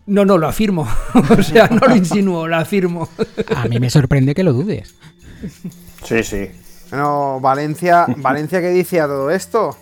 No, 0.05 0.25
no, 0.25 0.37
lo 0.37 0.47
afirmo. 0.47 0.87
o 1.37 1.43
sea, 1.43 1.67
no 1.67 1.87
lo 1.87 1.95
insinúo, 1.95 2.47
lo 2.47 2.55
afirmo. 2.57 3.07
A 3.55 3.67
mí 3.67 3.79
me 3.79 3.89
sorprende 3.89 4.33
que 4.33 4.43
lo 4.43 4.53
dudes. 4.53 4.95
Sí, 6.03 6.23
sí. 6.23 6.49
No, 6.91 7.39
Valencia, 7.39 8.05
Valencia, 8.17 8.59
¿qué 8.59 8.69
dice 8.69 8.99
a 8.99 9.07
todo 9.07 9.31
esto? 9.31 9.75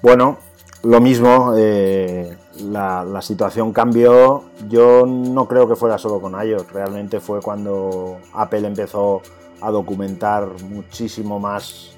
Bueno, 0.00 0.38
lo 0.84 1.00
mismo, 1.00 1.54
eh, 1.56 2.36
la, 2.60 3.04
la 3.04 3.20
situación 3.20 3.72
cambió. 3.72 4.44
Yo 4.68 5.04
no 5.06 5.46
creo 5.46 5.68
que 5.68 5.76
fuera 5.76 5.98
solo 5.98 6.20
con 6.20 6.34
iOS, 6.40 6.72
realmente 6.72 7.20
fue 7.20 7.40
cuando 7.42 8.18
Apple 8.32 8.66
empezó 8.66 9.22
a 9.60 9.70
documentar 9.70 10.48
muchísimo 10.62 11.38
más 11.38 11.97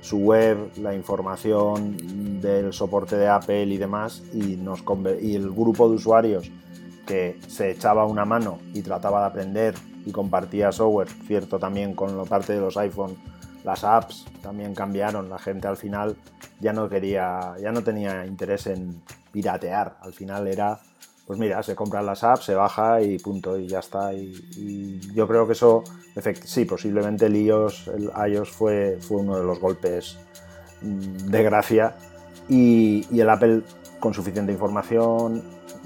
su 0.00 0.18
web, 0.18 0.70
la 0.76 0.94
información 0.94 2.40
del 2.40 2.72
soporte 2.72 3.16
de 3.16 3.28
Apple 3.28 3.64
y 3.66 3.76
demás, 3.76 4.22
y, 4.32 4.56
nos 4.56 4.82
y 5.20 5.34
el 5.34 5.50
grupo 5.50 5.88
de 5.88 5.96
usuarios 5.96 6.50
que 7.06 7.38
se 7.46 7.70
echaba 7.70 8.04
una 8.04 8.24
mano 8.24 8.58
y 8.74 8.82
trataba 8.82 9.20
de 9.20 9.26
aprender 9.26 9.74
y 10.04 10.12
compartía 10.12 10.72
software, 10.72 11.08
cierto 11.26 11.58
también 11.58 11.94
con 11.94 12.16
la 12.16 12.24
parte 12.24 12.52
de 12.52 12.60
los 12.60 12.76
iPhone, 12.76 13.16
las 13.64 13.84
apps 13.84 14.26
también 14.42 14.74
cambiaron, 14.74 15.28
la 15.28 15.38
gente 15.38 15.68
al 15.68 15.76
final 15.76 16.16
ya 16.60 16.72
no 16.72 16.88
quería, 16.88 17.54
ya 17.60 17.72
no 17.72 17.82
tenía 17.82 18.26
interés 18.26 18.66
en 18.66 19.02
piratear, 19.32 19.96
al 20.00 20.12
final 20.12 20.46
era 20.46 20.78
pues 21.28 21.38
mira, 21.38 21.62
se 21.62 21.76
compran 21.76 22.06
las 22.06 22.24
apps, 22.24 22.46
se 22.46 22.54
baja 22.54 23.02
y 23.02 23.18
punto, 23.18 23.58
y 23.58 23.68
ya 23.68 23.80
está. 23.80 24.14
Y, 24.14 24.98
yo 25.12 25.28
creo 25.28 25.46
que 25.46 25.52
eso, 25.52 25.84
sí, 26.42 26.64
posiblemente 26.64 27.26
el 27.26 27.36
iOS, 27.36 27.88
el 27.88 28.10
iOS 28.32 28.50
fue, 28.50 28.96
fue 28.98 29.18
uno 29.18 29.36
de 29.36 29.44
los 29.44 29.60
golpes 29.60 30.16
mm, 30.80 31.26
de 31.26 31.42
gracia 31.42 31.96
y, 32.48 33.06
el 33.12 33.28
Apple 33.28 33.60
con 34.00 34.14
suficiente 34.14 34.52
información 34.52 35.42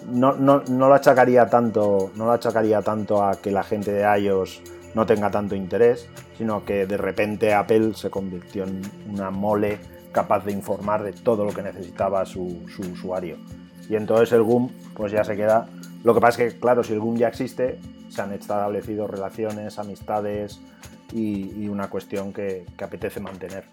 no, 0.06 0.34
no, 0.34 0.62
no, 0.68 0.88
lo 0.88 0.94
achacaría 0.94 1.46
tanto, 1.46 2.12
no 2.14 2.26
lo 2.26 2.32
achacaría 2.32 2.80
tanto 2.80 3.24
a 3.24 3.34
que 3.34 3.50
la 3.50 3.64
gente 3.64 3.90
de 3.92 4.04
iOS 4.20 4.62
no 4.94 5.06
tenga 5.06 5.32
tanto 5.32 5.56
interés, 5.56 6.08
sino 6.38 6.64
que 6.64 6.86
de 6.86 6.96
repente 6.96 7.52
Apple 7.52 7.94
se 7.94 8.10
convirtió 8.10 8.62
en 8.62 8.82
una 9.10 9.30
mole 9.30 9.80
capaz 10.12 10.44
de 10.44 10.52
informar 10.52 11.02
de 11.02 11.12
todo 11.12 11.44
lo 11.44 11.52
que 11.52 11.62
necesitaba 11.62 12.24
su, 12.26 12.64
su 12.68 12.82
usuario 12.82 13.38
y 13.88 13.96
entonces 13.96 14.32
el 14.32 14.42
GUM 14.42 14.70
pues 14.94 15.12
ya 15.12 15.24
se 15.24 15.36
queda. 15.36 15.68
Lo 16.04 16.14
que 16.14 16.20
pasa 16.20 16.42
es 16.42 16.54
que, 16.54 16.60
claro, 16.60 16.82
si 16.82 16.92
el 16.92 17.00
GUM 17.00 17.16
ya 17.16 17.28
existe, 17.28 17.78
se 18.10 18.22
han 18.22 18.32
establecido 18.32 19.06
relaciones, 19.06 19.78
amistades 19.78 20.60
y, 21.12 21.68
una 21.68 21.88
cuestión 21.88 22.32
que, 22.32 22.64
apetece 22.82 23.20
mantener. 23.20 23.64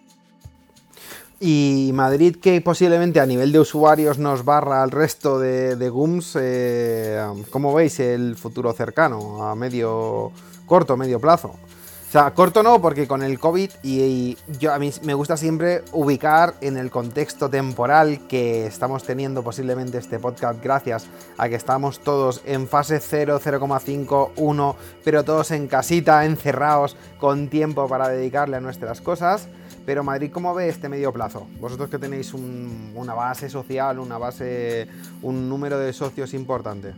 Y 1.39 1.91
Madrid, 1.93 2.35
que 2.41 2.59
posiblemente 2.59 3.19
a 3.21 3.25
nivel 3.25 3.51
de 3.51 3.59
usuarios 3.59 4.19
nos 4.19 4.43
barra 4.43 4.83
al 4.83 4.91
resto 4.91 5.39
de, 5.39 5.89
GUMs, 5.89 6.37
eh, 6.39 7.21
¿cómo 7.49 7.73
veis 7.73 7.99
el 7.99 8.35
futuro 8.35 8.73
cercano, 8.73 9.45
a 9.45 9.55
medio, 9.55 10.31
corto, 10.65 10.97
medio 10.97 11.19
plazo? 11.19 11.55
O 12.09 12.11
sea, 12.11 12.31
corto 12.31 12.63
no, 12.63 12.81
porque 12.81 13.07
con 13.07 13.21
el 13.21 13.37
COVID 13.37 13.69
y, 13.83 14.35
yo 14.59 14.73
a 14.73 14.79
mí 14.79 14.91
me 15.03 15.13
gusta 15.13 15.37
siempre 15.37 15.83
ubicar 15.91 16.55
en 16.59 16.75
el 16.77 16.89
contexto 16.89 17.51
temporal 17.51 18.21
que 18.27 18.65
estamos 18.65 19.03
teniendo 19.03 19.43
posiblemente 19.43 19.99
este 19.99 20.17
podcast 20.17 20.59
gracias 20.59 21.05
a 21.37 21.47
que 21.49 21.53
estamos 21.53 21.99
todos 21.99 22.41
en 22.47 22.67
fase 22.67 22.99
0, 22.99 23.39
0,5, 23.43 24.31
1, 24.37 24.75
pero 25.03 25.23
todos 25.23 25.51
en 25.51 25.67
casita, 25.67 26.25
encerrados, 26.25 26.97
con 27.19 27.47
tiempo 27.47 27.87
para 27.87 28.09
dedicarle 28.09 28.57
a 28.57 28.59
nuestras 28.59 29.01
cosas. 29.01 29.47
Pero 29.85 30.03
Madrid, 30.03 30.31
¿cómo 30.33 30.55
ve 30.55 30.67
este 30.67 30.89
medio 30.89 31.13
plazo? 31.13 31.45
Vosotros 31.59 31.91
que 31.91 31.99
tenéis 31.99 32.33
una 32.33 33.13
base 33.13 33.51
social, 33.51 33.99
una 33.99 34.17
base, 34.17 34.87
un 35.21 35.47
número 35.47 35.77
de 35.77 35.93
socios 35.93 36.33
importante. 36.33 36.91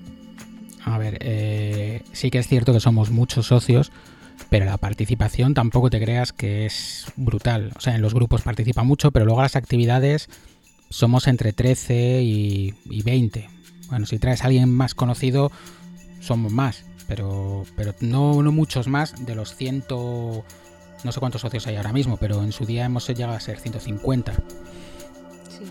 A 0.86 0.98
ver, 0.98 1.18
eh, 1.20 2.02
sí 2.14 2.32
que 2.32 2.40
es 2.40 2.48
cierto 2.48 2.72
que 2.72 2.80
somos 2.80 3.12
muchos 3.12 3.48
socios, 3.48 3.92
pero 4.50 4.66
la 4.66 4.78
participación 4.78 5.54
tampoco 5.54 5.90
te 5.90 6.00
creas 6.00 6.34
que 6.34 6.66
es 6.66 7.06
brutal. 7.16 7.72
O 7.78 7.82
sea, 7.82 7.96
en 7.96 8.02
los 8.02 8.14
grupos 8.14 8.42
participa 8.42 8.84
mucho, 8.84 9.12
pero 9.12 9.26
luego 9.26 9.42
las 9.42 9.56
actividades 9.56 10.30
somos 10.90 11.28
entre 11.28 11.54
13 11.54 12.22
y, 12.22 13.02
20. 13.04 13.50
Bueno, 13.90 14.06
si 14.06 14.20
traes 14.20 14.44
a 14.44 14.48
alguien 14.48 14.70
más 14.70 14.94
conocido, 14.94 15.52
somos 16.20 16.52
más, 16.52 16.86
pero, 17.08 17.66
pero 17.76 17.94
no, 18.02 18.44
no 18.44 18.52
muchos 18.52 18.88
más 18.88 19.26
de 19.26 19.36
los 19.36 19.56
100, 19.56 19.86
no 19.90 21.12
sé 21.12 21.20
cuántos 21.20 21.42
socios 21.42 21.66
hay 21.68 21.78
ahora 21.78 21.94
mismo, 21.94 22.18
pero 22.18 22.44
en 22.44 22.52
su 22.52 22.66
día 22.66 22.86
hemos 22.86 23.08
llegado 23.08 23.34
a 23.34 23.40
ser 23.40 23.58
150. 23.58 24.34
Sí, 24.34 25.66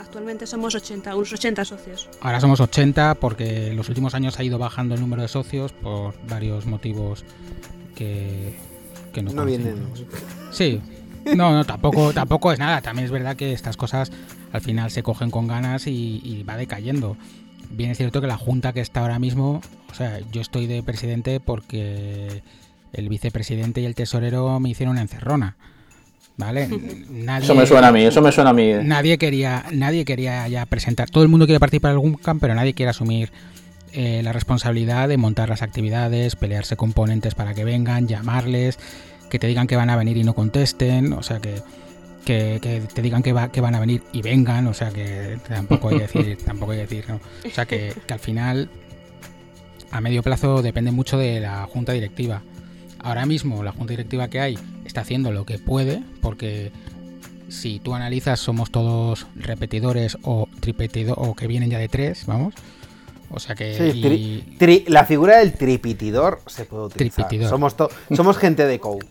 actualmente 0.00 0.46
somos 0.46 0.74
80, 0.74 1.14
unos 1.14 1.32
80 1.32 1.64
socios. 1.64 2.08
Ahora 2.20 2.40
somos 2.40 2.60
80 2.60 3.16
porque 3.16 3.68
en 3.68 3.76
los 3.76 3.88
últimos 3.88 4.14
años 4.14 4.38
ha 4.38 4.44
ido 4.44 4.58
bajando 4.58 4.94
el 4.94 5.00
número 5.00 5.22
de 5.22 5.28
socios 5.28 5.72
por 5.72 6.14
varios 6.26 6.66
motivos 6.66 7.24
que, 7.94 8.54
no, 9.22 9.44
vienen. 9.44 9.76
Sí, 10.50 10.80
no, 11.36 11.52
no, 11.52 11.64
tampoco, 11.64 12.12
tampoco 12.14 12.52
es 12.52 12.58
nada. 12.58 12.80
También 12.80 13.06
es 13.06 13.10
verdad 13.10 13.36
que 13.36 13.52
estas 13.52 13.76
cosas 13.76 14.12
al 14.52 14.60
final 14.60 14.90
se 14.90 15.02
cogen 15.02 15.30
con 15.30 15.46
ganas 15.46 15.86
y, 15.86 16.44
va 16.48 16.56
decayendo. 16.56 17.16
Bien 17.70 17.90
es 17.90 17.96
cierto 17.96 18.20
que 18.20 18.26
la 18.26 18.36
junta 18.36 18.72
que 18.72 18.80
está 18.80 19.00
ahora 19.00 19.18
mismo, 19.18 19.60
o 19.90 19.94
sea, 19.94 20.20
yo 20.32 20.40
estoy 20.40 20.66
de 20.66 20.82
presidente 20.82 21.40
porque 21.40 22.42
el 22.92 23.08
vicepresidente 23.08 23.80
y 23.80 23.86
el 23.86 23.94
tesorero 23.94 24.60
me 24.60 24.70
hicieron 24.70 24.92
una 24.92 25.02
encerrona. 25.02 25.56
¿Vale? 26.36 26.64
eso 27.42 27.54
me 27.54 27.66
suena 27.66 27.88
a 27.88 27.92
mí, 27.92 28.02
eso 28.02 28.20
me 28.20 28.32
suena 28.32 28.50
a 28.50 28.52
mí. 28.52 28.72
Nadie 28.82 29.18
quería, 29.18 29.64
nadie 29.72 30.04
quería 30.04 30.46
ya 30.48 30.66
presentar. 30.66 31.08
Todo 31.08 31.22
el 31.22 31.28
mundo 31.28 31.46
quiere 31.46 31.60
participar 31.60 31.90
en 31.90 31.96
algún 31.96 32.14
camp, 32.14 32.40
pero 32.40 32.54
nadie 32.54 32.74
quiere 32.74 32.90
asumir 32.90 33.30
eh, 33.94 34.22
la 34.22 34.32
responsabilidad 34.32 35.08
de 35.08 35.16
montar 35.16 35.48
las 35.48 35.62
actividades, 35.62 36.36
pelearse 36.36 36.76
con 36.76 36.92
ponentes 36.92 37.34
para 37.34 37.54
que 37.54 37.64
vengan, 37.64 38.08
llamarles, 38.08 38.78
que 39.30 39.38
te 39.38 39.46
digan 39.46 39.66
que 39.66 39.76
van 39.76 39.88
a 39.90 39.96
venir 39.96 40.16
y 40.16 40.24
no 40.24 40.34
contesten, 40.34 41.12
o 41.12 41.22
sea 41.22 41.40
que, 41.40 41.62
que, 42.24 42.82
te 42.92 43.02
digan 43.02 43.22
que, 43.22 43.32
va, 43.32 43.52
que 43.52 43.60
van 43.60 43.74
a 43.74 43.80
venir 43.80 44.02
y 44.12 44.22
vengan, 44.22 44.66
o 44.66 44.74
sea 44.74 44.90
que 44.90 45.38
tampoco 45.48 45.88
hay 45.88 45.96
que 45.98 46.02
decir, 46.02 46.38
tampoco 46.44 46.72
hay 46.72 46.78
que 46.78 46.86
decir, 46.86 47.04
¿no? 47.08 47.20
o 47.46 47.50
sea 47.50 47.66
que, 47.66 47.94
que 48.06 48.12
al 48.12 48.20
final 48.20 48.68
a 49.90 50.00
medio 50.00 50.24
plazo 50.24 50.60
depende 50.60 50.90
mucho 50.90 51.16
de 51.16 51.38
la 51.38 51.66
junta 51.66 51.92
directiva. 51.92 52.42
Ahora 52.98 53.26
mismo 53.26 53.62
la 53.62 53.70
junta 53.70 53.92
directiva 53.92 54.28
que 54.28 54.40
hay 54.40 54.58
está 54.84 55.02
haciendo 55.02 55.30
lo 55.30 55.46
que 55.46 55.60
puede, 55.60 56.02
porque 56.20 56.72
si 57.48 57.78
tú 57.78 57.94
analizas 57.94 58.40
somos 58.40 58.70
todos 58.70 59.26
repetidores 59.36 60.18
o 60.22 60.48
tripetidores 60.60 61.16
o 61.16 61.34
que 61.34 61.46
vienen 61.46 61.70
ya 61.70 61.78
de 61.78 61.88
tres, 61.88 62.26
vamos. 62.26 62.54
O 63.34 63.40
sea 63.40 63.54
que. 63.54 64.84
la 64.86 65.04
figura 65.04 65.38
del 65.38 65.52
tripitidor 65.54 66.40
se 66.46 66.64
puede 66.64 66.84
utilizar. 66.84 67.28
Somos, 67.48 67.74
somos 68.14 68.38
gente 68.38 68.66
de 68.66 68.78
code. 68.78 69.06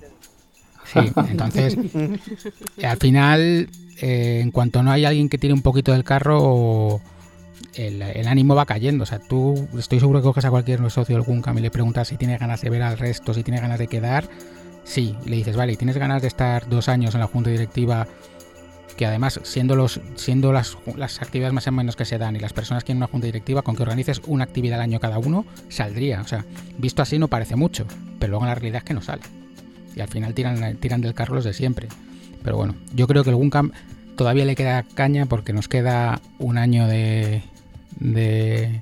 Sí, 0.86 1.00
entonces. 1.30 1.78
al 2.84 2.98
final, 2.98 3.70
eh, 4.00 4.40
en 4.42 4.52
cuanto 4.52 4.84
no 4.84 4.92
hay 4.92 5.06
alguien 5.06 5.30
que 5.30 5.38
tire 5.38 5.54
un 5.54 5.62
poquito 5.62 5.92
del 5.92 6.04
carro. 6.04 7.02
El, 7.76 8.28
ánimo 8.28 8.56
va 8.56 8.66
cayendo. 8.66 9.04
O 9.04 9.06
sea, 9.06 9.20
tú 9.20 9.68
estoy 9.78 10.00
seguro 10.00 10.20
que 10.20 10.24
coges 10.24 10.46
a 10.46 10.50
cualquier 10.50 10.80
socio 10.92 11.16
del 11.16 11.26
Guncam 11.26 11.58
y 11.58 11.62
le 11.62 11.72
preguntas 11.72 12.08
si 12.08 12.18
tiene 12.18 12.38
ganas 12.38 12.62
de 12.62 12.70
ver 12.70 12.84
al 12.84 12.98
resto, 12.98 13.34
si 13.34 13.44
tiene 13.44 13.60
ganas 13.60 13.80
de 13.80 13.88
quedar. 13.88 14.30
Sí, 14.84 15.16
y 15.26 15.30
le 15.30 15.38
dices, 15.38 15.56
vale, 15.56 15.76
¿tienes 15.76 15.98
ganas 15.98 16.22
de 16.22 16.28
estar 16.28 16.68
dos 16.70 16.90
años 16.90 17.14
en 17.16 17.22
la 17.22 17.28
junta 17.28 17.50
directiva 17.50 18.08
que 18.94 19.06
además, 19.06 19.40
siendo, 19.44 19.76
los, 19.76 20.00
siendo 20.16 20.52
las, 20.52 20.78
las 20.96 21.22
actividades 21.22 21.54
más 21.54 21.68
o 21.68 21.72
menos 21.72 21.96
que 21.96 22.06
se 22.06 22.18
dan 22.18 22.36
y 22.36 22.40
las 22.40 22.54
personas 22.54 22.84
que 22.84 22.88
tienen 22.88 23.04
una 23.04 23.08
junta 23.08 23.26
directiva, 23.26 23.62
con 23.62 23.76
que 23.76 23.84
organices 23.84 24.22
una 24.28 24.44
actividad 24.44 24.80
al 24.80 24.84
año 24.84 25.00
cada 25.00 25.20
uno, 25.20 25.46
saldría. 25.70 26.22
O 26.22 26.28
sea, 26.28 26.46
visto 26.78 27.02
así 27.02 27.20
no 27.20 27.28
parece 27.28 27.56
mucho, 27.56 27.86
pero 28.20 28.32
luego 28.32 28.46
la 28.46 28.56
realidad 28.56 28.80
es 28.80 28.84
que 28.84 28.94
no 28.94 29.02
sale. 29.02 29.24
Y 29.96 30.02
al 30.02 30.08
final 30.08 30.34
tiran, 30.34 30.78
tiran 30.78 31.02
del 31.02 31.14
carro 31.14 31.36
los 31.36 31.44
de 31.44 31.54
siempre. 31.54 31.88
Pero 32.44 32.58
bueno, 32.58 32.76
yo 32.94 33.08
creo 33.08 33.24
que 33.24 33.30
el 33.30 33.36
Guncamp 33.36 33.74
todavía 34.16 34.46
le 34.46 34.56
queda 34.56 34.84
caña 34.84 35.26
porque 35.26 35.54
nos 35.54 35.68
queda 35.68 36.22
un 36.40 36.58
año 36.58 36.88
de, 36.88 37.44
de, 38.00 38.82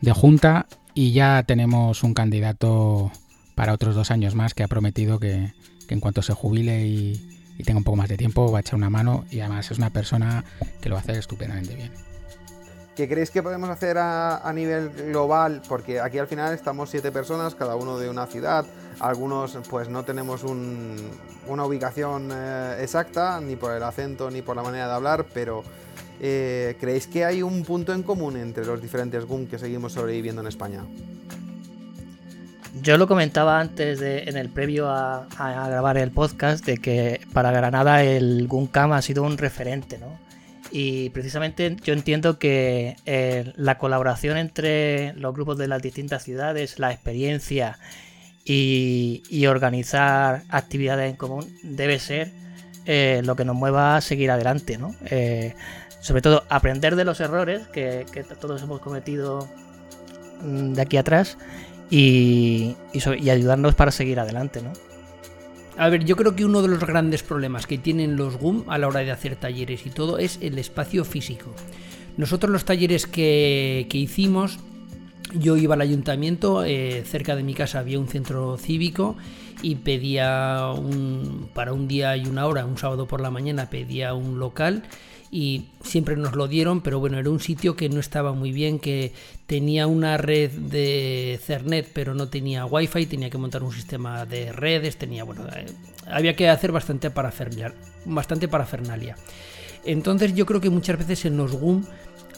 de 0.00 0.12
junta 0.12 0.66
y 0.94 1.12
ya 1.12 1.42
tenemos 1.46 2.02
un 2.02 2.14
candidato 2.14 3.12
para 3.54 3.72
otros 3.72 3.94
dos 3.94 4.10
años 4.10 4.34
más 4.34 4.54
que 4.54 4.62
ha 4.62 4.68
prometido 4.68 5.18
que, 5.18 5.52
que 5.86 5.94
en 5.94 6.00
cuanto 6.00 6.22
se 6.22 6.32
jubile 6.32 6.86
y, 6.86 7.29
y 7.60 7.62
tenga 7.62 7.78
un 7.78 7.84
poco 7.84 7.96
más 7.96 8.08
de 8.08 8.16
tiempo, 8.16 8.50
va 8.50 8.58
a 8.58 8.60
echar 8.60 8.76
una 8.76 8.90
mano 8.90 9.24
y 9.30 9.40
además 9.40 9.70
es 9.70 9.78
una 9.78 9.90
persona 9.90 10.44
que 10.80 10.88
lo 10.88 10.94
va 10.94 11.00
a 11.00 11.02
hacer 11.02 11.16
estupendamente 11.16 11.74
bien. 11.74 11.92
¿Qué 12.96 13.08
creéis 13.08 13.30
que 13.30 13.42
podemos 13.42 13.70
hacer 13.70 13.96
a, 13.98 14.52
nivel 14.54 14.90
global? 14.90 15.62
Porque 15.68 16.00
aquí 16.00 16.18
al 16.18 16.26
final 16.26 16.52
estamos 16.52 16.90
siete 16.90 17.12
personas, 17.12 17.54
cada 17.54 17.76
uno 17.76 17.98
de 17.98 18.10
una 18.10 18.26
ciudad. 18.26 18.66
Algunos 18.98 19.56
pues 19.70 19.88
no 19.88 20.04
tenemos 20.04 20.42
una 20.44 21.64
ubicación 21.64 22.30
eh, 22.32 22.78
exacta, 22.82 23.40
ni 23.40 23.56
por 23.56 23.72
el 23.72 23.82
acento 23.82 24.30
ni 24.30 24.42
por 24.42 24.56
la 24.56 24.62
manera 24.62 24.88
de 24.88 24.92
hablar, 24.92 25.24
pero 25.32 25.62
eh, 26.20 26.76
¿creéis 26.78 27.06
que 27.06 27.24
hay 27.24 27.42
un 27.42 27.64
punto 27.64 27.94
en 27.94 28.02
común 28.02 28.36
entre 28.36 28.66
los 28.66 28.82
diferentes 28.82 29.24
GUM 29.24 29.46
que 29.46 29.58
seguimos 29.58 29.92
sobreviviendo 29.92 30.42
en 30.42 30.48
España? 30.48 30.84
Yo 32.74 32.96
lo 32.98 33.08
comentaba 33.08 33.60
antes 33.60 33.98
de, 33.98 34.24
en 34.24 34.36
el 34.36 34.48
previo 34.48 34.88
a, 34.88 35.26
grabar 35.36 35.98
el 35.98 36.12
podcast 36.12 36.64
de 36.64 36.78
que 36.78 37.20
para 37.32 37.50
Granada 37.50 38.04
el 38.04 38.46
Guncam 38.46 38.92
ha 38.92 39.02
sido 39.02 39.24
un 39.24 39.38
referente, 39.38 39.98
¿no? 39.98 40.18
Y 40.70 41.10
precisamente 41.10 41.76
yo 41.82 41.92
entiendo 41.92 42.38
que 42.38 42.96
eh, 43.06 43.52
la 43.56 43.76
colaboración 43.76 44.36
entre 44.36 45.14
los 45.14 45.34
grupos 45.34 45.58
de 45.58 45.66
las 45.66 45.82
distintas 45.82 46.22
ciudades, 46.22 46.78
la 46.78 46.92
experiencia 46.92 47.78
y, 48.44 49.46
organizar 49.46 50.44
actividades 50.48 51.10
en 51.10 51.16
común 51.16 51.44
debe 51.64 51.98
ser 51.98 52.32
eh, 52.86 53.20
lo 53.24 53.34
que 53.34 53.44
nos 53.44 53.56
mueva 53.56 53.96
a 53.96 54.00
seguir 54.00 54.30
adelante, 54.30 54.78
¿no? 54.78 54.94
Eh, 55.06 55.54
sobre 56.00 56.22
todo 56.22 56.44
aprender 56.48 56.94
de 56.94 57.04
los 57.04 57.18
errores 57.20 57.66
que 57.66 58.06
todos 58.40 58.62
hemos 58.62 58.80
cometido 58.80 59.48
mm, 60.42 60.74
de 60.74 60.82
aquí 60.82 60.96
atrás 60.96 61.36
y, 61.90 62.76
ayudarnos 62.94 63.74
para 63.74 63.90
seguir 63.90 64.20
adelante, 64.20 64.62
¿no? 64.62 64.72
A 65.76 65.88
ver, 65.88 66.04
yo 66.04 66.16
creo 66.16 66.36
que 66.36 66.44
uno 66.44 66.62
de 66.62 66.68
los 66.68 66.80
grandes 66.80 67.22
problemas 67.22 67.66
que 67.66 67.78
tienen 67.78 68.16
los 68.16 68.36
GUM 68.36 68.64
a 68.68 68.78
la 68.78 68.86
hora 68.86 69.00
de 69.00 69.10
hacer 69.10 69.36
talleres 69.36 69.86
y 69.86 69.90
todo 69.90 70.18
es 70.18 70.38
el 70.42 70.58
espacio 70.58 71.04
físico. 71.04 71.54
Nosotros 72.16 72.52
los 72.52 72.64
talleres 72.64 73.06
que, 73.06 73.86
hicimos, 73.90 74.58
yo 75.34 75.56
iba 75.56 75.74
al 75.74 75.80
ayuntamiento, 75.80 76.64
eh, 76.64 77.02
cerca 77.06 77.34
de 77.34 77.42
mi 77.42 77.54
casa 77.54 77.78
había 77.78 77.98
un 77.98 78.08
centro 78.08 78.58
cívico 78.58 79.16
y 79.62 79.76
pedía 79.76 80.70
un, 80.76 81.48
para 81.54 81.72
un 81.72 81.88
día 81.88 82.16
y 82.16 82.26
una 82.26 82.46
hora, 82.46 82.66
un 82.66 82.76
sábado 82.76 83.06
por 83.06 83.20
la 83.20 83.30
mañana, 83.30 83.70
pedía 83.70 84.12
un 84.12 84.38
local 84.38 84.82
y 85.30 85.66
siempre 85.84 86.16
nos 86.16 86.34
lo 86.34 86.48
dieron, 86.48 86.80
pero 86.80 86.98
bueno, 86.98 87.18
era 87.18 87.30
un 87.30 87.40
sitio 87.40 87.76
que 87.76 87.88
no 87.88 88.00
estaba 88.00 88.32
muy 88.32 88.50
bien, 88.50 88.80
que 88.80 89.12
tenía 89.46 89.86
una 89.86 90.16
red 90.16 90.50
de 90.50 91.38
Cernet, 91.42 91.88
pero 91.92 92.14
no 92.14 92.28
tenía 92.28 92.66
Wi-Fi, 92.66 93.06
tenía 93.06 93.30
que 93.30 93.38
montar 93.38 93.62
un 93.62 93.72
sistema 93.72 94.26
de 94.26 94.52
redes, 94.52 94.96
tenía, 94.96 95.22
bueno, 95.24 95.46
eh, 95.54 95.66
había 96.06 96.34
que 96.34 96.48
hacer 96.48 96.72
bastante 96.72 97.10
parafernalia. 97.10 97.74
Bastante 98.04 98.48
parafernalia. 98.48 99.16
Entonces 99.84 100.34
yo 100.34 100.46
creo 100.46 100.60
que 100.60 100.70
muchas 100.70 100.98
veces 100.98 101.24
en 101.24 101.36
los 101.36 101.52
GUM 101.52 101.84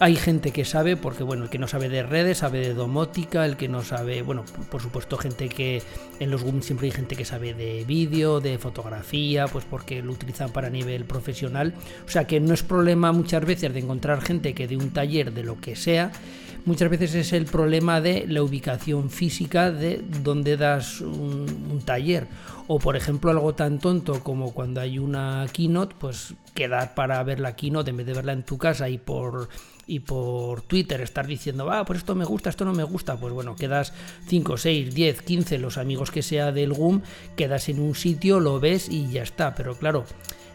hay 0.03 0.17
gente 0.17 0.51
que 0.51 0.65
sabe, 0.65 0.97
porque 0.97 1.23
bueno, 1.23 1.45
el 1.45 1.49
que 1.49 1.61
no 1.61 1.69
sabe 1.69 1.89
de 1.89 2.03
redes, 2.03 2.39
sabe 2.39 2.59
de 2.59 2.75
domótica, 2.75 3.47
el 3.47 3.57
que 3.57 3.69
no 3.69 3.85
sabe, 3.85 4.23
bueno, 4.23 4.45
por 4.69 4.83
supuesto 4.83 5.17
gente 5.17 5.49
que 5.49 5.81
en 6.19 6.29
los 6.29 6.43
GUM 6.43 6.61
siempre 6.61 6.89
hay 6.89 6.91
gente 6.91 7.15
que 7.15 7.25
sabe 7.25 7.55
de 7.55 7.85
vídeo, 7.85 8.41
de 8.41 8.59
fotografía, 8.59 9.47
pues 9.47 9.65
porque 9.65 10.03
lo 10.03 10.11
utilizan 10.11 10.51
para 10.51 10.71
nivel 10.71 11.05
profesional. 11.05 11.73
O 12.05 12.11
sea 12.11 12.27
que 12.27 12.41
no 12.41 12.53
es 12.53 12.65
problema 12.65 13.13
muchas 13.13 13.47
veces 13.47 13.73
de 13.73 13.79
encontrar 13.79 14.23
gente 14.23 14.55
que 14.55 14.67
de 14.67 14.77
un 14.77 14.91
taller 14.91 15.33
de 15.33 15.45
lo 15.45 15.61
que 15.61 15.77
sea, 15.77 16.11
muchas 16.65 16.91
veces 16.91 17.15
es 17.15 17.33
el 17.33 17.45
problema 17.45 18.01
de 18.01 18.25
la 18.27 18.43
ubicación 18.43 19.09
física 19.09 19.71
de 19.71 20.03
donde 20.25 20.57
das 20.57 21.01
un, 21.01 21.81
taller. 21.85 22.27
O 22.67 22.81
por 22.81 22.97
ejemplo 22.97 23.31
algo 23.31 23.55
tan 23.55 23.79
tonto 23.79 24.19
como 24.25 24.53
cuando 24.53 24.81
hay 24.81 24.99
una 24.99 25.47
keynote, 25.53 25.95
pues 25.97 26.35
quedar 26.55 26.95
para 26.95 27.23
ver 27.23 27.39
la 27.39 27.55
keynote 27.55 27.91
en 27.91 27.99
vez 27.99 28.07
de 28.07 28.15
verla 28.15 28.33
en 28.33 28.43
tu 28.43 28.59
casa 28.59 28.89
y 28.89 28.99
por 28.99 29.49
y 29.87 30.01
por 30.01 30.63
Twitter 30.63 31.01
estar 31.01 31.27
diciendo, 31.27 31.71
ah, 31.71 31.85
pues 31.85 31.99
esto 32.01 32.15
me 32.15 32.25
gusta, 32.25 32.51
esto 32.51 32.65
no 32.65 32.73
me 32.73 32.85
gusta, 32.85 33.17
pues 33.17 33.33
bueno, 33.33 33.57
quedas 33.57 33.93
5, 34.29 34.57
6, 34.57 34.95
10, 34.95 35.23
15, 35.23 35.59
los 35.59 35.79
amigos 35.79 36.11
que 36.11 36.23
sea 36.23 36.53
del 36.53 36.73
GUM, 36.73 37.03
quedas 37.37 37.69
en 37.69 37.81
un 37.81 37.95
sitio, 37.95 38.41
lo 38.41 38.61
ves 38.61 38.89
y 38.89 39.11
ya 39.11 39.23
está. 39.23 39.55
Pero 39.55 39.77
claro, 39.77 40.05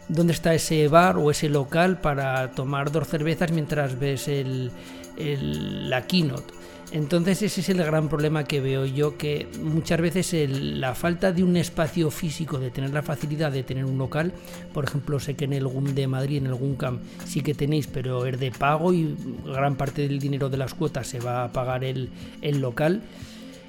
¿dónde 0.08 0.32
está 0.32 0.54
ese 0.54 0.88
bar 0.88 1.16
o 1.16 1.30
ese 1.30 1.48
local 1.48 2.00
para 2.00 2.52
tomar 2.52 2.90
dos 2.90 3.08
cervezas 3.08 3.52
mientras 3.52 3.98
ves 3.98 4.28
el, 4.28 4.70
la 5.16 6.06
keynote? 6.06 6.57
Entonces 6.90 7.42
ese 7.42 7.60
es 7.60 7.68
el 7.68 7.78
gran 7.78 8.08
problema 8.08 8.44
que 8.44 8.60
veo 8.60 8.86
yo, 8.86 9.18
que 9.18 9.46
muchas 9.62 10.00
veces 10.00 10.32
la 10.48 10.94
falta 10.94 11.32
de 11.32 11.44
un 11.44 11.56
espacio 11.56 12.10
físico, 12.10 12.58
de 12.58 12.70
tener 12.70 12.90
la 12.94 13.02
facilidad 13.02 13.52
de 13.52 13.62
tener 13.62 13.84
un 13.84 13.98
local, 13.98 14.32
por 14.72 14.84
ejemplo 14.84 15.20
sé 15.20 15.34
que 15.34 15.44
en 15.44 15.52
el 15.52 15.66
GUM 15.66 15.94
de 15.94 16.06
Madrid, 16.06 16.38
en 16.38 16.46
el 16.46 16.54
GUMCAM 16.54 17.00
sí 17.26 17.42
que 17.42 17.52
tenéis, 17.52 17.86
pero 17.88 18.24
es 18.24 18.40
de 18.40 18.50
pago 18.50 18.94
y 18.94 19.14
gran 19.44 19.76
parte 19.76 20.08
del 20.08 20.18
dinero 20.18 20.48
de 20.48 20.56
las 20.56 20.72
cuotas 20.72 21.06
se 21.06 21.20
va 21.20 21.44
a 21.44 21.52
pagar 21.52 21.84
el, 21.84 22.10
local. 22.40 23.02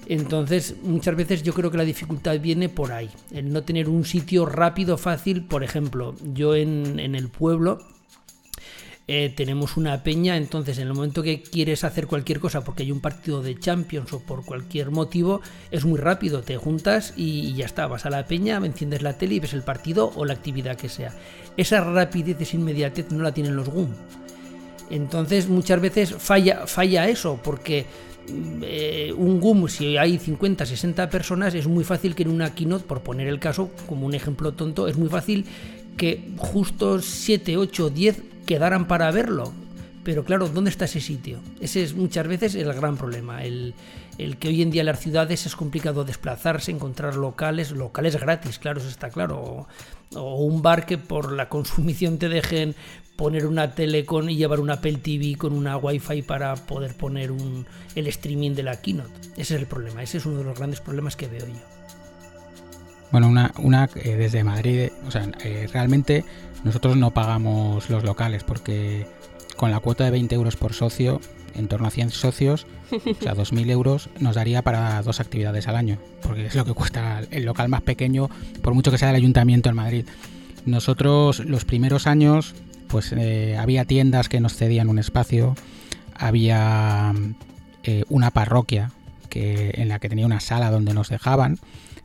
Entonces, 0.08 0.76
muchas 0.82 1.16
veces 1.16 1.44
yo 1.44 1.54
creo 1.54 1.70
que 1.70 1.78
la 1.78 1.84
dificultad 1.84 2.40
viene 2.40 2.70
por 2.70 2.94
ahí, 2.94 3.10
el 3.32 3.52
no 3.52 3.64
tener 3.64 3.90
un 3.90 4.06
sitio 4.06 4.46
rápido, 4.46 4.98
fácil. 4.98 5.44
Por 5.44 5.64
ejemplo, 5.64 6.16
yo 6.34 6.56
en, 6.56 7.00
en 7.00 7.14
el 7.14 7.28
pueblo 7.28 7.80
eh, 9.12 9.34
tenemos 9.36 9.76
una 9.76 10.04
peña, 10.04 10.38
entonces 10.38 10.78
en 10.78 10.88
el 10.88 10.94
momento 10.94 11.24
que 11.24 11.42
quieres 11.42 11.84
hacer 11.84 12.06
cualquier 12.06 12.40
cosa 12.40 12.64
porque 12.64 12.84
hay 12.84 12.92
un 12.92 13.00
partido 13.00 13.42
de 13.42 13.58
Champions 13.58 14.14
o 14.14 14.20
por 14.20 14.46
cualquier 14.46 14.92
motivo, 14.92 15.42
es 15.72 15.84
muy 15.84 15.98
rápido, 15.98 16.44
te 16.44 16.58
juntas 16.58 17.16
y, 17.18 17.56
ya 17.56 17.66
está, 17.66 17.88
vas 17.88 18.06
a 18.06 18.12
la 18.12 18.28
peña, 18.28 18.58
enciendes 18.58 19.02
la 19.02 19.18
tele 19.18 19.34
y 19.34 19.40
ves 19.40 19.54
el 19.54 19.64
partido 19.64 20.12
o 20.16 20.26
la 20.26 20.34
actividad 20.34 20.78
que 20.78 20.90
sea. 20.90 21.12
Esa 21.58 21.84
rapidez, 21.84 22.40
esa 22.40 22.56
inmediatez 22.56 23.10
no 23.10 23.24
la 23.24 23.34
tienen 23.34 23.56
los 23.56 23.70
GUM. 23.70 23.90
Entonces 24.92 25.50
muchas 25.50 25.82
veces 25.82 26.14
falla, 26.16 26.68
falla 26.68 27.10
eso, 27.10 27.40
porque 27.44 27.88
eh, 28.62 29.12
un 29.18 29.40
GUM, 29.40 29.70
si 29.70 29.98
hay 29.98 30.20
50, 30.20 30.68
60 30.68 31.10
personas, 31.10 31.56
es 31.56 31.66
muy 31.66 31.84
fácil 31.84 32.14
que 32.14 32.22
en 32.22 32.30
una 32.30 32.54
keynote, 32.54 32.86
por 32.86 33.02
poner 33.02 33.28
el 33.28 33.40
caso 33.40 33.72
como 33.88 34.06
un 34.06 34.14
ejemplo 34.14 34.52
tonto, 34.52 34.88
es 34.88 34.98
muy 34.98 35.10
fácil 35.10 35.48
que 35.98 36.30
justo 36.38 37.02
7, 37.02 37.58
8, 37.58 37.90
10 37.90 38.29
quedaran 38.50 38.88
para 38.88 39.12
verlo. 39.12 39.54
Pero 40.04 40.24
claro, 40.24 40.50
¿dónde 40.50 40.72
está 40.72 40.86
ese 40.86 41.02
sitio? 41.02 41.38
Ese 41.62 41.84
es 41.84 41.94
muchas 41.94 42.28
veces 42.28 42.56
el 42.56 42.74
gran 42.74 42.98
problema. 42.98 43.44
El, 43.44 43.76
que 44.40 44.48
hoy 44.48 44.64
en 44.64 44.72
día 44.72 44.82
en 44.82 44.88
las 44.88 45.00
ciudades 45.00 45.46
es 45.46 45.56
complicado 45.56 46.04
desplazarse, 46.04 46.72
encontrar 46.72 47.16
locales, 47.16 47.70
locales 47.70 48.20
gratis, 48.20 48.58
claro, 48.58 48.80
eso 48.80 48.90
está 48.90 49.12
claro. 49.12 49.68
O, 50.16 50.44
un 50.44 50.64
bar 50.64 50.88
que 50.88 50.98
por 50.98 51.32
la 51.32 51.48
consumición 51.48 52.18
te 52.18 52.28
dejen 52.28 52.74
poner 53.16 53.46
una 53.46 53.76
tele 53.76 54.04
con, 54.04 54.32
y 54.32 54.36
llevar 54.36 54.62
una 54.62 54.76
Apple 54.76 54.98
TV 54.98 55.36
con 55.38 55.54
una 55.54 55.78
Wi-Fi 55.78 56.24
para 56.24 56.56
poder 56.56 56.96
poner 56.96 57.32
un, 57.32 57.68
el 57.94 58.08
streaming 58.08 58.56
de 58.56 58.64
la 58.64 58.82
keynote. 58.82 59.12
Ese 59.34 59.54
es 59.54 59.62
el 59.62 59.68
problema, 59.68 60.02
ese 60.02 60.18
es 60.18 60.26
uno 60.26 60.40
de 60.40 60.46
los 60.46 60.58
grandes 60.58 60.82
problemas 60.82 61.16
que 61.16 61.28
veo 61.28 61.46
yo. 61.46 61.80
Bueno, 63.12 63.28
una, 63.28 63.52
una 63.58 63.90
eh, 63.96 64.16
desde 64.16 64.44
Madrid, 64.44 64.90
o 65.08 65.12
sea, 65.12 65.30
eh, 65.44 65.68
realmente 65.72 66.24
nosotros 66.64 66.98
no 66.98 67.12
pagamos 67.12 67.90
los 67.90 68.04
locales 68.04 68.44
porque 68.44 69.08
con 69.56 69.72
la 69.72 69.80
cuota 69.80 70.06
de 70.06 70.12
20 70.12 70.36
euros 70.36 70.56
por 70.56 70.74
socio, 70.74 71.20
en 71.56 71.68
torno 71.68 71.88
a 71.88 71.92
100 71.92 72.12
socios, 72.12 72.66
o 72.92 73.22
sea, 73.22 73.36
2.000 73.36 73.70
euros, 73.70 74.10
nos 74.20 74.36
daría 74.36 74.62
para 74.62 75.02
dos 75.02 75.20
actividades 75.20 75.68
al 75.68 75.76
año, 75.76 75.98
porque 76.22 76.46
es 76.46 76.56
lo 76.56 76.66
que 76.66 76.74
cuesta 76.74 77.22
el 77.32 77.44
local 77.44 77.70
más 77.70 77.82
pequeño, 77.82 78.30
por 78.62 78.74
mucho 78.74 78.92
que 78.92 78.98
sea 78.98 79.10
el 79.10 79.16
ayuntamiento 79.16 79.70
en 79.70 79.76
Madrid. 79.76 80.06
Nosotros 80.66 81.40
los 81.40 81.66
primeros 81.66 82.08
años, 82.08 82.56
pues 82.88 83.12
eh, 83.12 83.58
había 83.58 83.86
tiendas 83.86 84.30
que 84.30 84.40
nos 84.40 84.56
cedían 84.56 84.90
un 84.90 85.00
espacio, 85.00 85.56
había 86.16 87.14
eh, 87.84 88.04
una 88.10 88.32
parroquia 88.32 88.92
que, 89.30 89.72
en 89.76 89.90
la 89.90 90.00
que 90.00 90.10
tenía 90.10 90.26
una 90.26 90.40
sala 90.40 90.72
donde 90.72 90.94
nos 90.94 91.10
dejaban, 91.10 91.60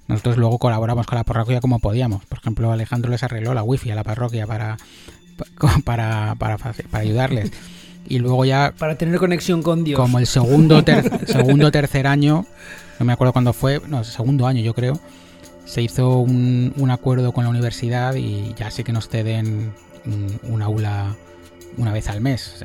nosotros 0.08 0.36
luego 0.36 0.58
colaboramos 0.58 1.06
con 1.06 1.16
la 1.16 1.24
parroquia 1.24 1.60
como 1.60 1.78
podíamos. 1.78 2.24
Por 2.26 2.38
ejemplo, 2.38 2.70
Alejandro 2.72 3.10
les 3.10 3.22
arregló 3.22 3.54
la 3.54 3.62
wifi 3.62 3.90
a 3.90 3.94
la 3.94 4.04
parroquia 4.04 4.46
para, 4.46 4.76
para, 5.84 6.34
para, 6.34 6.58
para 6.58 6.98
ayudarles. 6.98 7.52
Y 8.06 8.18
luego 8.18 8.44
ya... 8.44 8.74
Para 8.78 8.96
tener 8.96 9.18
conexión 9.18 9.62
con 9.62 9.82
Dios. 9.82 9.98
Como 9.98 10.18
el 10.18 10.26
segundo 10.26 10.82
segundo 11.26 11.70
tercer 11.70 12.06
año, 12.06 12.44
no 12.98 13.06
me 13.06 13.12
acuerdo 13.12 13.32
cuándo 13.32 13.52
fue, 13.52 13.80
no, 13.88 14.00
el 14.00 14.04
segundo 14.04 14.46
año 14.46 14.60
yo 14.60 14.74
creo, 14.74 15.00
se 15.64 15.80
hizo 15.82 16.18
un, 16.18 16.74
un 16.76 16.90
acuerdo 16.90 17.32
con 17.32 17.44
la 17.44 17.50
universidad 17.50 18.14
y 18.14 18.54
ya 18.54 18.70
sí 18.70 18.84
que 18.84 18.92
nos 18.92 19.08
ceden 19.08 19.72
un, 20.42 20.62
aula 20.62 21.16
una 21.76 21.92
vez 21.92 22.08
al 22.08 22.20
mes. 22.20 22.64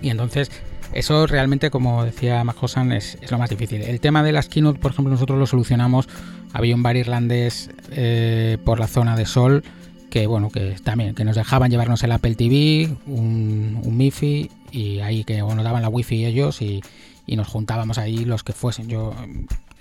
Y 0.00 0.10
entonces 0.10 0.50
eso 0.92 1.26
realmente, 1.26 1.70
como 1.70 2.04
decía 2.04 2.42
Majosan, 2.44 2.92
es, 2.92 3.18
lo 3.30 3.38
más 3.38 3.50
difícil. 3.50 3.82
El 3.82 4.00
tema 4.00 4.22
de 4.22 4.32
las 4.32 4.48
keynote, 4.48 4.78
por 4.78 4.92
ejemplo, 4.92 5.12
nosotros 5.12 5.38
lo 5.38 5.46
solucionamos. 5.46 6.08
Había 6.52 6.74
un 6.74 6.82
bar 6.82 6.96
irlandés 6.96 7.70
eh, 7.90 8.58
por 8.64 8.78
la 8.78 8.86
zona 8.86 9.16
de 9.16 9.26
Sol 9.26 9.64
que 10.10 10.26
bueno, 10.26 10.50
que 10.50 10.76
también, 10.84 11.14
que 11.14 11.24
nos 11.24 11.36
dejaban 11.36 11.70
llevarnos 11.70 12.02
el 12.02 12.12
Apple 12.12 12.34
TV, 12.34 12.94
un, 13.06 13.80
un 13.82 13.96
MIFI 13.96 14.50
y 14.70 15.00
ahí 15.00 15.24
que 15.24 15.38
nos 15.38 15.64
daban 15.64 15.80
la 15.80 15.88
wifi 15.88 16.26
ellos 16.26 16.60
y, 16.60 16.82
y, 17.26 17.36
nos 17.36 17.48
juntábamos 17.48 17.96
ahí 17.96 18.26
los 18.26 18.44
que 18.44 18.52
fuesen. 18.52 18.88
Yo 18.88 19.14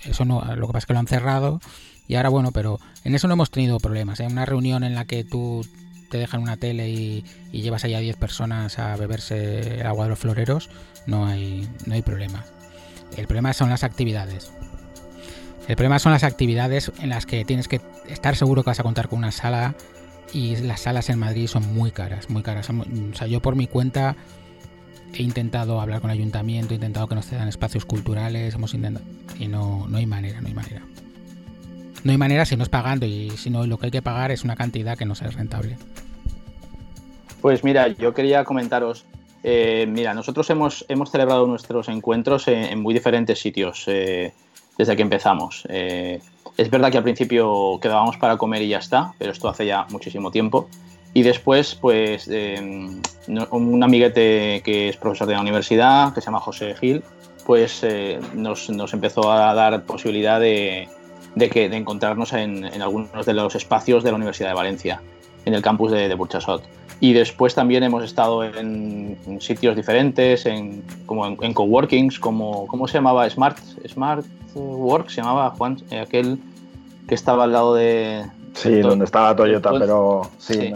eso 0.05 0.23
no, 0.23 0.41
lo 0.55 0.67
que 0.67 0.73
pasa 0.73 0.83
es 0.83 0.85
que 0.85 0.93
lo 0.93 0.99
han 0.99 1.07
cerrado 1.07 1.59
y 2.07 2.15
ahora 2.15 2.29
bueno, 2.29 2.51
pero 2.51 2.79
en 3.03 3.15
eso 3.15 3.27
no 3.27 3.33
hemos 3.33 3.51
tenido 3.51 3.79
problemas. 3.79 4.19
En 4.19 4.29
¿eh? 4.29 4.31
una 4.31 4.45
reunión 4.45 4.83
en 4.83 4.95
la 4.95 5.05
que 5.05 5.23
tú 5.23 5.65
te 6.09 6.17
dejan 6.17 6.41
una 6.41 6.57
tele 6.57 6.89
y, 6.89 7.23
llevas 7.51 7.83
ahí 7.83 7.93
a 7.93 7.99
10 7.99 8.17
personas 8.17 8.79
a 8.79 8.95
beberse 8.95 9.79
el 9.79 9.87
agua 9.87 10.05
de 10.05 10.09
los 10.09 10.19
floreros, 10.19 10.69
no 11.05 11.25
hay, 11.25 11.67
no 11.85 11.93
hay 11.93 12.01
problema. 12.01 12.43
El 13.17 13.27
problema 13.27 13.53
son 13.53 13.69
las 13.69 13.83
actividades. 13.83 14.51
El 15.67 15.75
problema 15.75 15.99
son 15.99 16.11
las 16.11 16.23
actividades 16.23 16.91
en 16.99 17.09
las 17.09 17.25
que 17.25 17.45
tienes 17.45 17.67
que 17.67 17.81
estar 18.07 18.35
seguro 18.35 18.63
que 18.63 18.69
vas 18.69 18.79
a 18.79 18.83
contar 18.83 19.07
con 19.07 19.19
una 19.19 19.31
sala 19.31 19.75
y 20.33 20.55
las 20.57 20.81
salas 20.81 21.09
en 21.09 21.19
Madrid 21.19 21.47
son 21.47 21.73
muy 21.73 21.91
caras, 21.91 22.29
muy 22.29 22.41
caras. 22.41 22.69
O 22.69 23.15
sea, 23.15 23.27
yo 23.27 23.41
por 23.41 23.55
mi 23.55 23.67
cuenta 23.67 24.15
he 25.13 25.21
intentado 25.21 25.81
hablar 25.81 26.01
con 26.01 26.09
el 26.09 26.17
ayuntamiento, 26.17 26.73
he 26.73 26.75
intentado 26.75 27.07
que 27.07 27.15
nos 27.15 27.25
cedan 27.25 27.47
espacios 27.47 27.85
culturales, 27.85 28.55
hemos 28.55 28.73
intentado 28.73 29.05
y 29.37 29.47
no, 29.47 29.87
no 29.87 29.97
hay 29.97 30.05
manera, 30.05 30.41
no 30.41 30.47
hay 30.47 30.53
manera. 30.53 30.81
No 32.03 32.11
hay 32.11 32.17
manera 32.17 32.45
si 32.45 32.55
no 32.55 32.63
es 32.63 32.69
pagando 32.69 33.05
y 33.05 33.29
si 33.31 33.49
no 33.49 33.65
lo 33.67 33.77
que 33.77 33.87
hay 33.87 33.91
que 33.91 34.01
pagar 34.01 34.31
es 34.31 34.43
una 34.43 34.55
cantidad 34.55 34.97
que 34.97 35.05
no 35.05 35.15
sea 35.15 35.29
rentable. 35.29 35.77
Pues 37.41 37.63
mira, 37.63 37.87
yo 37.87 38.13
quería 38.13 38.43
comentaros, 38.43 39.05
eh, 39.43 39.87
mira, 39.87 40.13
nosotros 40.13 40.49
hemos, 40.49 40.85
hemos 40.87 41.11
celebrado 41.11 41.47
nuestros 41.47 41.89
encuentros 41.89 42.47
en, 42.47 42.79
muy 42.81 42.93
diferentes 42.93 43.39
sitios 43.39 43.83
eh, 43.87 44.33
desde 44.77 44.95
que 44.95 45.01
empezamos. 45.01 45.63
Eh, 45.69 46.19
es 46.57 46.69
verdad 46.69 46.91
que 46.91 46.97
al 46.97 47.03
principio 47.03 47.79
quedábamos 47.81 48.17
para 48.17 48.37
comer 48.37 48.61
y 48.61 48.69
ya 48.69 48.77
está, 48.77 49.13
pero 49.17 49.31
esto 49.31 49.49
hace 49.49 49.65
ya 49.65 49.85
muchísimo 49.89 50.31
tiempo. 50.31 50.67
Y 51.13 51.23
después, 51.23 51.75
pues, 51.75 52.29
un 52.29 53.83
amiguete 53.83 54.61
que 54.63 54.89
es 54.89 54.95
profesor 54.95 55.27
de 55.27 55.33
la 55.33 55.41
universidad, 55.41 56.13
que 56.13 56.21
se 56.21 56.25
llama 56.27 56.39
José 56.39 56.73
Gil, 56.75 57.03
pues 57.45 57.85
nos, 58.33 58.69
nos 58.69 58.93
empezó 58.93 59.29
a 59.29 59.53
dar 59.53 59.83
posibilidad 59.83 60.39
de, 60.39 60.87
de, 61.35 61.49
que, 61.49 61.67
de 61.67 61.75
encontrarnos 61.75 62.31
en, 62.31 62.63
algunos 62.81 63.25
de 63.25 63.33
los 63.33 63.55
espacios 63.55 64.05
de 64.05 64.11
la 64.11 64.15
Universidad 64.15 64.49
de 64.49 64.55
Valencia, 64.55 65.01
en 65.43 65.53
el 65.53 65.61
campus 65.61 65.91
de, 65.91 66.07
de 66.07 66.15
Burchasot. 66.15 66.63
Y 67.01 67.13
después 67.13 67.53
también 67.55 67.81
hemos 67.83 68.03
estado 68.03 68.43
en, 68.43 69.17
sitios 69.41 69.75
diferentes, 69.75 70.45
en, 70.45 70.83
como 71.07 71.25
en, 71.25 71.53
coworkings, 71.53 72.19
como, 72.19 72.67
¿cómo 72.67 72.87
se 72.87 72.93
llamaba? 72.99 73.27
Smart, 73.29 73.57
Smart 73.87 74.23
Work, 74.53 75.09
se 75.09 75.17
llamaba 75.21 75.49
Juan, 75.49 75.77
eh, 75.89 75.99
aquel 75.99 76.37
que 77.07 77.15
estaba 77.15 77.45
al 77.45 77.53
lado 77.53 77.73
de... 77.73 78.23
Sí, 78.53 78.79
donde 78.81 79.05
estaba 79.05 79.35
Toyota, 79.35 79.71
pero 79.79 80.29
sí. 80.37 80.73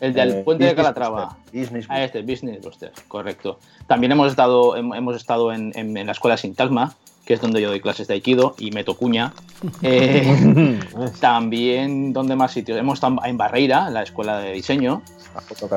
El 0.00 0.12
del 0.12 0.30
Eh, 0.30 0.42
puente 0.44 0.64
de 0.64 0.70
Business 0.70 0.76
Calatrava. 0.94 1.36
Business 1.52 1.86
Ah, 1.88 2.04
este, 2.04 2.22
Business 2.22 2.60
Booster, 2.62 2.92
correcto. 3.08 3.58
También 3.88 4.12
hemos 4.12 4.28
estado, 4.30 4.76
hem- 4.76 4.96
hemos 4.96 5.16
estado 5.16 5.52
en, 5.52 5.72
en- 5.74 5.96
en 5.96 6.06
la 6.06 6.12
escuela 6.12 6.36
Sintagma, 6.36 6.94
que 7.24 7.34
es 7.34 7.40
donde 7.40 7.60
yo 7.62 7.68
doy 7.70 7.80
clases 7.80 8.06
de 8.08 8.14
Aikido, 8.14 8.54
y 8.58 8.70
meto 8.70 8.96
cuña. 8.96 9.32
Eh, 9.82 10.78
también, 11.20 12.12
¿dónde 12.12 12.36
más 12.36 12.52
sitios? 12.52 12.78
Hemos 12.78 12.94
estado 12.94 13.16
en 13.24 13.38
Barreira, 13.38 13.86
en 13.88 13.94
la 13.94 14.02
escuela 14.02 14.38
de 14.38 14.52
diseño, 14.52 15.02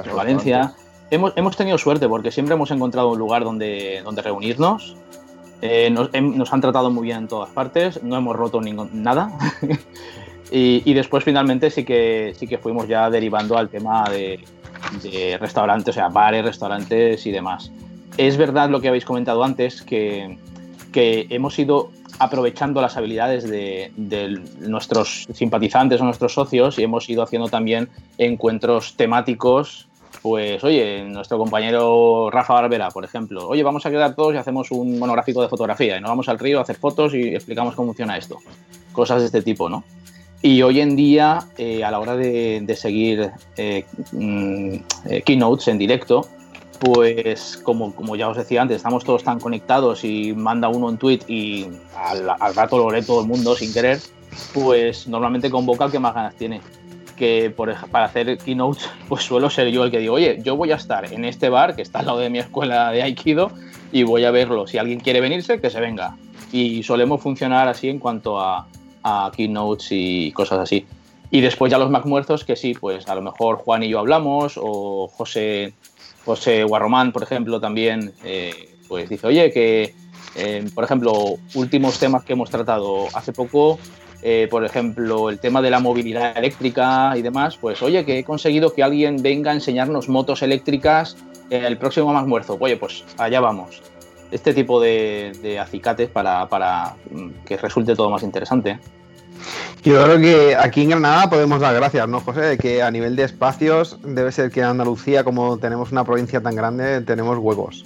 en 0.10 0.16
Valencia. 0.16 0.74
Hemos, 1.10 1.32
hemos 1.38 1.56
tenido 1.56 1.78
suerte 1.78 2.10
porque 2.10 2.32
siempre 2.32 2.56
hemos 2.56 2.70
encontrado 2.72 3.12
un 3.12 3.18
lugar 3.20 3.44
donde, 3.46 4.02
donde 4.04 4.22
reunirnos. 4.22 4.98
Eh, 5.62 5.90
nos, 5.90 6.12
hem- 6.12 6.34
nos 6.36 6.52
han 6.52 6.60
tratado 6.62 6.92
muy 6.92 7.04
bien 7.04 7.18
en 7.20 7.28
todas 7.30 7.50
partes, 7.50 8.04
no 8.04 8.18
hemos 8.18 8.36
roto 8.36 8.60
ningún, 8.60 8.90
nada. 9.04 9.32
y, 10.52 10.82
y 10.84 10.94
después 10.94 11.24
finalmente 11.24 11.70
sí 11.72 11.86
que, 11.86 12.34
sí 12.38 12.46
que 12.46 12.58
fuimos 12.58 12.88
ya 12.90 13.10
derivando 13.10 13.58
al 13.58 13.70
tema 13.70 14.04
de, 14.10 14.44
de 15.02 15.38
restaurantes, 15.40 15.96
o 15.96 15.98
sea, 15.98 16.10
bares, 16.10 16.44
restaurantes 16.44 17.26
y 17.26 17.32
demás. 17.32 17.72
Es 18.18 18.36
verdad 18.38 18.70
lo 18.70 18.82
que 18.82 18.88
habéis 18.90 19.06
comentado 19.06 19.44
antes, 19.44 19.82
que, 19.82 20.38
que 20.98 21.28
hemos 21.30 21.60
ido 21.60 21.92
aprovechando 22.18 22.82
las 22.82 22.98
habilidades 22.98 23.48
de, 23.48 23.92
de 23.98 24.42
nuestros 24.62 25.28
simpatizantes 25.32 26.02
o 26.02 26.04
nuestros 26.04 26.34
socios 26.34 26.80
y 26.80 26.84
hemos 26.84 27.08
ido 27.08 27.22
haciendo 27.22 27.50
también 27.50 27.88
encuentros 28.18 28.96
temáticos. 28.96 29.88
Pues, 30.24 30.64
oye, 30.64 31.04
nuestro 31.04 31.38
compañero 31.38 32.32
Rafa 32.32 32.56
Barbera, 32.56 32.90
por 32.90 33.06
ejemplo, 33.06 33.48
oye, 33.48 33.62
vamos 33.62 33.86
a 33.86 33.92
quedar 33.92 34.16
todos 34.16 34.34
y 34.34 34.38
hacemos 34.38 34.72
un 34.72 34.98
monográfico 34.98 35.44
de 35.44 35.50
fotografía 35.50 35.98
y 35.98 36.02
nos 36.02 36.10
vamos 36.10 36.30
al 36.30 36.40
río 36.40 36.58
a 36.58 36.64
hacer 36.64 36.78
fotos 36.78 37.14
y 37.14 37.36
explicamos 37.36 37.76
cómo 37.76 37.90
funciona 37.90 38.18
esto. 38.18 38.40
Cosas 38.92 39.20
de 39.20 39.28
este 39.28 39.44
tipo, 39.44 39.70
¿no? 39.70 39.84
Y 40.42 40.64
hoy 40.64 40.82
en 40.82 40.96
día, 40.96 41.42
eh, 41.60 41.84
a 41.84 41.92
la 41.92 42.00
hora 42.00 42.16
de, 42.16 42.62
de 42.64 42.76
seguir 42.76 43.30
eh, 43.56 43.86
mm, 44.14 44.74
eh, 45.10 45.22
keynotes 45.24 45.68
en 45.68 45.78
directo, 45.78 46.28
pues 46.80 47.58
como, 47.64 47.94
como 47.94 48.16
ya 48.16 48.30
os 48.30 48.38
decía 48.38 48.62
antes, 48.62 48.78
estamos 48.78 49.04
todos 49.04 49.24
tan 49.24 49.40
conectados 49.40 50.04
y 50.04 50.34
manda 50.34 50.68
uno 50.68 50.88
un 50.88 50.98
tweet 50.98 51.22
y 51.28 51.68
al, 51.96 52.56
rato 52.56 52.78
lo 52.78 52.92
lee 52.92 53.04
todo 53.04 53.22
el 53.22 53.28
mundo 53.28 53.56
sin 53.56 53.74
querer, 53.74 54.00
pues 54.54 55.08
normalmente 55.08 55.50
convoca 55.50 55.86
al 55.86 55.92
que 55.92 56.00
más 56.00 56.14
ganas 56.14 56.36
tiene. 56.36 56.62
Que 57.16 57.50
por, 57.50 57.74
para 57.90 58.06
hacer 58.06 58.38
keynotes, 58.38 58.88
pues 59.10 59.24
suelo 59.24 59.50
ser 59.50 59.70
yo 59.70 59.84
el 59.84 59.90
que 59.90 59.98
digo, 59.98 60.16
oye, 60.16 60.40
yo 60.44 60.56
voy 60.56 60.72
a 60.72 60.76
estar 60.76 61.12
en 61.12 61.26
este 61.26 61.50
bar 61.50 61.76
que 61.76 61.82
está 61.82 62.00
al 62.00 62.06
lado 62.06 62.20
de 62.20 62.30
mi 62.30 62.38
escuela 62.38 62.92
de 62.92 63.02
Aikido 63.02 63.52
y 63.92 64.04
voy 64.04 64.26
a 64.26 64.32
verlo. 64.32 64.68
Si 64.68 64.78
alguien 64.78 65.00
quiere 65.00 65.20
venirse, 65.20 65.60
que 65.60 65.72
se 65.72 65.80
venga. 65.80 66.16
Y 66.52 66.84
solemos 66.84 67.20
funcionar 67.22 67.68
así 67.68 67.90
en 67.90 67.98
cuanto 67.98 68.40
a, 68.40 68.68
a 69.04 69.32
keynotes 69.36 69.88
y 69.90 70.32
cosas 70.32 70.60
así. 70.60 70.86
Y 71.30 71.42
después 71.42 71.72
ya 71.72 71.78
los 71.78 71.90
MacMuertos, 71.90 72.46
que 72.46 72.56
sí, 72.56 72.74
pues 72.74 73.08
a 73.08 73.16
lo 73.16 73.22
mejor 73.22 73.58
Juan 73.58 73.84
y 73.84 73.90
yo 73.90 74.00
hablamos, 74.00 74.54
o 74.62 75.08
José, 75.08 75.74
José 76.28 76.66
Guarromán, 76.66 77.14
por 77.14 77.24
ejemplo, 77.24 77.62
también, 77.62 78.12
eh, 78.26 78.76
pues 78.90 79.08
dice, 79.08 79.28
oye, 79.28 79.50
que, 79.50 79.96
eh, 80.36 80.70
por 80.76 80.84
ejemplo, 80.84 81.38
últimos 81.56 81.98
temas 82.00 82.26
que 82.26 82.34
hemos 82.34 82.50
tratado 82.50 83.08
hace 83.14 83.32
poco, 83.32 83.80
eh, 84.22 84.50
por 84.52 84.66
ejemplo, 84.66 85.30
el 85.30 85.40
tema 85.40 85.62
de 85.62 85.70
la 85.70 85.80
movilidad 85.80 86.38
eléctrica 86.38 87.14
y 87.16 87.22
demás, 87.22 87.56
pues 87.56 87.82
oye, 87.82 88.04
que 88.04 88.20
he 88.20 88.24
conseguido 88.26 88.74
que 88.74 88.84
alguien 88.84 89.22
venga 89.22 89.52
a 89.52 89.54
enseñarnos 89.54 90.10
motos 90.10 90.42
eléctricas 90.42 91.16
el 91.50 91.78
próximo 91.78 92.12
MacMuerzo. 92.12 92.58
Oye, 92.60 92.76
pues 92.76 93.06
allá 93.18 93.40
vamos. 93.40 93.82
Este 94.30 94.54
tipo 94.54 94.82
de, 94.82 95.32
de 95.42 95.60
acicates 95.60 96.10
para, 96.10 96.50
para 96.50 96.96
mm, 97.10 97.46
que 97.46 97.56
resulte 97.56 97.96
todo 97.96 98.10
más 98.10 98.24
interesante. 98.24 98.80
Yo 99.84 100.04
creo 100.04 100.20
que 100.20 100.56
aquí 100.56 100.82
en 100.82 100.90
Granada 100.90 101.30
podemos 101.30 101.62
dar 101.62 101.74
gracias, 101.76 102.08
¿no, 102.08 102.20
José? 102.20 102.42
De 102.42 102.58
que 102.58 102.82
a 102.82 102.92
nivel 102.92 103.16
de 103.16 103.24
espacios 103.24 103.98
debe 104.04 104.32
ser 104.32 104.52
que 104.52 104.60
en 104.60 104.68
Andalucía, 104.68 105.24
como 105.24 105.58
tenemos 105.58 105.92
una 105.92 106.04
provincia 106.04 106.42
tan 106.42 106.56
grande, 106.56 107.02
tenemos 107.02 107.38
huevos. 107.38 107.86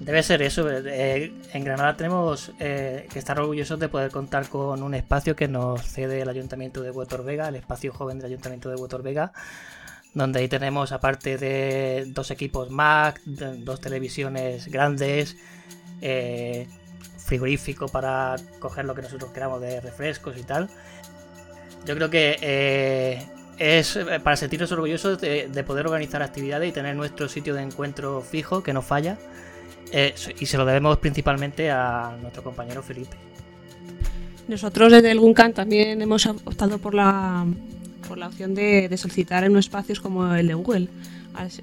Debe 0.00 0.22
ser 0.22 0.42
eso. 0.42 0.68
eh, 0.70 1.32
en 1.52 1.64
Granada 1.64 1.96
tenemos 1.96 2.52
eh, 2.60 3.08
que 3.12 3.18
estar 3.18 3.38
orgullosos 3.40 3.78
de 3.80 3.88
poder 3.88 4.10
contar 4.10 4.48
con 4.48 4.82
un 4.82 4.94
espacio 4.94 5.34
que 5.34 5.48
nos 5.48 5.82
cede 5.82 6.20
el 6.20 6.28
Ayuntamiento 6.28 6.82
de 6.82 6.90
Huetor 6.90 7.24
Vega, 7.24 7.48
el 7.48 7.56
espacio 7.56 7.92
joven 7.92 8.18
del 8.18 8.26
Ayuntamiento 8.26 8.68
de 8.68 8.76
Huetor 8.76 9.02
Vega, 9.02 9.32
donde 10.14 10.40
ahí 10.40 10.48
tenemos, 10.48 10.92
aparte 10.92 11.38
de 11.38 12.04
dos 12.08 12.30
equipos 12.30 12.70
Mac, 12.70 13.20
dos 13.24 13.80
televisiones 13.80 14.68
grandes, 14.68 15.36
eh, 16.00 16.68
frigorífico 17.26 17.88
para 17.88 18.36
coger 18.60 18.84
lo 18.84 18.94
que 18.94 19.02
nosotros 19.02 19.32
queramos 19.32 19.60
de 19.60 19.80
refrescos 19.80 20.38
y 20.38 20.44
tal. 20.44 20.68
Yo 21.84 21.94
creo 21.96 22.08
que 22.08 22.38
eh, 22.40 23.26
es 23.58 23.96
eh, 23.96 24.20
para 24.22 24.36
sentirnos 24.36 24.70
orgullosos 24.72 25.20
de, 25.20 25.48
de 25.48 25.64
poder 25.64 25.86
organizar 25.86 26.22
actividades 26.22 26.68
y 26.68 26.72
tener 26.72 26.94
nuestro 26.94 27.28
sitio 27.28 27.54
de 27.54 27.62
encuentro 27.62 28.22
fijo, 28.22 28.62
que 28.62 28.72
no 28.72 28.80
falla. 28.80 29.18
Eh, 29.92 30.14
y 30.38 30.46
se 30.46 30.56
lo 30.56 30.64
debemos 30.64 30.98
principalmente 30.98 31.70
a 31.70 32.16
nuestro 32.20 32.42
compañero 32.42 32.82
Felipe. 32.82 33.16
Nosotros 34.48 34.92
desde 34.92 35.10
el 35.10 35.18
Guncan 35.18 35.52
también 35.52 36.00
hemos 36.00 36.26
optado 36.26 36.78
por 36.78 36.94
la, 36.94 37.44
por 38.08 38.18
la 38.18 38.28
opción 38.28 38.54
de, 38.54 38.94
solicitar 38.96 39.42
en 39.42 39.56
espacios 39.56 40.00
como 40.00 40.32
el 40.34 40.46
de 40.46 40.54
Google 40.54 40.88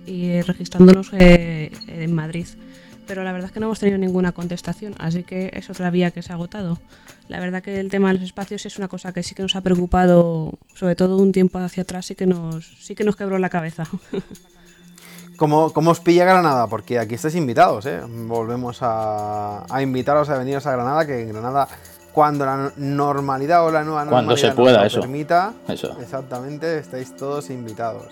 y 0.05 0.41
registrándonos 0.41 1.11
en 1.14 2.14
Madrid. 2.14 2.47
Pero 3.08 3.24
la 3.24 3.32
verdad 3.34 3.47
es 3.47 3.51
que 3.54 3.60
no 3.60 3.66
hemos 3.68 3.80
tenido 3.80 3.97
ninguna 3.97 4.32
contestación, 4.32 4.95
así 4.97 5.24
que 5.24 5.51
es 5.54 5.70
otra 5.70 5.89
vía 5.89 6.12
que 6.12 6.22
se 6.22 6.32
ha 6.32 6.36
agotado. 6.36 6.80
La 7.28 7.39
verdad 7.39 7.62
que 7.62 7.80
el 7.80 7.89
tema 7.89 8.08
de 8.10 8.16
los 8.16 8.24
espacios 8.24 8.66
es 8.66 8.78
una 8.78 8.88
cosa 8.88 9.12
que 9.14 9.24
sí 9.24 9.36
que 9.36 9.41
nos 9.43 9.56
ha 9.56 9.62
preocupado, 9.62 10.54
sobre 10.76 10.95
todo 10.95 11.18
un 11.18 11.32
tiempo 11.32 11.60
hacia 11.60 11.84
atrás, 11.84 12.06
sí 12.06 12.16
que 12.16 12.26
nos, 12.26 12.66
sí 12.80 12.95
que 12.95 13.04
nos 13.04 13.16
quebró 13.16 13.38
la 13.39 13.49
cabeza. 13.49 13.86
¿Cómo, 15.38 15.74
cómo 15.74 15.91
os 15.91 15.99
pilla 15.99 16.26
Granada? 16.26 16.68
Porque 16.68 16.99
aquí 16.99 17.16
estáis 17.16 17.36
invitados, 17.36 17.86
¿eh? 17.88 17.99
Volvemos 18.08 18.78
a, 18.82 19.66
a 19.74 19.82
invitaros 19.82 20.30
a 20.30 20.38
veniros 20.38 20.66
a 20.68 20.72
Granada, 20.74 21.06
que 21.08 21.22
en 21.22 21.30
Granada, 21.30 21.68
cuando 22.14 22.45
la 22.45 22.56
no- 22.56 22.72
normalidad 22.78 23.66
o 23.66 23.72
la 23.72 23.84
nueva 23.84 24.01
Cuando 24.06 24.30
normalidad 24.36 24.49
se 24.51 24.56
pueda, 24.56 24.74
nos 24.74 24.82
lo 24.84 24.88
eso. 24.88 25.01
permita, 25.01 25.54
Eso. 25.68 25.97
exactamente, 25.99 26.78
estáis 26.78 27.16
todos 27.16 27.49
invitados. 27.49 28.06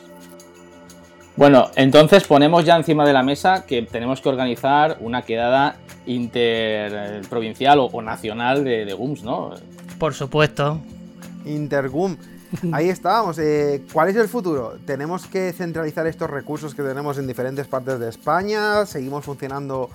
Bueno, 1.36 1.72
entonces 1.76 2.28
ponemos 2.28 2.66
ya 2.66 2.76
encima 2.76 3.06
de 3.06 3.14
la 3.14 3.24
mesa 3.24 3.66
que 3.66 3.82
tenemos 3.84 4.22
que 4.22 4.30
organizar 4.30 4.98
una 5.00 5.22
quedada 5.22 5.78
interprovincial 6.06 7.80
o, 7.80 7.86
o 7.86 8.02
nacional 8.02 8.64
de, 8.64 8.86
de 8.86 8.94
GUMS, 8.94 9.24
¿no? 9.24 9.52
Por 9.98 10.14
supuesto. 10.14 10.80
Intergum. 11.46 12.18
Ahí 12.74 12.90
estábamos. 12.90 13.40
Eh, 13.40 13.84
¿Cuál 13.94 14.10
es 14.10 14.16
el 14.16 14.28
futuro? 14.28 14.78
Tenemos 14.86 15.26
que 15.28 15.54
centralizar 15.54 16.06
estos 16.08 16.30
recursos 16.30 16.76
que 16.76 16.84
tenemos 16.84 17.18
en 17.18 17.28
diferentes 17.28 17.68
partes 17.68 18.00
de 18.00 18.10
España. 18.10 18.86
Seguimos 18.86 19.24
funcionando 19.24 19.90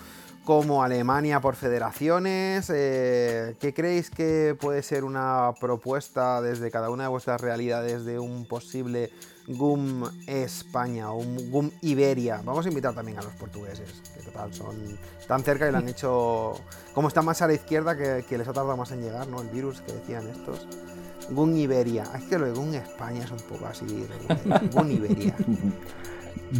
como 0.44 0.82
Alemania 0.82 1.40
por 1.40 1.56
federaciones. 1.56 2.70
Eh, 2.72 3.56
¿Qué 3.60 3.74
creéis 3.74 4.10
que 4.10 4.56
puede 4.58 4.82
ser 4.82 5.04
una 5.04 5.52
propuesta 5.60 6.40
desde 6.40 6.70
cada 6.70 6.88
una 6.88 7.04
de 7.04 7.08
vuestras 7.08 7.40
realidades 7.40 8.04
de 8.04 8.18
un 8.18 8.46
posible 8.46 9.10
GUM 9.46 10.04
España 10.26 11.12
o 11.12 11.22
GUM 11.22 11.70
Iberia? 11.82 12.40
Vamos 12.44 12.66
a 12.66 12.68
invitar 12.68 12.94
también 12.94 13.18
a 13.18 13.22
los 13.22 13.32
portugueses, 13.34 14.02
que 14.14 14.22
total 14.22 14.52
son 14.52 14.76
tan 15.26 15.42
cerca 15.42 15.68
y 15.68 15.72
lo 15.72 15.78
han 15.78 15.88
hecho. 15.90 16.54
Como 16.94 17.08
están 17.08 17.24
más 17.24 17.42
a 17.42 17.46
la 17.46 17.54
izquierda, 17.54 17.96
que, 17.96 18.24
que 18.28 18.38
les 18.38 18.48
ha 18.48 18.52
tardado 18.52 18.76
más 18.76 18.90
en 18.92 19.02
llegar, 19.02 19.28
¿no? 19.28 19.40
El 19.42 19.48
virus 19.48 19.80
que 19.80 19.92
decían 19.92 20.26
estos. 20.28 20.66
Gun 21.30 21.56
Iberia. 21.56 22.04
Es 22.16 22.24
que 22.24 22.38
lo 22.38 22.46
de 22.46 22.52
Gun 22.52 22.74
España 22.74 23.24
es 23.24 23.30
un 23.30 23.38
poco 23.38 23.66
así. 23.66 24.06
Gun 24.72 24.92
Iberia. 24.92 25.34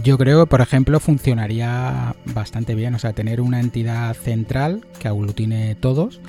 Yo 0.03 0.18
creo 0.18 0.45
que, 0.45 0.51
por 0.51 0.61
ejemplo, 0.61 0.99
funcionaría 0.99 2.16
bastante 2.26 2.74
bien. 2.74 2.95
O 2.95 2.99
sea, 2.99 3.12
tener 3.12 3.41
una 3.41 3.61
entidad 3.61 4.14
central 4.14 4.84
que 4.99 5.09
aglutine 5.09 5.74
todos 5.76 6.20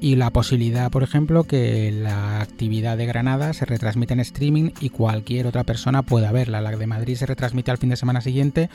y 0.00 0.16
la 0.16 0.30
posibilidad, 0.30 0.90
por 0.90 1.02
ejemplo, 1.02 1.44
que 1.44 1.92
la 1.92 2.40
actividad 2.40 2.96
de 2.96 3.04
Granada 3.04 3.52
se 3.52 3.66
retransmite 3.66 4.14
en 4.14 4.20
streaming 4.20 4.70
y 4.80 4.88
cualquier 4.88 5.46
otra 5.46 5.64
persona 5.64 6.02
pueda 6.02 6.32
verla. 6.32 6.62
La 6.62 6.70
de 6.70 6.86
Madrid 6.86 7.16
se 7.16 7.26
retransmite 7.26 7.70
al 7.70 7.78
fin 7.78 7.90
de 7.90 7.96
semana 7.96 8.22
siguiente 8.22 8.70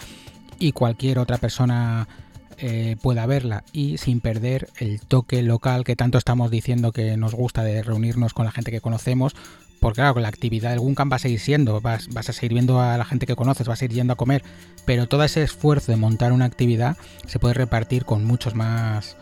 y 0.59 0.71
cualquier 0.71 1.17
otra 1.17 1.38
persona 1.38 2.07
eh, 2.57 2.95
pueda 3.01 3.26
verla 3.26 3.63
y 3.73 3.97
sin 3.97 4.21
perder 4.21 4.69
el 4.78 5.01
toque 5.01 5.41
local 5.41 5.84
que 5.84 5.95
tanto 5.95 6.17
estamos 6.19 6.51
diciendo 6.51 6.91
que 6.91 7.17
nos 7.17 7.34
gusta 7.34 7.63
de 7.63 7.82
reunirnos 7.82 8.34
con 8.34 8.45
la 8.45 8.51
gente 8.51 8.71
que 8.71 8.82
conocemos. 8.82 9.36
Porque 9.80 10.01
claro, 10.01 10.19
la 10.19 10.30
actividad 10.30 10.69
del 10.69 10.80
Guncamp 10.80 11.11
va 11.11 11.17
a 11.17 11.19
seguir 11.19 11.39
siendo, 11.39 11.82
vas, 11.82 12.07
vas 12.09 12.30
a 12.30 12.34
seguir 12.34 12.53
viendo 12.53 12.80
a 12.80 12.97
la 12.97 13.05
gente 13.05 13.26
que 13.26 13.36
conoces, 13.36 13.67
vas 13.67 13.82
a 13.82 13.86
ir 13.86 13.91
yendo 13.91 14.13
a 14.13 14.15
comer, 14.15 14.43
pero 14.86 15.07
todo 15.07 15.23
ese 15.23 15.43
esfuerzo 15.43 15.91
de 15.91 15.97
montar 15.97 16.32
una 16.32 16.45
actividad 16.45 16.97
se 17.28 17.39
puede 17.39 17.55
repartir 17.55 18.05
con 18.05 18.23
muchos 18.23 18.55
más 18.55 19.17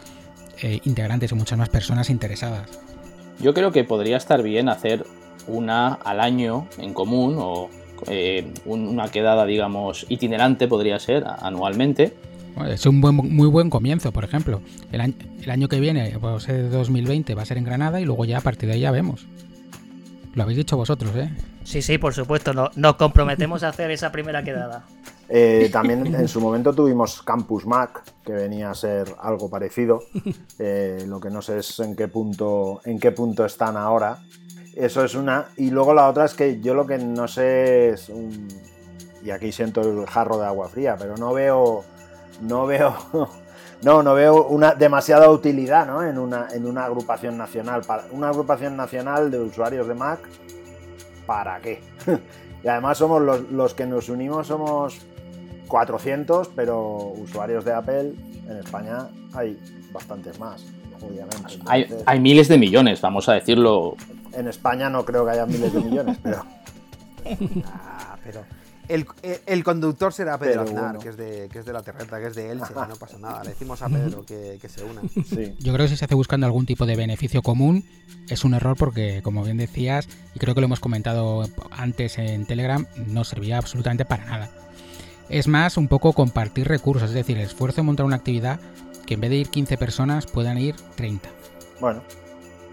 eh, 0.62 0.80
integrantes 0.86 1.32
y 1.32 1.36
muchas 1.36 1.58
más 1.58 1.70
personas 1.70 2.10
interesadas. 2.10 2.70
Yo 3.40 3.54
creo 3.54 3.72
que 3.72 3.84
podría 3.84 4.18
estar 4.18 4.42
bien 4.44 4.70
hacer 4.70 5.06
una 5.48 5.94
al 5.96 6.20
año 6.22 6.68
en 6.78 6.94
común 6.94 7.36
o 7.40 7.70
eh, 8.08 8.52
un- 8.66 8.88
una 8.88 9.08
quedada, 9.10 9.46
digamos, 9.46 10.06
itinerante 10.10 10.68
podría 10.68 11.00
ser 11.00 11.24
anualmente. 11.42 12.14
Es 12.68 12.86
un 12.86 13.02
buen, 13.02 13.16
muy 13.16 13.48
buen 13.48 13.70
comienzo, 13.70 14.12
por 14.12 14.24
ejemplo. 14.24 14.62
El 14.92 15.02
año, 15.02 15.14
el 15.42 15.50
año 15.50 15.68
que 15.68 15.80
viene, 15.80 16.14
ser 16.40 16.70
2020, 16.70 17.34
va 17.34 17.42
a 17.42 17.46
ser 17.46 17.58
en 17.58 17.64
Granada 17.64 18.00
y 18.00 18.06
luego 18.06 18.26
ya 18.26 18.38
a 18.38 18.42
partir 18.42 18.70
de 18.70 18.76
ahí 18.76 18.82
ya 18.82 18.92
vemos. 18.92 19.26
Lo 20.36 20.44
habéis 20.44 20.58
dicho 20.58 20.78
vosotros, 20.78 21.16
¿eh? 21.16 21.30
Sí, 21.64 21.82
sí, 21.82 21.98
por 21.98 22.14
supuesto, 22.14 22.54
no, 22.54 22.70
nos 22.76 22.96
comprometemos 22.96 23.64
a 23.64 23.70
hacer 23.70 23.92
esa 23.92 24.12
primera 24.12 24.44
quedada. 24.44 24.84
Eh, 25.36 25.70
también 25.72 26.06
en 26.14 26.28
su 26.28 26.42
momento 26.42 26.74
tuvimos 26.74 27.24
Campus 27.24 27.66
Mac, 27.66 28.04
que 28.24 28.34
venía 28.34 28.70
a 28.70 28.76
ser 28.76 29.08
algo 29.22 29.50
parecido. 29.50 30.02
Eh, 30.60 31.06
lo 31.08 31.20
que 31.20 31.30
no 31.30 31.42
sé 31.42 31.60
es 31.60 31.80
en 31.80 31.96
qué 31.96 32.08
punto, 32.08 32.82
en 32.86 33.00
qué 33.00 33.12
punto 33.12 33.46
están 33.46 33.78
ahora. 33.78 34.20
Eso 34.76 35.04
es 35.04 35.16
una. 35.16 35.48
Y 35.58 35.72
luego 35.72 35.94
la 35.94 36.10
otra 36.10 36.26
es 36.26 36.36
que 36.36 36.60
yo 36.60 36.76
lo 36.76 36.86
que 36.86 37.00
no 37.00 37.28
sé 37.28 37.90
es 37.90 38.10
un, 38.10 38.48
y 39.24 39.32
aquí 39.32 39.52
siento 39.52 39.82
el 39.82 40.06
jarro 40.06 40.38
de 40.38 40.46
agua 40.46 40.68
fría, 40.68 40.96
pero 40.98 41.16
no 41.16 41.34
veo, 41.34 41.84
no 42.42 42.66
veo, 42.66 42.96
no, 43.82 44.04
no 44.04 44.14
veo 44.14 44.46
una 44.48 44.76
demasiada 44.76 45.30
utilidad 45.30 45.88
¿no? 45.88 46.04
en, 46.04 46.18
una, 46.18 46.48
en 46.54 46.66
una 46.66 46.86
agrupación 46.86 47.38
nacional, 47.38 47.82
para, 47.82 48.04
una 48.12 48.30
agrupación 48.30 48.76
nacional 48.76 49.32
de 49.32 49.40
usuarios 49.40 49.88
de 49.88 49.96
Mac, 49.96 50.20
¿para 51.26 51.60
qué? 51.60 51.82
y 52.64 52.68
además 52.68 52.98
somos 52.98 53.22
los, 53.22 53.52
los 53.52 53.74
que 53.74 53.86
nos 53.86 54.10
unimos, 54.10 54.48
somos 54.48 55.00
400, 55.68 56.50
pero 56.56 57.14
usuarios 57.18 57.66
de 57.66 57.74
Apple 57.74 58.14
en 58.48 58.58
España 58.58 59.08
hay 59.34 59.58
bastantes 59.92 60.40
más, 60.40 60.66
obviamente. 61.02 61.60
Hay, 61.68 61.88
hay 62.06 62.20
miles 62.20 62.48
de 62.48 62.58
millones, 62.58 63.02
vamos 63.02 63.30
a 63.30 63.34
decirlo. 63.34 63.96
En 64.34 64.48
España 64.48 64.90
no 64.90 65.06
creo 65.06 65.26
que 65.26 65.32
haya 65.32 65.46
miles 65.46 65.74
de 65.74 65.82
millones, 65.82 66.18
pero... 66.22 66.46
Ah, 67.66 68.18
pero 68.22 68.44
el, 68.88 69.06
el, 69.46 69.64
conductor 69.64 70.14
será 70.14 70.38
Pedro 70.38 70.52
Pero 70.52 70.62
Aznar, 70.64 70.84
bueno. 70.84 71.00
que, 71.00 71.10
es 71.10 71.18
de, 71.18 71.50
que 71.50 71.60
es 71.60 71.66
de 71.66 71.74
la 71.74 71.82
Terreta, 71.82 72.20
que 72.20 72.28
es 72.28 72.36
de 72.36 72.52
Elche, 72.52 72.74
no 72.74 72.96
pasa 72.96 73.18
nada. 73.18 73.44
Le 73.44 73.52
decimos 73.52 73.82
a 73.82 73.90
Pedro 73.90 74.26
que, 74.26 74.58
que 74.62 74.70
se 74.70 74.84
una. 74.84 75.02
Sí. 75.02 75.56
Yo 75.60 75.74
creo 75.74 75.86
que 75.86 75.90
si 75.90 75.98
se 75.98 76.06
hace 76.06 76.16
buscando 76.16 76.46
algún 76.46 76.66
tipo 76.66 76.86
de 76.86 76.96
beneficio 76.96 77.42
común, 77.42 77.86
es 78.30 78.44
un 78.44 78.54
error 78.54 78.76
porque, 78.78 79.22
como 79.24 79.44
bien 79.44 79.58
decías, 79.58 80.08
y 80.34 80.40
creo 80.40 80.54
que 80.56 80.62
lo 80.62 80.66
hemos 80.66 80.80
comentado 80.80 81.48
antes 81.72 82.18
en 82.18 82.46
Telegram, 82.46 82.86
no 83.08 83.24
servía 83.24 83.58
absolutamente 83.58 84.06
para 84.06 84.26
nada. 84.26 84.50
Es 85.30 85.48
más, 85.48 85.78
un 85.78 85.88
poco 85.88 86.14
compartir 86.14 86.68
recursos, 86.68 87.10
es 87.10 87.16
decir, 87.16 87.38
el 87.38 87.46
esfuerzo 87.46 87.78
de 87.78 87.84
montar 87.84 88.06
una 88.06 88.18
actividad 88.18 88.60
que 89.06 89.16
en 89.16 89.22
vez 89.22 89.30
de 89.30 89.38
ir 89.38 89.50
15 89.50 89.78
personas 89.78 90.28
puedan 90.28 90.58
ir 90.58 90.76
30. 90.96 91.30
Bueno, 91.80 92.02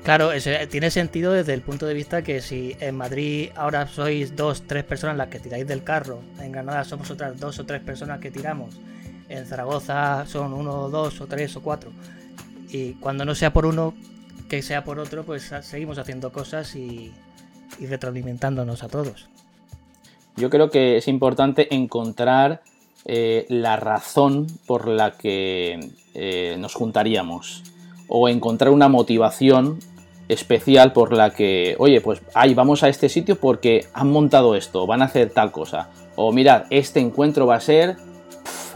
Claro, 0.03 0.31
tiene 0.71 0.91
sentido 0.91 1.33
desde 1.33 1.53
el 1.53 1.61
punto 1.61 1.87
de 1.87 1.95
vista 1.95 2.23
que 2.23 2.41
si 2.41 2.75
en 2.81 2.97
Madrid 2.97 3.51
ahora 3.55 3.87
sois 3.87 4.35
dos, 4.35 4.63
tres 4.67 4.83
personas 4.83 5.17
las 5.17 5.29
que 5.29 5.39
tiráis 5.39 5.67
del 5.67 5.85
carro, 5.85 6.21
en 6.41 6.53
Granada 6.53 6.85
somos 6.85 7.11
otras 7.11 7.39
dos 7.39 7.59
o 7.59 7.67
tres 7.67 7.83
personas 7.83 8.19
que 8.19 8.31
tiramos, 8.31 8.75
en 9.29 9.47
Zaragoza 9.47 10.25
son 10.27 10.55
uno, 10.55 10.89
dos 10.89 11.21
o 11.21 11.27
tres 11.27 11.55
o 11.57 11.63
cuatro, 11.63 11.93
y 12.71 12.95
cuando 12.95 13.25
no 13.25 13.35
sea 13.35 13.53
por 13.53 13.67
uno, 13.67 13.95
que 14.49 14.63
sea 14.63 14.85
por 14.85 14.99
otro, 14.99 15.25
pues 15.25 15.53
seguimos 15.63 15.99
haciendo 15.99 16.33
cosas 16.33 16.75
y, 16.75 17.13
y 17.79 17.87
retroalimentándonos 17.87 18.83
a 18.83 18.89
todos. 18.89 19.29
Yo 20.37 20.49
creo 20.49 20.71
que 20.71 20.97
es 20.97 21.09
importante 21.09 21.75
encontrar 21.75 22.63
eh, 23.05 23.47
la 23.49 23.77
razón 23.77 24.47
por 24.67 24.89
la 24.89 25.13
que 25.13 25.91
eh, 26.15 26.57
nos 26.59 26.75
juntaríamos 26.75 27.63
o 28.09 28.29
encontrar 28.29 28.71
una 28.73 28.89
motivación 28.89 29.79
especial 30.31 30.93
por 30.93 31.13
la 31.13 31.31
que, 31.31 31.75
oye, 31.79 32.01
pues 32.01 32.23
ahí 32.35 32.55
vamos 32.55 32.83
a 32.83 32.89
este 32.89 33.09
sitio 33.09 33.37
porque 33.37 33.87
han 33.93 34.11
montado 34.11 34.55
esto, 34.55 34.87
van 34.87 35.03
a 35.03 35.07
hacer 35.07 35.31
tal 35.31 35.51
cosa. 35.51 35.89
O 36.15 36.33
mirad, 36.33 36.65
este 36.71 37.01
encuentro 37.01 37.47
va 37.47 37.57
a 37.57 37.61
ser, 37.61 37.97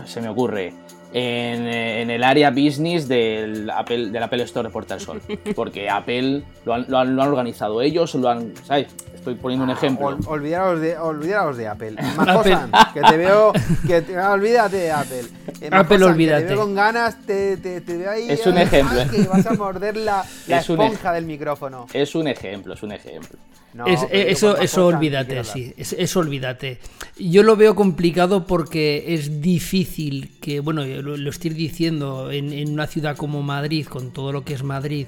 se 0.04 0.20
me 0.20 0.28
ocurre, 0.28 0.72
en, 1.16 1.66
eh, 1.68 2.02
en 2.02 2.10
el 2.10 2.24
área 2.24 2.50
business 2.50 3.06
del 3.06 3.70
Apple, 3.70 4.10
del 4.10 4.20
Apple 4.22 4.42
Store 4.42 4.68
de 4.68 4.72
Puerta 4.72 4.94
del 4.96 5.04
Sol. 5.04 5.22
Porque 5.54 5.88
Apple 5.88 6.42
lo 6.66 6.74
han, 6.74 6.86
lo 6.88 6.98
han- 6.98 7.14
lo 7.14 7.22
han 7.22 7.28
organizado 7.28 7.80
ellos, 7.80 8.14
lo 8.16 8.28
han, 8.28 8.52
¿sabes? 8.64 8.88
Estoy 9.14 9.36
poniendo 9.36 9.64
un 9.64 9.70
ejemplo. 9.70 10.08
Ol- 10.08 10.18
olvidaros, 10.26 10.80
de, 10.80 10.98
olvidaros 10.98 11.56
de 11.56 11.68
Apple. 11.68 11.92
Majosan, 12.16 12.70
que 12.92 13.00
te 13.00 13.16
veo. 13.16 13.52
Que 13.86 14.02
te- 14.02 14.18
ah, 14.18 14.32
olvídate 14.32 14.76
de 14.76 14.90
Apple. 14.90 15.20
Eh, 15.20 15.68
Apple, 15.68 15.70
Majosan, 15.70 15.98
que 15.98 16.04
olvídate. 16.04 16.42
Te 16.42 16.48
veo 16.48 16.58
con 16.58 16.74
ganas, 16.74 17.16
te, 17.24 17.56
te, 17.58 17.80
te 17.80 17.96
veo 17.96 18.10
ahí. 18.10 18.28
Es 18.28 18.44
un 18.46 18.58
ah, 18.58 18.62
ejemplo, 18.62 18.98
Que 19.10 19.22
vas 19.22 19.46
a 19.46 19.54
morder 19.54 19.96
la, 19.96 20.24
la 20.48 20.58
Es 20.58 20.68
un 20.68 20.80
esponja 20.80 21.12
del 21.12 21.24
micrófono. 21.26 21.86
Es 21.94 22.14
un 22.16 22.26
ejemplo, 22.28 22.74
es 22.74 22.82
un 22.82 22.90
ejemplo. 22.92 23.38
No, 23.74 23.86
Es- 23.86 24.02
eso, 24.10 24.56
eso 24.56 24.86
olvídate, 24.86 25.42
sí, 25.44 25.74
es- 25.76 25.92
eso 25.98 26.20
olvídate. 26.20 26.78
Yo 27.18 27.42
lo 27.42 27.56
veo 27.56 27.74
complicado 27.74 28.46
porque 28.46 29.04
es 29.14 29.40
difícil 29.40 30.38
que, 30.40 30.60
bueno, 30.60 30.84
lo, 30.86 31.16
lo 31.16 31.30
estoy 31.30 31.50
diciendo, 31.50 32.30
en, 32.30 32.52
en 32.52 32.72
una 32.72 32.86
ciudad 32.86 33.16
como 33.16 33.42
Madrid, 33.42 33.86
con 33.86 34.12
todo 34.12 34.30
lo 34.32 34.44
que 34.44 34.54
es 34.54 34.62
Madrid, 34.62 35.06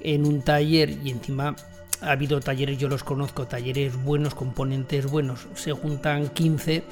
en 0.00 0.26
un 0.26 0.40
taller 0.42 0.96
y 1.04 1.10
encima 1.10 1.54
ha 2.00 2.10
habido 2.10 2.40
talleres, 2.40 2.78
yo 2.78 2.88
los 2.88 3.04
conozco, 3.04 3.46
talleres 3.46 3.96
buenos, 4.02 4.34
componentes 4.34 5.06
buenos, 5.06 5.46
se 5.54 5.72
juntan 5.72 6.28
15, 6.28 6.84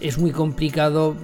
es 0.00 0.18
muy 0.18 0.30
complicado 0.32 1.16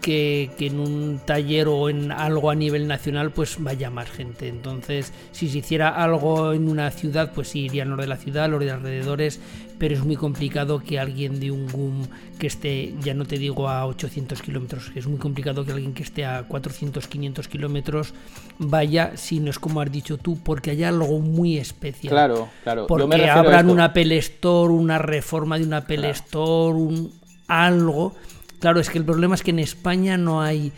que, 0.00 0.50
que 0.58 0.66
en 0.66 0.80
un 0.80 1.20
taller 1.24 1.68
o 1.68 1.88
en 1.88 2.10
algo 2.10 2.50
a 2.50 2.54
nivel 2.54 2.88
nacional 2.88 3.30
pues 3.32 3.56
vaya 3.58 3.90
más 3.90 4.10
gente. 4.10 4.48
Entonces, 4.48 5.12
si 5.32 5.48
se 5.48 5.58
hiciera 5.58 5.88
algo 5.90 6.52
en 6.52 6.68
una 6.68 6.90
ciudad, 6.90 7.32
pues 7.34 7.48
sí 7.48 7.60
irían 7.60 7.90
los 7.90 7.98
de 7.98 8.06
la 8.06 8.16
ciudad, 8.16 8.48
los 8.48 8.60
de 8.60 8.70
alrededores, 8.70 9.40
pero 9.78 9.94
es 9.94 10.04
muy 10.04 10.16
complicado 10.16 10.80
que 10.80 10.98
alguien 10.98 11.40
de 11.40 11.50
un 11.50 11.66
GUM 11.68 12.06
que 12.38 12.46
esté, 12.46 12.94
ya 13.02 13.14
no 13.14 13.24
te 13.24 13.38
digo 13.38 13.68
a 13.68 13.86
800 13.86 14.42
kilómetros, 14.42 14.90
es 14.94 15.06
muy 15.06 15.18
complicado 15.18 15.64
que 15.64 15.72
alguien 15.72 15.94
que 15.94 16.02
esté 16.02 16.24
a 16.24 16.42
400, 16.44 17.06
500 17.06 17.48
kilómetros 17.48 18.14
vaya, 18.58 19.12
si 19.16 19.40
no 19.40 19.50
es 19.50 19.58
como 19.58 19.80
has 19.80 19.90
dicho 19.90 20.18
tú, 20.18 20.38
porque 20.42 20.70
hay 20.72 20.84
algo 20.84 21.18
muy 21.20 21.56
especial. 21.56 22.10
Claro, 22.12 22.48
claro. 22.62 22.86
Yo 22.88 23.06
me 23.06 23.16
Porque 23.16 23.30
abran 23.30 23.70
una 23.70 23.86
Apple 23.86 24.16
Store, 24.18 24.72
una 24.72 24.98
reforma 24.98 25.58
de 25.58 25.64
una 25.64 25.78
Apple 25.78 25.96
Claro. 25.96 26.12
Store, 26.12 26.78
un 26.78 27.19
algo. 27.50 28.14
Claro, 28.60 28.80
es 28.80 28.88
que 28.88 28.98
el 28.98 29.04
problema 29.04 29.34
es 29.34 29.42
que 29.42 29.50
en 29.50 29.58
España 29.58 30.16
no 30.16 30.40
hay 30.40 30.72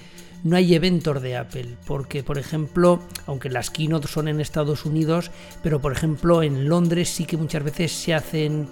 no 0.45 0.57
hay 0.57 0.75
eventos 0.75 1.23
de 1.23 1.37
Apple, 1.37 1.77
porque 1.87 2.25
por 2.25 2.37
ejemplo, 2.37 3.01
aunque 3.27 3.49
las 3.49 3.71
keynote 3.71 4.09
son 4.09 4.27
en 4.27 4.41
Estados 4.41 4.85
Unidos, 4.85 5.31
pero 5.63 5.81
por 5.81 5.93
ejemplo 5.93 6.43
en 6.43 6.69
Londres 6.69 7.11
sí 7.11 7.27
que 7.27 7.37
muchas 7.37 7.63
veces 7.63 7.93
se 7.93 8.13
hacen 8.13 8.67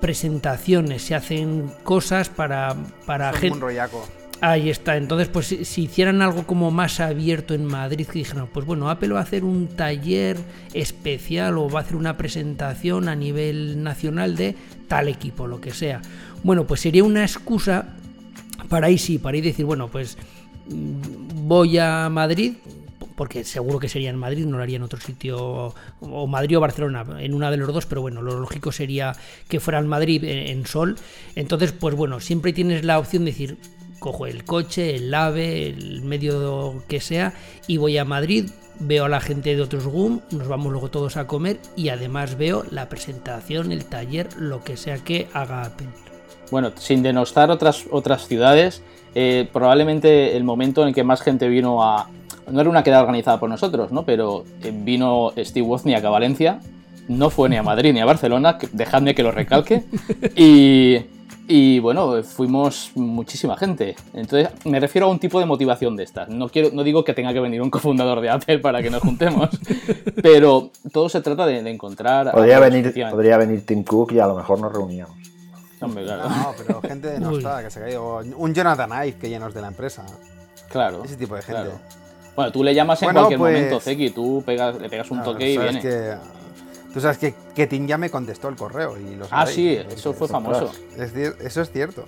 presentaciones, 0.00 1.02
se 1.02 1.16
hacen 1.16 1.72
cosas 1.82 2.28
para 2.28 2.76
para 3.06 3.32
gente 3.32 3.56
un 3.56 3.60
rollaco. 3.60 4.06
Ahí 4.40 4.68
está, 4.68 4.96
entonces 4.96 5.28
pues 5.28 5.46
si, 5.46 5.64
si 5.64 5.84
hicieran 5.84 6.20
algo 6.20 6.46
como 6.46 6.70
más 6.70 7.00
abierto 7.00 7.54
en 7.54 7.64
Madrid, 7.64 8.06
que 8.06 8.18
dijeran, 8.18 8.48
pues 8.48 8.66
bueno, 8.66 8.90
Apple 8.90 9.14
va 9.14 9.20
a 9.20 9.22
hacer 9.22 9.42
un 9.42 9.68
taller 9.68 10.36
especial 10.74 11.56
o 11.56 11.70
va 11.70 11.80
a 11.80 11.82
hacer 11.82 11.96
una 11.96 12.16
presentación 12.16 13.08
a 13.08 13.16
nivel 13.16 13.82
nacional 13.82 14.36
de 14.36 14.54
tal 14.86 15.08
equipo, 15.08 15.46
lo 15.46 15.60
que 15.60 15.72
sea. 15.72 16.02
Bueno, 16.44 16.66
pues 16.66 16.82
sería 16.82 17.02
una 17.02 17.22
excusa 17.22 17.86
para 18.68 18.88
ahí 18.88 18.98
sí, 18.98 19.16
para 19.18 19.38
ir 19.38 19.44
decir, 19.44 19.64
bueno, 19.64 19.88
pues 19.88 20.18
mm, 20.68 21.48
voy 21.48 21.78
a 21.78 22.08
Madrid, 22.10 22.52
porque 23.16 23.44
seguro 23.44 23.78
que 23.78 23.88
sería 23.88 24.10
en 24.10 24.16
Madrid, 24.16 24.44
no 24.44 24.58
lo 24.58 24.62
haría 24.62 24.76
en 24.76 24.82
otro 24.82 25.00
sitio, 25.00 25.74
o 26.00 26.26
Madrid 26.26 26.58
o 26.58 26.60
Barcelona, 26.60 27.06
en 27.18 27.32
una 27.32 27.50
de 27.50 27.56
los 27.56 27.72
dos, 27.72 27.86
pero 27.86 28.02
bueno, 28.02 28.20
lo 28.20 28.38
lógico 28.38 28.72
sería 28.72 29.16
que 29.48 29.58
fuera 29.58 29.78
en 29.78 29.86
Madrid 29.86 30.22
en, 30.22 30.58
en 30.58 30.66
Sol. 30.66 30.96
Entonces, 31.34 31.72
pues 31.72 31.94
bueno, 31.94 32.20
siempre 32.20 32.52
tienes 32.52 32.84
la 32.84 32.98
opción 32.98 33.24
de 33.24 33.30
decir, 33.30 33.56
cojo 33.98 34.26
el 34.26 34.44
coche, 34.44 34.96
el 34.96 35.14
AVE, 35.14 35.68
el 35.68 36.02
medio 36.02 36.84
que 36.88 37.00
sea, 37.00 37.32
y 37.66 37.78
voy 37.78 37.96
a 37.96 38.04
Madrid, 38.04 38.50
veo 38.80 39.06
a 39.06 39.08
la 39.08 39.20
gente 39.20 39.56
de 39.56 39.62
otros 39.62 39.86
GUM, 39.86 40.20
nos 40.30 40.46
vamos 40.46 40.70
luego 40.70 40.90
todos 40.90 41.16
a 41.16 41.26
comer, 41.26 41.58
y 41.74 41.88
además 41.88 42.36
veo 42.36 42.66
la 42.70 42.90
presentación, 42.90 43.72
el 43.72 43.86
taller, 43.86 44.28
lo 44.36 44.62
que 44.62 44.76
sea 44.76 44.98
que 44.98 45.28
haga 45.32 45.64
Apple. 45.64 45.88
Bueno, 46.50 46.70
sin 46.76 47.02
denostar 47.02 47.50
otras, 47.50 47.84
otras 47.90 48.26
ciudades, 48.28 48.82
eh, 49.14 49.48
probablemente 49.52 50.36
el 50.36 50.44
momento 50.44 50.82
en 50.82 50.88
el 50.88 50.94
que 50.94 51.04
más 51.04 51.20
gente 51.22 51.48
vino 51.48 51.82
a... 51.82 52.08
No 52.50 52.60
era 52.60 52.68
una 52.68 52.82
quedada 52.82 53.02
organizada 53.02 53.40
por 53.40 53.48
nosotros, 53.48 53.90
¿no? 53.92 54.04
Pero 54.04 54.44
eh, 54.62 54.70
vino 54.74 55.32
Steve 55.38 55.66
Wozniak 55.66 56.04
a 56.04 56.10
Valencia, 56.10 56.60
no 57.08 57.30
fue 57.30 57.48
ni 57.48 57.56
a 57.56 57.62
Madrid 57.62 57.92
ni 57.94 58.00
a 58.00 58.04
Barcelona, 58.04 58.58
que- 58.58 58.68
dejadme 58.72 59.14
que 59.14 59.22
lo 59.22 59.30
recalque, 59.30 59.84
y, 60.36 60.98
y 61.48 61.78
bueno, 61.78 62.22
fuimos 62.22 62.90
muchísima 62.94 63.56
gente. 63.56 63.96
Entonces, 64.12 64.50
me 64.66 64.78
refiero 64.78 65.06
a 65.06 65.10
un 65.10 65.18
tipo 65.18 65.40
de 65.40 65.46
motivación 65.46 65.96
de 65.96 66.02
estas. 66.04 66.28
No, 66.28 66.48
quiero, 66.50 66.68
no 66.74 66.82
digo 66.84 67.02
que 67.04 67.14
tenga 67.14 67.32
que 67.32 67.40
venir 67.40 67.62
un 67.62 67.70
cofundador 67.70 68.20
de 68.20 68.28
Apple 68.30 68.58
para 68.58 68.82
que 68.82 68.90
nos 68.90 69.00
juntemos, 69.02 69.48
pero 70.22 70.70
todo 70.92 71.08
se 71.08 71.20
trata 71.22 71.46
de, 71.46 71.62
de 71.62 71.70
encontrar... 71.70 72.28
a 72.28 72.32
Podría 72.32 72.60
los, 72.60 72.70
venir, 72.70 72.92
podría 73.10 73.36
venir 73.38 73.64
Tim 73.64 73.84
Cook 73.84 74.12
y 74.12 74.18
a 74.18 74.26
lo 74.26 74.34
mejor 74.34 74.60
nos 74.60 74.72
reuníamos. 74.72 75.16
Hombre, 75.80 76.04
claro. 76.04 76.28
No, 76.28 76.54
pero 76.56 76.80
gente 76.82 77.08
de 77.08 77.20
no 77.20 77.28
Uy. 77.32 77.38
está, 77.38 77.62
que 77.62 77.70
se 77.70 77.78
ha 77.78 77.82
caído. 77.82 78.18
Un 78.36 78.54
Jonathan 78.54 78.90
Ive 79.06 79.18
que 79.18 79.30
ya 79.30 79.38
no 79.38 79.48
es 79.48 79.54
de 79.54 79.60
la 79.60 79.68
empresa. 79.68 80.04
Claro. 80.70 81.04
Ese 81.04 81.16
tipo 81.16 81.34
de 81.34 81.42
gente. 81.42 81.62
claro. 81.62 81.78
Bueno, 82.36 82.50
tú 82.52 82.64
le 82.64 82.74
llamas 82.74 83.00
en 83.02 83.06
Bueno, 83.06 83.20
cualquier 83.20 83.38
pues- 83.38 83.54
momento, 83.54 83.80
Zeki, 83.80 84.10
tú 84.10 84.42
pegas, 84.44 84.76
le 84.80 84.88
pegas 84.90 85.10
un 85.10 85.18
Claro, 85.18 85.32
toque 85.32 85.52
y 85.52 85.58
viene. 85.58 85.80
que- 85.80 86.14
tú 86.92 87.00
sabes 87.00 87.18
que, 87.18 87.34
que 87.54 87.66
Tim 87.68 87.86
ya 87.86 87.96
me 87.96 88.10
contestó 88.10 88.48
el 88.48 88.56
correo 88.56 88.98
y 88.98 89.14
lo 89.16 89.26
Ah, 89.30 89.46
sí, 89.46 89.76
eso 89.88 90.12
fue 90.14 90.26
famoso. 90.26 90.72
Es 90.96 91.14
eso 91.14 91.60
es 91.62 91.70
cierto. 91.70 92.04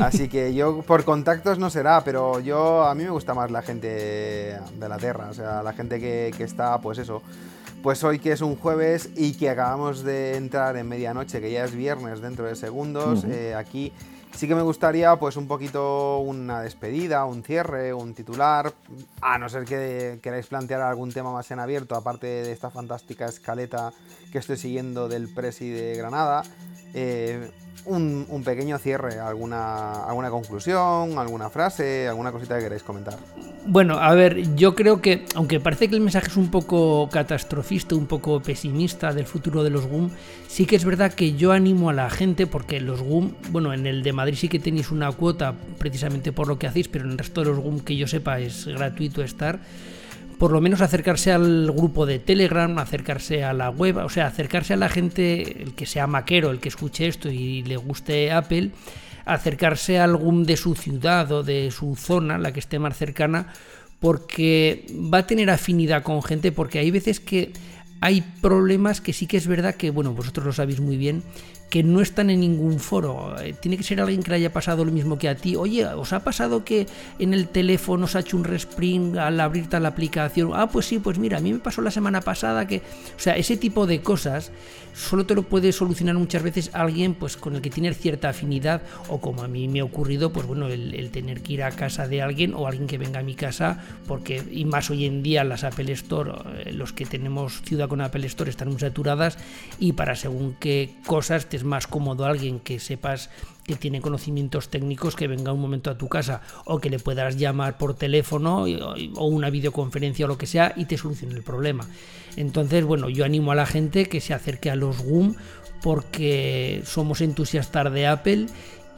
Así 0.00 0.28
que 0.28 0.54
yo, 0.54 0.82
por 0.82 1.04
contactos 1.04 1.58
no 1.58 1.68
será, 1.70 2.02
pero 2.04 2.40
yo, 2.40 2.84
a 2.84 2.94
mí 2.94 3.04
me 3.04 3.10
gusta 3.10 3.32
más 3.34 3.50
la 3.50 3.62
gente 3.62 3.88
de 3.88 4.88
la 4.88 4.96
Tierra, 4.98 5.28
o 5.30 5.34
sea, 5.34 5.62
la 5.62 5.72
gente 5.72 5.98
que, 6.00 6.32
que 6.36 6.44
está, 6.44 6.78
pues 6.80 6.98
eso, 6.98 7.22
pues 7.86 8.02
hoy 8.02 8.18
que 8.18 8.32
es 8.32 8.40
un 8.40 8.56
jueves 8.56 9.10
y 9.14 9.34
que 9.34 9.48
acabamos 9.48 10.02
de 10.02 10.34
entrar 10.34 10.76
en 10.76 10.88
medianoche, 10.88 11.40
que 11.40 11.52
ya 11.52 11.64
es 11.64 11.72
viernes 11.72 12.20
dentro 12.20 12.44
de 12.44 12.56
segundos, 12.56 13.22
eh, 13.22 13.54
aquí 13.54 13.92
sí 14.32 14.48
que 14.48 14.56
me 14.56 14.62
gustaría 14.62 15.14
pues 15.14 15.36
un 15.36 15.46
poquito 15.46 16.18
una 16.18 16.62
despedida, 16.62 17.24
un 17.26 17.44
cierre, 17.44 17.94
un 17.94 18.12
titular, 18.12 18.72
a 19.20 19.38
no 19.38 19.48
ser 19.48 19.66
que 19.66 20.18
queráis 20.20 20.48
plantear 20.48 20.80
algún 20.80 21.12
tema 21.12 21.30
más 21.30 21.48
en 21.52 21.60
abierto, 21.60 21.94
aparte 21.94 22.26
de 22.26 22.50
esta 22.50 22.70
fantástica 22.70 23.26
escaleta 23.26 23.92
que 24.32 24.38
estoy 24.38 24.56
siguiendo 24.56 25.06
del 25.06 25.32
Presi 25.32 25.70
de 25.70 25.94
Granada. 25.94 26.42
Eh, 26.92 27.52
un, 27.84 28.42
pequeño 28.44 28.78
cierre, 28.78 29.18
alguna, 29.18 30.04
alguna 30.04 30.30
conclusión, 30.30 31.18
alguna 31.18 31.50
frase, 31.50 32.08
alguna 32.08 32.32
cosita 32.32 32.56
que 32.56 32.64
queráis 32.64 32.82
comentar. 32.82 33.18
Bueno, 33.66 33.98
a 33.98 34.14
ver, 34.14 34.54
yo 34.54 34.74
creo 34.74 35.00
que, 35.00 35.24
aunque 35.34 35.60
parece 35.60 35.88
que 35.88 35.94
el 35.94 36.00
mensaje 36.00 36.28
es 36.28 36.36
un 36.36 36.50
poco 36.50 37.08
catastrofista, 37.10 37.94
un 37.94 38.06
poco 38.06 38.40
pesimista 38.40 39.12
del 39.12 39.26
futuro 39.26 39.62
de 39.62 39.70
los 39.70 39.86
GUM, 39.86 40.10
sí 40.48 40.66
que 40.66 40.76
es 40.76 40.84
verdad 40.84 41.12
que 41.12 41.34
yo 41.34 41.52
animo 41.52 41.90
a 41.90 41.92
la 41.92 42.10
gente, 42.10 42.46
porque 42.46 42.80
los 42.80 43.00
GUM, 43.00 43.34
bueno, 43.50 43.72
en 43.72 43.86
el 43.86 44.02
de 44.02 44.12
Madrid 44.12 44.36
sí 44.36 44.48
que 44.48 44.58
tenéis 44.58 44.90
una 44.90 45.12
cuota 45.12 45.54
precisamente 45.78 46.32
por 46.32 46.48
lo 46.48 46.58
que 46.58 46.66
hacéis, 46.66 46.88
pero 46.88 47.04
en 47.04 47.12
el 47.12 47.18
resto 47.18 47.42
de 47.42 47.48
los 47.48 47.58
GUM 47.58 47.80
que 47.80 47.96
yo 47.96 48.06
sepa 48.06 48.40
es 48.40 48.66
gratuito 48.66 49.22
estar 49.22 49.60
por 50.38 50.52
lo 50.52 50.60
menos 50.60 50.80
acercarse 50.80 51.32
al 51.32 51.70
grupo 51.72 52.04
de 52.06 52.18
Telegram, 52.18 52.78
acercarse 52.78 53.42
a 53.42 53.52
la 53.52 53.70
web, 53.70 53.96
o 53.96 54.08
sea, 54.08 54.26
acercarse 54.26 54.74
a 54.74 54.76
la 54.76 54.88
gente, 54.88 55.62
el 55.62 55.74
que 55.74 55.86
sea 55.86 56.06
maquero, 56.06 56.50
el 56.50 56.60
que 56.60 56.68
escuche 56.68 57.06
esto 57.06 57.30
y 57.30 57.62
le 57.62 57.76
guste 57.76 58.30
Apple, 58.32 58.70
acercarse 59.24 59.98
a 59.98 60.04
algún 60.04 60.44
de 60.44 60.56
su 60.56 60.74
ciudad 60.74 61.30
o 61.32 61.42
de 61.42 61.70
su 61.70 61.96
zona, 61.96 62.38
la 62.38 62.52
que 62.52 62.60
esté 62.60 62.78
más 62.78 62.96
cercana, 62.96 63.52
porque 63.98 64.86
va 64.92 65.18
a 65.18 65.26
tener 65.26 65.50
afinidad 65.50 66.02
con 66.02 66.22
gente, 66.22 66.52
porque 66.52 66.78
hay 66.78 66.90
veces 66.90 67.18
que 67.18 67.52
hay 68.00 68.22
problemas 68.42 69.00
que 69.00 69.14
sí 69.14 69.26
que 69.26 69.38
es 69.38 69.46
verdad 69.46 69.74
que, 69.74 69.90
bueno, 69.90 70.12
vosotros 70.12 70.46
lo 70.46 70.52
sabéis 70.52 70.80
muy 70.80 70.98
bien, 70.98 71.22
que 71.70 71.82
no 71.82 72.00
están 72.00 72.30
en 72.30 72.40
ningún 72.40 72.78
foro. 72.78 73.36
Eh, 73.40 73.54
tiene 73.58 73.76
que 73.76 73.82
ser 73.82 74.00
alguien 74.00 74.22
que 74.22 74.30
le 74.30 74.36
haya 74.36 74.52
pasado 74.52 74.84
lo 74.84 74.92
mismo 74.92 75.18
que 75.18 75.28
a 75.28 75.34
ti. 75.34 75.56
Oye, 75.56 75.84
¿os 75.86 76.12
ha 76.12 76.20
pasado 76.20 76.64
que 76.64 76.86
en 77.18 77.34
el 77.34 77.48
teléfono 77.48 78.04
os 78.04 78.16
ha 78.16 78.20
hecho 78.20 78.36
un 78.36 78.44
respring 78.44 79.18
al 79.18 79.40
abrirte 79.40 79.78
la 79.80 79.88
aplicación? 79.88 80.50
Ah, 80.54 80.68
pues 80.68 80.86
sí, 80.86 80.98
pues 80.98 81.18
mira, 81.18 81.38
a 81.38 81.40
mí 81.40 81.52
me 81.52 81.58
pasó 81.58 81.82
la 81.82 81.90
semana 81.90 82.20
pasada 82.20 82.66
que... 82.66 82.78
O 83.16 83.20
sea, 83.20 83.36
ese 83.36 83.56
tipo 83.56 83.86
de 83.86 84.00
cosas 84.00 84.52
solo 84.96 85.26
te 85.26 85.34
lo 85.34 85.42
puede 85.42 85.72
solucionar 85.72 86.14
muchas 86.16 86.42
veces 86.42 86.70
alguien 86.72 87.14
pues 87.14 87.36
con 87.36 87.54
el 87.54 87.60
que 87.60 87.68
tienes 87.68 87.98
cierta 87.98 88.30
afinidad 88.30 88.80
o 89.08 89.20
como 89.20 89.42
a 89.42 89.48
mí 89.48 89.68
me 89.68 89.80
ha 89.80 89.84
ocurrido, 89.84 90.32
pues 90.32 90.46
bueno, 90.46 90.68
el, 90.68 91.10
tener 91.10 91.42
que 91.42 91.54
ir 91.54 91.62
a 91.62 91.70
casa 91.70 92.08
de 92.08 92.22
alguien 92.22 92.54
o 92.54 92.66
alguien 92.66 92.86
que 92.86 92.96
venga 92.96 93.20
a 93.20 93.22
mi 93.22 93.34
casa 93.34 93.84
porque, 94.06 94.42
y 94.50 94.64
más 94.64 94.90
hoy 94.90 95.04
en 95.04 95.22
día 95.22 95.44
las 95.44 95.64
Apple 95.64 95.92
Store, 95.92 96.32
eh, 96.64 96.72
los 96.72 96.92
que 96.92 97.04
tenemos 97.04 97.60
ciudad 97.62 97.88
con 97.88 98.00
Apple 98.00 98.26
Store 98.26 98.50
están 98.50 98.68
muy 98.68 98.80
saturadas 98.80 99.36
y 99.78 99.92
para 99.92 100.16
según 100.16 100.56
qué 100.58 100.94
cosas 101.06 101.46
te 101.46 101.55
es 101.56 101.64
más 101.64 101.86
cómodo 101.86 102.24
alguien 102.24 102.60
que 102.60 102.78
sepas 102.78 103.30
que 103.64 103.74
tiene 103.74 104.00
conocimientos 104.00 104.68
técnicos 104.68 105.16
que 105.16 105.26
venga 105.26 105.52
un 105.52 105.60
momento 105.60 105.90
a 105.90 105.98
tu 105.98 106.08
casa 106.08 106.42
o 106.64 106.78
que 106.78 106.90
le 106.90 106.98
puedas 106.98 107.36
llamar 107.36 107.78
por 107.78 107.94
teléfono 107.94 108.64
o 109.16 109.26
una 109.26 109.50
videoconferencia 109.50 110.26
o 110.26 110.28
lo 110.28 110.38
que 110.38 110.46
sea 110.46 110.72
y 110.76 110.84
te 110.84 110.96
solucione 110.96 111.34
el 111.34 111.42
problema. 111.42 111.86
Entonces, 112.36 112.84
bueno, 112.84 113.08
yo 113.08 113.24
animo 113.24 113.52
a 113.52 113.54
la 113.54 113.66
gente 113.66 114.06
que 114.06 114.20
se 114.20 114.34
acerque 114.34 114.70
a 114.70 114.76
los 114.76 115.02
GUM 115.02 115.34
porque 115.82 116.82
somos 116.84 117.20
entusiastas 117.20 117.92
de 117.92 118.06
Apple 118.06 118.46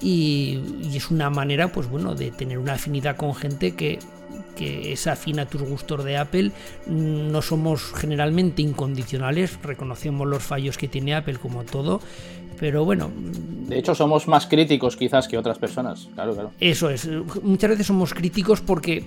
y, 0.00 0.60
es 0.94 1.10
una 1.10 1.30
manera, 1.30 1.72
pues 1.72 1.88
bueno, 1.88 2.14
de 2.14 2.30
tener 2.30 2.58
una 2.58 2.74
afinidad 2.74 3.16
con 3.16 3.34
gente 3.34 3.74
que, 3.74 3.98
que 4.56 4.92
es 4.92 5.06
afín 5.06 5.40
a 5.40 5.46
tus 5.46 5.62
gustos 5.62 6.04
de 6.04 6.16
Apple. 6.16 6.52
No 6.86 7.42
somos 7.42 7.92
generalmente 7.94 8.62
incondicionales, 8.62 9.58
reconocemos 9.62 10.26
los 10.26 10.42
fallos 10.42 10.78
que 10.78 10.88
tiene 10.88 11.14
Apple 11.14 11.36
como 11.36 11.64
todo, 11.64 12.00
pero 12.58 12.84
bueno. 12.84 13.10
De 13.68 13.78
hecho, 13.78 13.94
somos 13.94 14.28
más 14.28 14.46
críticos 14.46 14.96
quizás 14.96 15.28
que 15.28 15.36
otras 15.36 15.58
personas. 15.58 16.08
Claro, 16.14 16.32
claro. 16.34 16.50
Eso 16.58 16.88
es. 16.90 17.08
Muchas 17.42 17.70
veces 17.70 17.86
somos 17.86 18.14
críticos 18.14 18.60
porque 18.60 19.04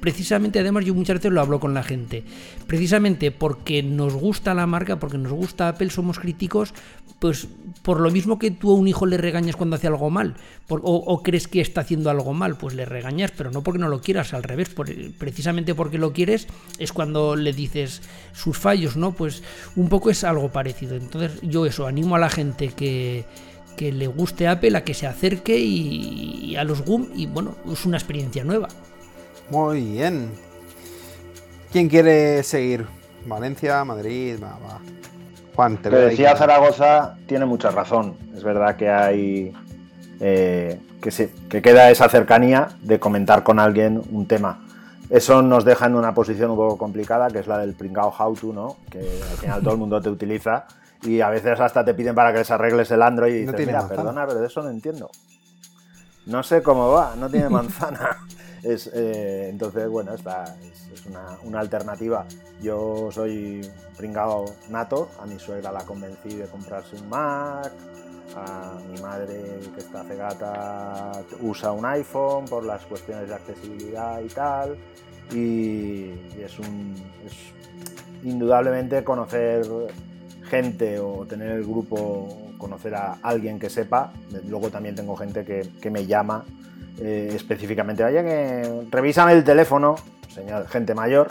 precisamente, 0.00 0.58
además, 0.58 0.84
yo 0.84 0.94
muchas 0.94 1.16
veces 1.16 1.32
lo 1.32 1.40
hablo 1.40 1.60
con 1.60 1.74
la 1.74 1.82
gente. 1.82 2.24
Precisamente 2.66 3.30
porque 3.30 3.82
nos 3.82 4.14
gusta 4.14 4.54
la 4.54 4.66
marca, 4.66 4.98
porque 4.98 5.18
nos 5.18 5.32
gusta 5.32 5.68
Apple, 5.68 5.90
somos 5.90 6.18
críticos, 6.18 6.74
pues 7.18 7.48
por 7.82 8.00
lo 8.00 8.10
mismo 8.10 8.38
que 8.38 8.50
tú 8.50 8.70
a 8.70 8.74
un 8.74 8.88
hijo 8.88 9.06
le 9.06 9.18
regañas 9.18 9.56
cuando 9.56 9.76
hace 9.76 9.86
algo 9.86 10.10
mal, 10.10 10.36
o, 10.68 11.22
crees 11.22 11.48
que 11.48 11.60
está 11.60 11.82
haciendo 11.82 12.08
algo 12.10 12.32
mal, 12.32 12.56
pues 12.56 12.74
le 12.74 12.84
regañas, 12.84 13.32
pero 13.36 13.50
no 13.50 13.62
porque 13.62 13.78
no 13.78 13.88
lo 13.88 14.00
quieras, 14.00 14.32
al 14.32 14.42
revés, 14.42 14.70
precisamente 15.18 15.74
porque 15.74 15.98
lo 15.98 16.12
quieres 16.12 16.46
es 16.78 16.92
cuando 16.92 17.36
le 17.36 17.52
dices 17.52 18.02
sus 18.32 18.56
fallos, 18.56 18.96
¿no? 18.96 19.12
Pues 19.12 19.42
un 19.76 19.88
poco 19.88 20.10
es 20.10 20.24
algo 20.24 20.50
parecido. 20.50 20.96
Entonces, 20.96 21.40
yo 21.42 21.66
eso, 21.66 21.86
animo 21.86 22.16
a 22.16 22.18
la 22.18 22.30
gente 22.30 22.68
que 22.68 23.24
que 23.80 23.92
le 23.92 24.08
guste 24.08 24.46
Apple 24.46 24.76
a 24.76 24.84
que 24.84 24.92
se 24.92 25.06
acerque 25.06 25.58
y, 25.58 26.54
a 26.56 26.64
los 26.64 26.82
GUM 26.82 27.08
y 27.14 27.24
bueno, 27.24 27.56
es 27.72 27.86
una 27.86 27.96
experiencia 27.96 28.44
nueva. 28.44 28.68
Muy 29.50 29.80
bien. 29.92 30.30
¿Quién 31.72 31.88
quiere 31.88 32.42
seguir? 32.42 32.86
Valencia, 33.26 33.84
Madrid, 33.84 34.36
va, 34.42 34.58
va. 34.58 34.80
Juan, 35.54 35.76
te 35.78 35.90
lo 35.90 35.98
decía 35.98 36.36
Zaragoza, 36.36 37.16
tiene 37.26 37.44
mucha 37.44 37.70
razón. 37.70 38.16
Es 38.34 38.42
verdad 38.42 38.76
que 38.76 38.88
hay. 38.88 39.52
Eh, 40.20 40.80
que, 41.00 41.10
se, 41.10 41.30
que 41.48 41.62
queda 41.62 41.90
esa 41.90 42.08
cercanía 42.08 42.68
de 42.82 43.00
comentar 43.00 43.42
con 43.42 43.58
alguien 43.58 44.02
un 44.10 44.26
tema. 44.26 44.66
Eso 45.08 45.42
nos 45.42 45.64
deja 45.64 45.86
en 45.86 45.96
una 45.96 46.14
posición 46.14 46.50
un 46.50 46.56
poco 46.56 46.78
complicada, 46.78 47.28
que 47.28 47.40
es 47.40 47.46
la 47.46 47.58
del 47.58 47.74
pringao 47.74 48.14
how 48.16 48.34
to, 48.34 48.52
¿no? 48.52 48.76
Que 48.88 49.00
al 49.00 49.38
final 49.38 49.60
todo 49.60 49.72
el 49.72 49.78
mundo 49.78 50.00
te 50.00 50.08
utiliza 50.08 50.66
y 51.02 51.20
a 51.20 51.30
veces 51.30 51.58
hasta 51.58 51.84
te 51.84 51.94
piden 51.94 52.14
para 52.14 52.32
que 52.32 52.38
les 52.38 52.50
arregles 52.50 52.90
el 52.90 53.02
Android 53.02 53.34
y 53.34 53.46
dices, 53.46 53.66
mira, 53.66 53.88
perdona, 53.88 54.26
pero 54.26 54.40
de 54.40 54.46
eso 54.46 54.62
no 54.62 54.70
entiendo. 54.70 55.10
No 56.26 56.42
sé 56.42 56.62
cómo 56.62 56.90
va, 56.90 57.14
no 57.16 57.28
tiene 57.28 57.48
manzana. 57.50 58.18
Eh, 58.62 59.48
entonces, 59.50 59.88
bueno, 59.88 60.14
esta 60.14 60.56
es, 60.92 61.06
una, 61.06 61.60
alternativa. 61.60 62.26
Yo 62.60 63.08
soy 63.10 63.66
pringado 63.96 64.44
nato, 64.68 65.08
a 65.18 65.26
mi 65.26 65.38
suegra 65.38 65.72
la 65.72 65.84
convencí 65.84 66.36
de 66.36 66.46
comprarse 66.46 66.96
un 66.96 67.08
Mac, 67.08 67.72
a 68.36 68.78
mi 68.90 69.00
madre 69.00 69.60
que 69.74 69.80
está 69.80 70.04
cegata 70.04 71.12
usa 71.40 71.72
un 71.72 71.84
iPhone 71.84 72.44
por 72.44 72.64
las 72.64 72.84
cuestiones 72.86 73.28
de 73.28 73.34
accesibilidad 73.34 74.20
y 74.20 74.28
tal. 74.28 74.76
Y, 75.32 76.10
es, 76.38 76.56
indudablemente 78.22 79.02
conocer 79.02 79.64
gente 80.42 80.98
o 80.98 81.24
tener 81.26 81.52
el 81.52 81.64
grupo, 81.64 82.52
conocer 82.58 82.94
a 82.94 83.18
alguien 83.22 83.58
que 83.58 83.70
sepa. 83.70 84.12
Luego 84.46 84.68
también 84.70 84.94
tengo 84.94 85.16
gente 85.16 85.44
que 85.44 85.90
me 85.90 86.04
llama 86.06 86.44
eh, 87.00 87.32
específicamente, 87.34 88.02
vaya 88.02 88.22
que 88.22 88.86
revisan 88.90 89.30
el 89.30 89.42
teléfono, 89.42 89.96
señor, 90.28 90.68
gente 90.68 90.94
mayor, 90.94 91.28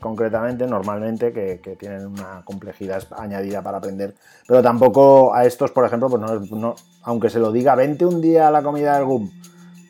concretamente, 0.00 0.66
normalmente, 0.66 1.32
que, 1.32 1.76
tienen 1.78 2.06
una 2.06 2.42
complejidad 2.44 3.06
añadida 3.16 3.62
para 3.62 3.78
aprender. 3.78 4.14
Pero 4.46 4.62
tampoco 4.62 5.34
a 5.34 5.44
estos, 5.44 5.70
por 5.70 5.84
ejemplo, 5.84 6.08
pues 6.08 6.50
no, 6.50 6.74
aunque 7.02 7.30
se 7.30 7.38
lo 7.38 7.52
diga, 7.52 7.74
vente 7.74 8.06
un 8.06 8.20
día 8.20 8.48
a 8.48 8.50
la 8.50 8.62
comida 8.62 8.96
del 8.96 9.04
GUM, 9.04 9.30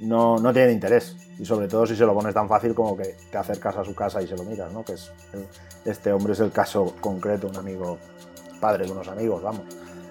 no, 0.00 0.36
no 0.38 0.52
tienen 0.52 0.72
interés. 0.72 1.16
Y 1.38 1.44
sobre 1.46 1.68
todo 1.68 1.86
si 1.86 1.96
se 1.96 2.04
lo 2.04 2.12
pones 2.12 2.34
tan 2.34 2.48
fácil 2.48 2.74
como 2.74 2.96
que 2.96 3.16
te 3.30 3.38
acercas 3.38 3.76
a 3.76 3.84
su 3.84 3.94
casa 3.94 4.20
y 4.20 4.26
se 4.26 4.36
lo 4.36 4.42
miras, 4.44 4.72
¿no? 4.72 4.84
Que 4.84 4.94
es, 4.94 5.12
este 5.84 6.12
hombre 6.12 6.34
es 6.34 6.40
el 6.40 6.50
caso 6.50 6.94
concreto, 7.00 7.46
un 7.46 7.56
amigo, 7.56 7.98
padre 8.60 8.84
de 8.84 8.92
unos 8.92 9.08
amigos, 9.08 9.42
vamos. 9.42 9.62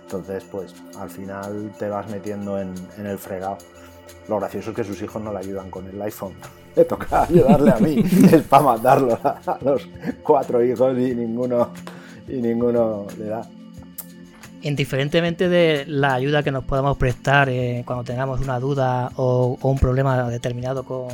Entonces, 0.03 0.43
pues 0.49 0.73
al 0.97 1.09
final 1.09 1.71
te 1.77 1.87
vas 1.87 2.09
metiendo 2.09 2.59
en, 2.59 2.73
en 2.97 3.05
el 3.05 3.19
fregado. 3.19 3.57
Lo 4.27 4.39
gracioso 4.39 4.71
es 4.71 4.75
que 4.75 4.83
sus 4.83 5.01
hijos 5.01 5.21
no 5.21 5.31
le 5.31 5.39
ayudan 5.39 5.69
con 5.69 5.87
el 5.87 6.01
iPhone. 6.01 6.33
Le 6.75 6.85
toca 6.85 7.23
ayudarle 7.23 7.71
a 7.71 7.79
mí. 7.79 8.03
es 8.31 8.43
para 8.43 8.63
mandarlo 8.63 9.19
a 9.23 9.57
los 9.61 9.87
cuatro 10.23 10.63
hijos 10.63 10.97
y 10.97 11.15
ninguno, 11.15 11.71
y 12.27 12.35
ninguno 12.35 13.07
le 13.17 13.25
da. 13.25 13.41
Indiferentemente 14.61 15.49
de 15.49 15.85
la 15.87 16.13
ayuda 16.13 16.43
que 16.43 16.51
nos 16.51 16.63
podamos 16.65 16.95
prestar 16.97 17.49
eh, 17.49 17.83
cuando 17.85 18.03
tengamos 18.03 18.39
una 18.41 18.59
duda 18.59 19.11
o, 19.15 19.57
un 19.61 19.79
problema 19.79 20.29
determinado 20.29 20.83
con, 20.83 21.07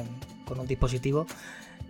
con 0.46 0.60
un 0.60 0.68
dispositivo, 0.68 1.26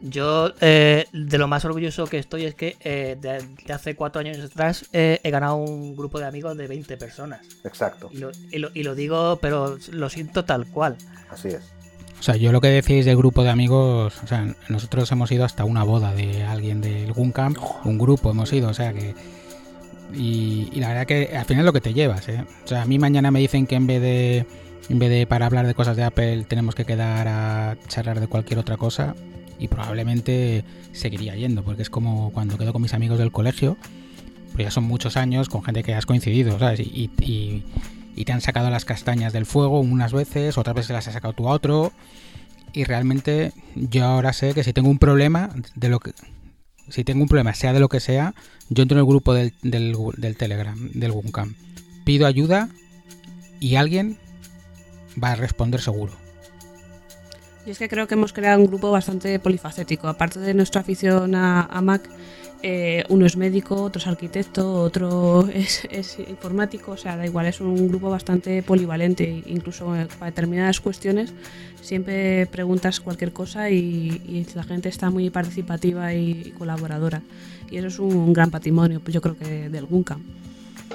yo, 0.07 0.53
eh, 0.61 1.05
de 1.11 1.37
lo 1.39 1.47
más 1.47 1.65
orgulloso 1.65 2.05
que 2.05 2.19
estoy 2.19 2.45
es 2.45 2.53
que 2.53 2.77
eh, 2.81 3.17
de, 3.19 3.73
hace 3.73 3.95
cuatro 3.95 4.19
años 4.21 4.37
atrás 4.39 4.85
eh, 4.93 5.19
he 5.23 5.31
ganado 5.31 5.55
un 5.55 5.95
grupo 5.95 6.19
de 6.19 6.25
amigos 6.25 6.55
de 6.55 6.67
20 6.67 6.95
personas. 6.97 7.41
Exacto. 7.63 8.09
Y 8.11 8.17
lo, 8.17 8.31
y 8.51 8.83
lo, 8.83 8.93
digo, 8.93 9.39
pero 9.41 9.77
lo 9.91 10.09
siento 10.09 10.45
tal 10.45 10.67
cual. 10.67 10.95
Así 11.31 11.47
es. 11.47 11.73
O 12.19 12.23
sea, 12.23 12.35
yo 12.35 12.51
lo 12.51 12.61
que 12.61 12.67
decís 12.67 13.05
del 13.05 13.17
grupo 13.17 13.43
de 13.43 13.49
amigos, 13.49 14.13
o 14.23 14.27
sea, 14.27 14.55
nosotros 14.69 15.11
hemos 15.11 15.31
ido 15.31 15.43
hasta 15.43 15.65
una 15.65 15.83
boda 15.83 16.13
de 16.13 16.43
alguien 16.43 16.81
del 16.81 17.11
Guncamp, 17.11 17.57
un 17.83 17.97
grupo 17.97 18.29
hemos 18.29 18.53
ido, 18.53 18.69
o 18.69 18.73
sea 18.73 18.93
que... 18.93 19.15
Y, 20.13 20.69
y 20.71 20.79
la 20.81 20.89
verdad 20.89 21.07
que 21.07 21.35
al 21.35 21.45
final 21.45 21.61
es 21.61 21.65
lo 21.65 21.73
que 21.73 21.81
te 21.81 21.93
llevas, 21.93 22.29
¿eh? 22.29 22.45
O 22.63 22.67
sea, 22.67 22.83
a 22.83 22.85
mí 22.85 22.99
mañana 22.99 23.31
me 23.31 23.39
dicen 23.39 23.65
que 23.65 23.75
en 23.75 23.87
vez 23.87 24.01
de 24.01 24.45
en 24.87 24.99
vez 24.99 25.09
de 25.09 25.25
para 25.25 25.47
hablar 25.47 25.65
de 25.65 25.73
cosas 25.73 25.97
de 25.97 26.03
Apple 26.03 26.45
tenemos 26.47 26.75
que 26.75 26.85
quedar 26.85 27.27
a 27.27 27.75
charlar 27.87 28.19
de 28.19 28.27
cualquier 28.27 28.59
otra 28.59 28.77
cosa, 28.77 29.15
y 29.59 29.67
probablemente 29.67 30.63
seguiría 30.91 31.35
yendo, 31.35 31.63
porque 31.63 31.81
es 31.81 31.89
como 31.89 32.31
cuando 32.31 32.57
quedo 32.57 32.73
con 32.73 32.81
mis 32.81 32.93
amigos 32.93 33.17
del 33.17 33.31
colegio, 33.31 33.77
pues 34.53 34.65
ya 34.65 34.71
son 34.71 34.85
muchos 34.85 35.17
años 35.17 35.49
con 35.49 35.63
gente 35.63 35.83
que 35.83 35.93
has 35.93 36.05
coincidido, 36.05 36.57
¿sabes? 36.59 36.79
Y, 36.79 37.63
te 38.25 38.31
han 38.31 38.41
sacado 38.41 38.69
las 38.69 38.85
castañas 38.85 39.33
del 39.33 39.45
fuego 39.45 39.81
unas 39.81 40.13
veces, 40.13 40.57
otras 40.57 40.75
veces 40.75 40.91
las 40.91 41.07
has 41.07 41.13
sacado 41.13 41.33
tú 41.33 41.49
a 41.49 41.51
otro. 41.51 41.91
Y 42.73 42.83
realmente 42.85 43.53
yo 43.75 44.05
ahora 44.05 44.33
sé 44.33 44.53
que 44.53 44.63
si 44.63 44.73
tengo 44.73 44.89
un 44.89 44.97
problema, 44.97 45.49
de 45.75 45.89
lo 45.89 45.99
que, 45.99 46.13
si 46.89 47.03
tengo 47.03 47.21
un 47.21 47.27
problema, 47.27 47.53
sea 47.53 47.73
de 47.73 47.79
lo 47.79 47.89
que 47.89 47.99
sea, 47.99 48.33
yo 48.69 48.83
entro 48.83 48.97
en 48.97 48.99
el 48.99 49.05
grupo 49.05 49.33
del, 49.33 49.53
del, 49.61 49.95
del 50.17 50.37
Telegram, 50.37 50.77
del 50.93 51.11
Guncam, 51.11 51.55
pido 52.03 52.25
ayuda 52.25 52.69
y 53.59 53.75
alguien 53.75 54.17
va 55.21 55.31
a 55.31 55.35
responder 55.35 55.81
seguro. 55.81 56.24
Y 57.65 57.71
es 57.71 57.79
que 57.79 57.89
creo 57.89 58.07
que 58.07 58.13
hemos 58.13 58.31
creado 58.31 58.59
un 58.59 58.67
grupo 58.67 58.91
bastante 58.91 59.39
polifacético. 59.39 60.07
Aparte 60.07 60.39
de 60.39 60.53
nuestra 60.53 60.81
afición 60.81 61.33
a, 61.33 61.81
Mac, 61.81 62.07
eh, 62.61 63.03
uno 63.09 63.25
es 63.25 63.37
médico, 63.37 63.81
otro 63.81 63.99
es 63.99 64.07
arquitecto, 64.07 64.81
otro 64.81 65.47
es, 65.53 66.19
informático, 66.19 66.91
o 66.91 66.97
sea, 66.97 67.17
da 67.17 67.25
igual, 67.25 67.47
es 67.47 67.59
un 67.61 67.87
grupo 67.87 68.11
bastante 68.11 68.61
polivalente, 68.61 69.43
incluso 69.47 69.95
eh, 69.95 70.07
para 70.19 70.31
determinadas 70.31 70.79
cuestiones 70.79 71.33
siempre 71.81 72.47
preguntas 72.47 72.99
cualquier 72.99 73.31
cosa 73.31 73.69
y, 73.69 74.45
la 74.55 74.63
gente 74.63 74.89
está 74.89 75.09
muy 75.09 75.29
participativa 75.29 76.13
y, 76.13 76.53
colaboradora. 76.57 77.21
Y 77.69 77.77
eso 77.77 77.87
es 77.87 77.99
un, 77.99 78.15
un 78.15 78.33
gran 78.33 78.51
patrimonio, 78.51 78.99
pues 78.99 79.13
yo 79.13 79.21
creo 79.21 79.37
que 79.37 79.69
del 79.69 79.85
Guncam. 79.85 80.21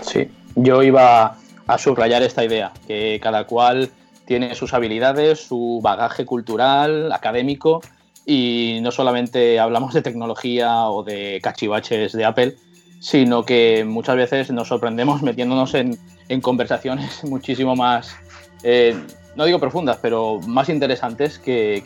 Sí, 0.02 0.28
yo 0.54 0.82
iba 0.82 1.36
a 1.66 1.78
subrayar 1.78 2.22
esta 2.22 2.44
idea, 2.44 2.72
que 2.86 3.18
cada 3.22 3.44
cual 3.44 3.90
tiene 4.30 4.54
sus 4.54 4.74
habilidades, 4.74 5.40
su 5.40 5.80
bagaje 5.82 6.24
cultural, 6.24 7.10
académico, 7.10 7.80
y 8.24 8.78
no 8.80 8.92
solamente 8.92 9.58
hablamos 9.58 9.92
de 9.92 10.02
tecnología 10.02 10.86
o 10.86 11.02
de 11.02 11.40
cachivaches 11.42 12.12
de 12.12 12.24
Apple, 12.24 12.54
sino 13.00 13.42
que 13.42 13.84
muchas 13.84 14.14
veces 14.14 14.52
nos 14.52 14.68
sorprendemos 14.68 15.20
metiéndonos 15.22 15.74
en, 15.74 15.98
conversaciones 16.42 17.24
muchísimo 17.28 17.74
más, 17.74 18.14
eh, 18.62 18.94
no 19.34 19.46
digo 19.46 19.58
profundas, 19.58 19.98
pero 20.00 20.38
más 20.46 20.68
interesantes 20.68 21.40
que, 21.40 21.82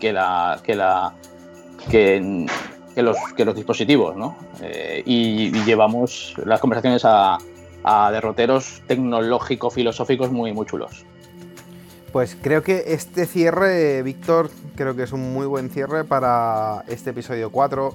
los, 2.95 3.57
dispositivos, 3.57 4.17
¿no? 4.17 4.37
Eh, 4.61 5.03
y, 5.07 5.51
llevamos 5.65 6.35
las 6.45 6.61
conversaciones 6.61 7.07
a, 7.07 7.39
a 7.85 8.11
derroteros 8.13 8.83
tecnológico-filosóficos 8.87 10.31
muy, 10.31 10.53
muy 10.53 10.67
chulos. 10.67 11.07
Pues 12.15 12.37
creo 12.41 12.63
que 12.63 12.85
este 12.87 13.27
cierre, 13.27 14.01
Víctor, 14.05 14.49
creo 14.77 14.95
que 14.95 15.03
es 15.03 15.11
un 15.11 15.33
muy 15.33 15.49
buen 15.49 15.69
cierre 15.69 16.05
para 16.05 16.85
este 16.87 17.11
episodio 17.11 17.51
4 17.51 17.93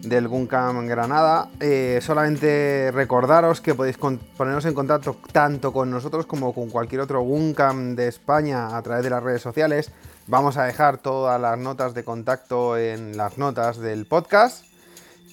del 0.00 0.28
Guncam 0.28 0.86
Granada. 0.86 1.50
Eh, 1.60 1.98
solamente 2.00 2.90
recordaros 2.90 3.60
que 3.60 3.74
podéis 3.74 3.98
ponernos 3.98 4.64
en 4.64 4.72
contacto 4.72 5.18
tanto 5.30 5.74
con 5.74 5.90
nosotros 5.90 6.24
como 6.24 6.54
con 6.54 6.70
cualquier 6.70 7.02
otro 7.02 7.20
Guncam 7.20 7.96
de 7.96 8.08
España 8.08 8.74
a 8.74 8.80
través 8.80 9.04
de 9.04 9.10
las 9.10 9.22
redes 9.22 9.42
sociales. 9.42 9.92
Vamos 10.26 10.56
a 10.56 10.64
dejar 10.64 10.96
todas 10.96 11.38
las 11.38 11.58
notas 11.58 11.92
de 11.92 12.02
contacto 12.02 12.78
en 12.78 13.18
las 13.18 13.36
notas 13.36 13.76
del 13.76 14.06
podcast. 14.06 14.64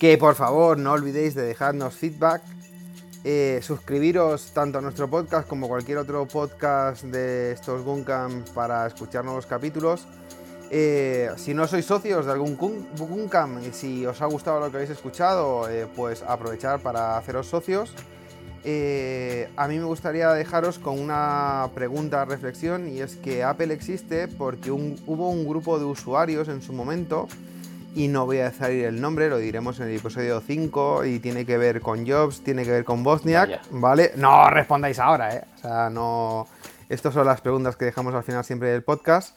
Que 0.01 0.17
por 0.17 0.36
favor 0.36 0.78
no 0.78 0.91
olvidéis 0.91 1.34
de 1.34 1.43
dejarnos 1.43 1.93
feedback 1.93 2.41
eh, 3.30 3.59
suscribiros 3.61 4.51
tanto 4.53 4.78
a 4.78 4.82
nuestro 4.82 5.09
podcast 5.09 5.49
como 5.49 5.67
cualquier 5.67 5.97
otro 5.97 6.25
podcast 6.25 7.03
de 7.03 7.51
estos 7.51 7.84
Guncam 7.84 8.45
para 8.53 8.88
escuchar 8.88 9.25
nuevos 9.25 9.45
capítulos. 9.45 10.07
Eh, 10.71 11.30
si 11.36 11.53
no 11.53 11.67
sois 11.67 11.86
socios 11.86 12.25
de 12.25 12.32
algún 12.32 12.55
Guncam 12.55 13.61
y 13.61 13.73
si 13.73 14.05
os 14.05 14.21
ha 14.21 14.28
gustado 14.28 14.61
lo 14.61 14.71
que 14.71 14.78
habéis 14.78 14.91
escuchado, 14.91 15.69
eh, 15.69 15.88
pues 15.93 16.23
aprovechar 16.23 16.80
para 16.80 17.17
haceros 17.17 17.47
socios. 17.47 17.93
A 18.63 19.67
mí 19.67 19.78
me 19.78 19.84
gustaría 19.84 20.30
dejaros 20.30 20.80
con 20.80 20.97
una 20.97 21.69
pregunta, 21.75 22.23
reflexión, 22.23 22.88
y 22.88 23.01
es 23.01 23.17
que 23.17 23.43
Apple 23.43 23.73
existe 23.73 24.30
porque 24.30 24.71
hubo 24.71 25.30
un 25.30 25.45
grupo 25.45 25.80
de 25.80 25.84
usuarios 25.84 26.47
en 26.47 26.61
su 26.61 26.71
momento 26.71 27.28
y 27.97 28.07
no 28.09 28.27
voy 28.27 28.37
a 28.37 28.51
decir 28.51 28.85
el 28.85 29.01
nombre, 29.01 29.27
lo 29.27 29.39
diremos 29.39 29.79
en 29.79 29.87
el 29.87 29.95
episodio 29.95 30.39
5 30.39 31.05
y 31.05 31.17
tiene 31.17 31.47
que 31.47 31.57
ver 31.57 31.81
con 31.81 32.07
Jobs, 32.07 32.43
tiene 32.43 32.63
que 32.63 32.69
ver 32.69 32.83
con 32.83 33.03
Bosniak, 33.03 33.49
Vaya. 33.49 33.61
¿vale? 33.71 34.11
No 34.15 34.47
respondáis 34.51 34.99
ahora, 34.99 35.35
¿eh? 35.35 35.43
O 35.55 35.57
sea, 35.57 35.89
no... 35.89 36.47
Estas 36.89 37.15
son 37.15 37.25
las 37.25 37.41
preguntas 37.41 37.75
que 37.75 37.85
dejamos 37.85 38.13
al 38.13 38.23
final 38.23 38.45
siempre 38.45 38.69
del 38.69 38.83
podcast. 38.83 39.35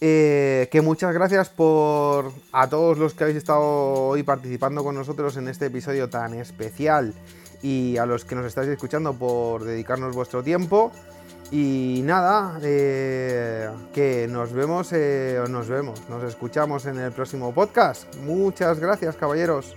Eh, 0.00 0.68
que 0.72 0.80
muchas 0.80 1.14
gracias 1.14 1.48
por 1.48 2.32
a 2.50 2.68
todos 2.68 2.98
los 2.98 3.14
que 3.14 3.22
habéis 3.22 3.38
estado 3.38 3.62
hoy 3.62 4.24
participando 4.24 4.82
con 4.82 4.96
nosotros 4.96 5.36
en 5.36 5.46
este 5.46 5.66
episodio 5.66 6.10
tan 6.10 6.34
especial 6.34 7.14
y 7.62 7.98
a 7.98 8.06
los 8.06 8.24
que 8.24 8.34
nos 8.34 8.46
estáis 8.46 8.68
escuchando 8.68 9.14
por 9.14 9.62
dedicarnos 9.62 10.16
vuestro 10.16 10.42
tiempo. 10.42 10.90
Y 11.52 12.00
nada, 12.04 12.58
eh, 12.62 13.68
que 13.92 14.26
nos 14.26 14.52
vemos, 14.54 14.88
eh, 14.92 15.38
nos 15.50 15.68
vemos, 15.68 16.00
nos 16.08 16.24
escuchamos 16.24 16.86
en 16.86 16.98
el 16.98 17.12
próximo 17.12 17.52
podcast. 17.52 18.06
Muchas 18.16 18.80
gracias, 18.80 19.16
caballeros. 19.16 19.76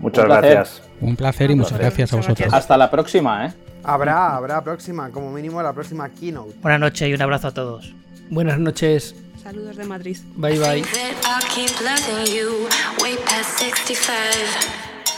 Muchas 0.00 0.24
Un 0.24 0.30
gracias. 0.30 0.82
Un 1.00 1.14
placer 1.14 1.50
y 1.50 1.52
Un 1.52 1.60
muchas 1.60 1.78
placer. 1.78 1.86
gracias 1.86 2.12
a 2.12 2.16
vosotros. 2.16 2.52
Hasta 2.52 2.76
la 2.76 2.90
próxima, 2.90 3.46
¿eh? 3.46 3.54
Habrá, 3.84 4.34
habrá 4.34 4.64
próxima, 4.64 5.10
como 5.10 5.30
mínimo 5.30 5.62
la 5.62 5.72
próxima 5.72 6.08
keynote. 6.08 6.54
Buenas 6.60 6.80
noches 6.80 7.08
y 7.08 7.14
un 7.14 7.22
abrazo 7.22 7.48
a 7.48 7.54
todos. 7.54 7.94
Buenas 8.28 8.58
noches. 8.58 9.14
Saludos 9.40 9.76
de 9.76 9.84
Madrid. 9.84 10.16
Bye 10.34 10.58
bye. 10.58 10.82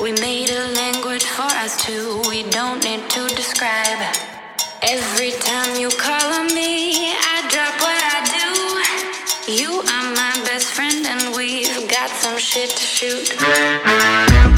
We 0.01 0.13
made 0.13 0.49
a 0.51 0.69
language 0.77 1.25
for 1.25 1.51
us 1.65 1.77
two. 1.85 2.23
We 2.31 2.45
don't 2.51 2.81
need 2.85 3.01
to 3.11 3.27
describe. 3.35 4.38
Every 4.83 5.33
time 5.33 5.75
you 5.81 5.89
call 5.91 6.33
on 6.35 6.47
me, 6.55 7.11
I 7.13 7.49
drop 7.51 7.75
what 7.81 7.99
I 8.15 8.23
do. 8.31 9.53
You 9.53 9.81
are 9.81 10.15
my 10.15 10.45
best 10.45 10.67
friend, 10.67 11.05
and 11.05 11.35
we've 11.35 11.91
got 11.91 12.11
some 12.11 12.39
shit 12.39 12.71
to 12.71 12.85
shoot. 12.85 14.58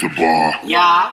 the 0.00 0.08
bar. 0.16 0.60
Yeah. 0.64 1.08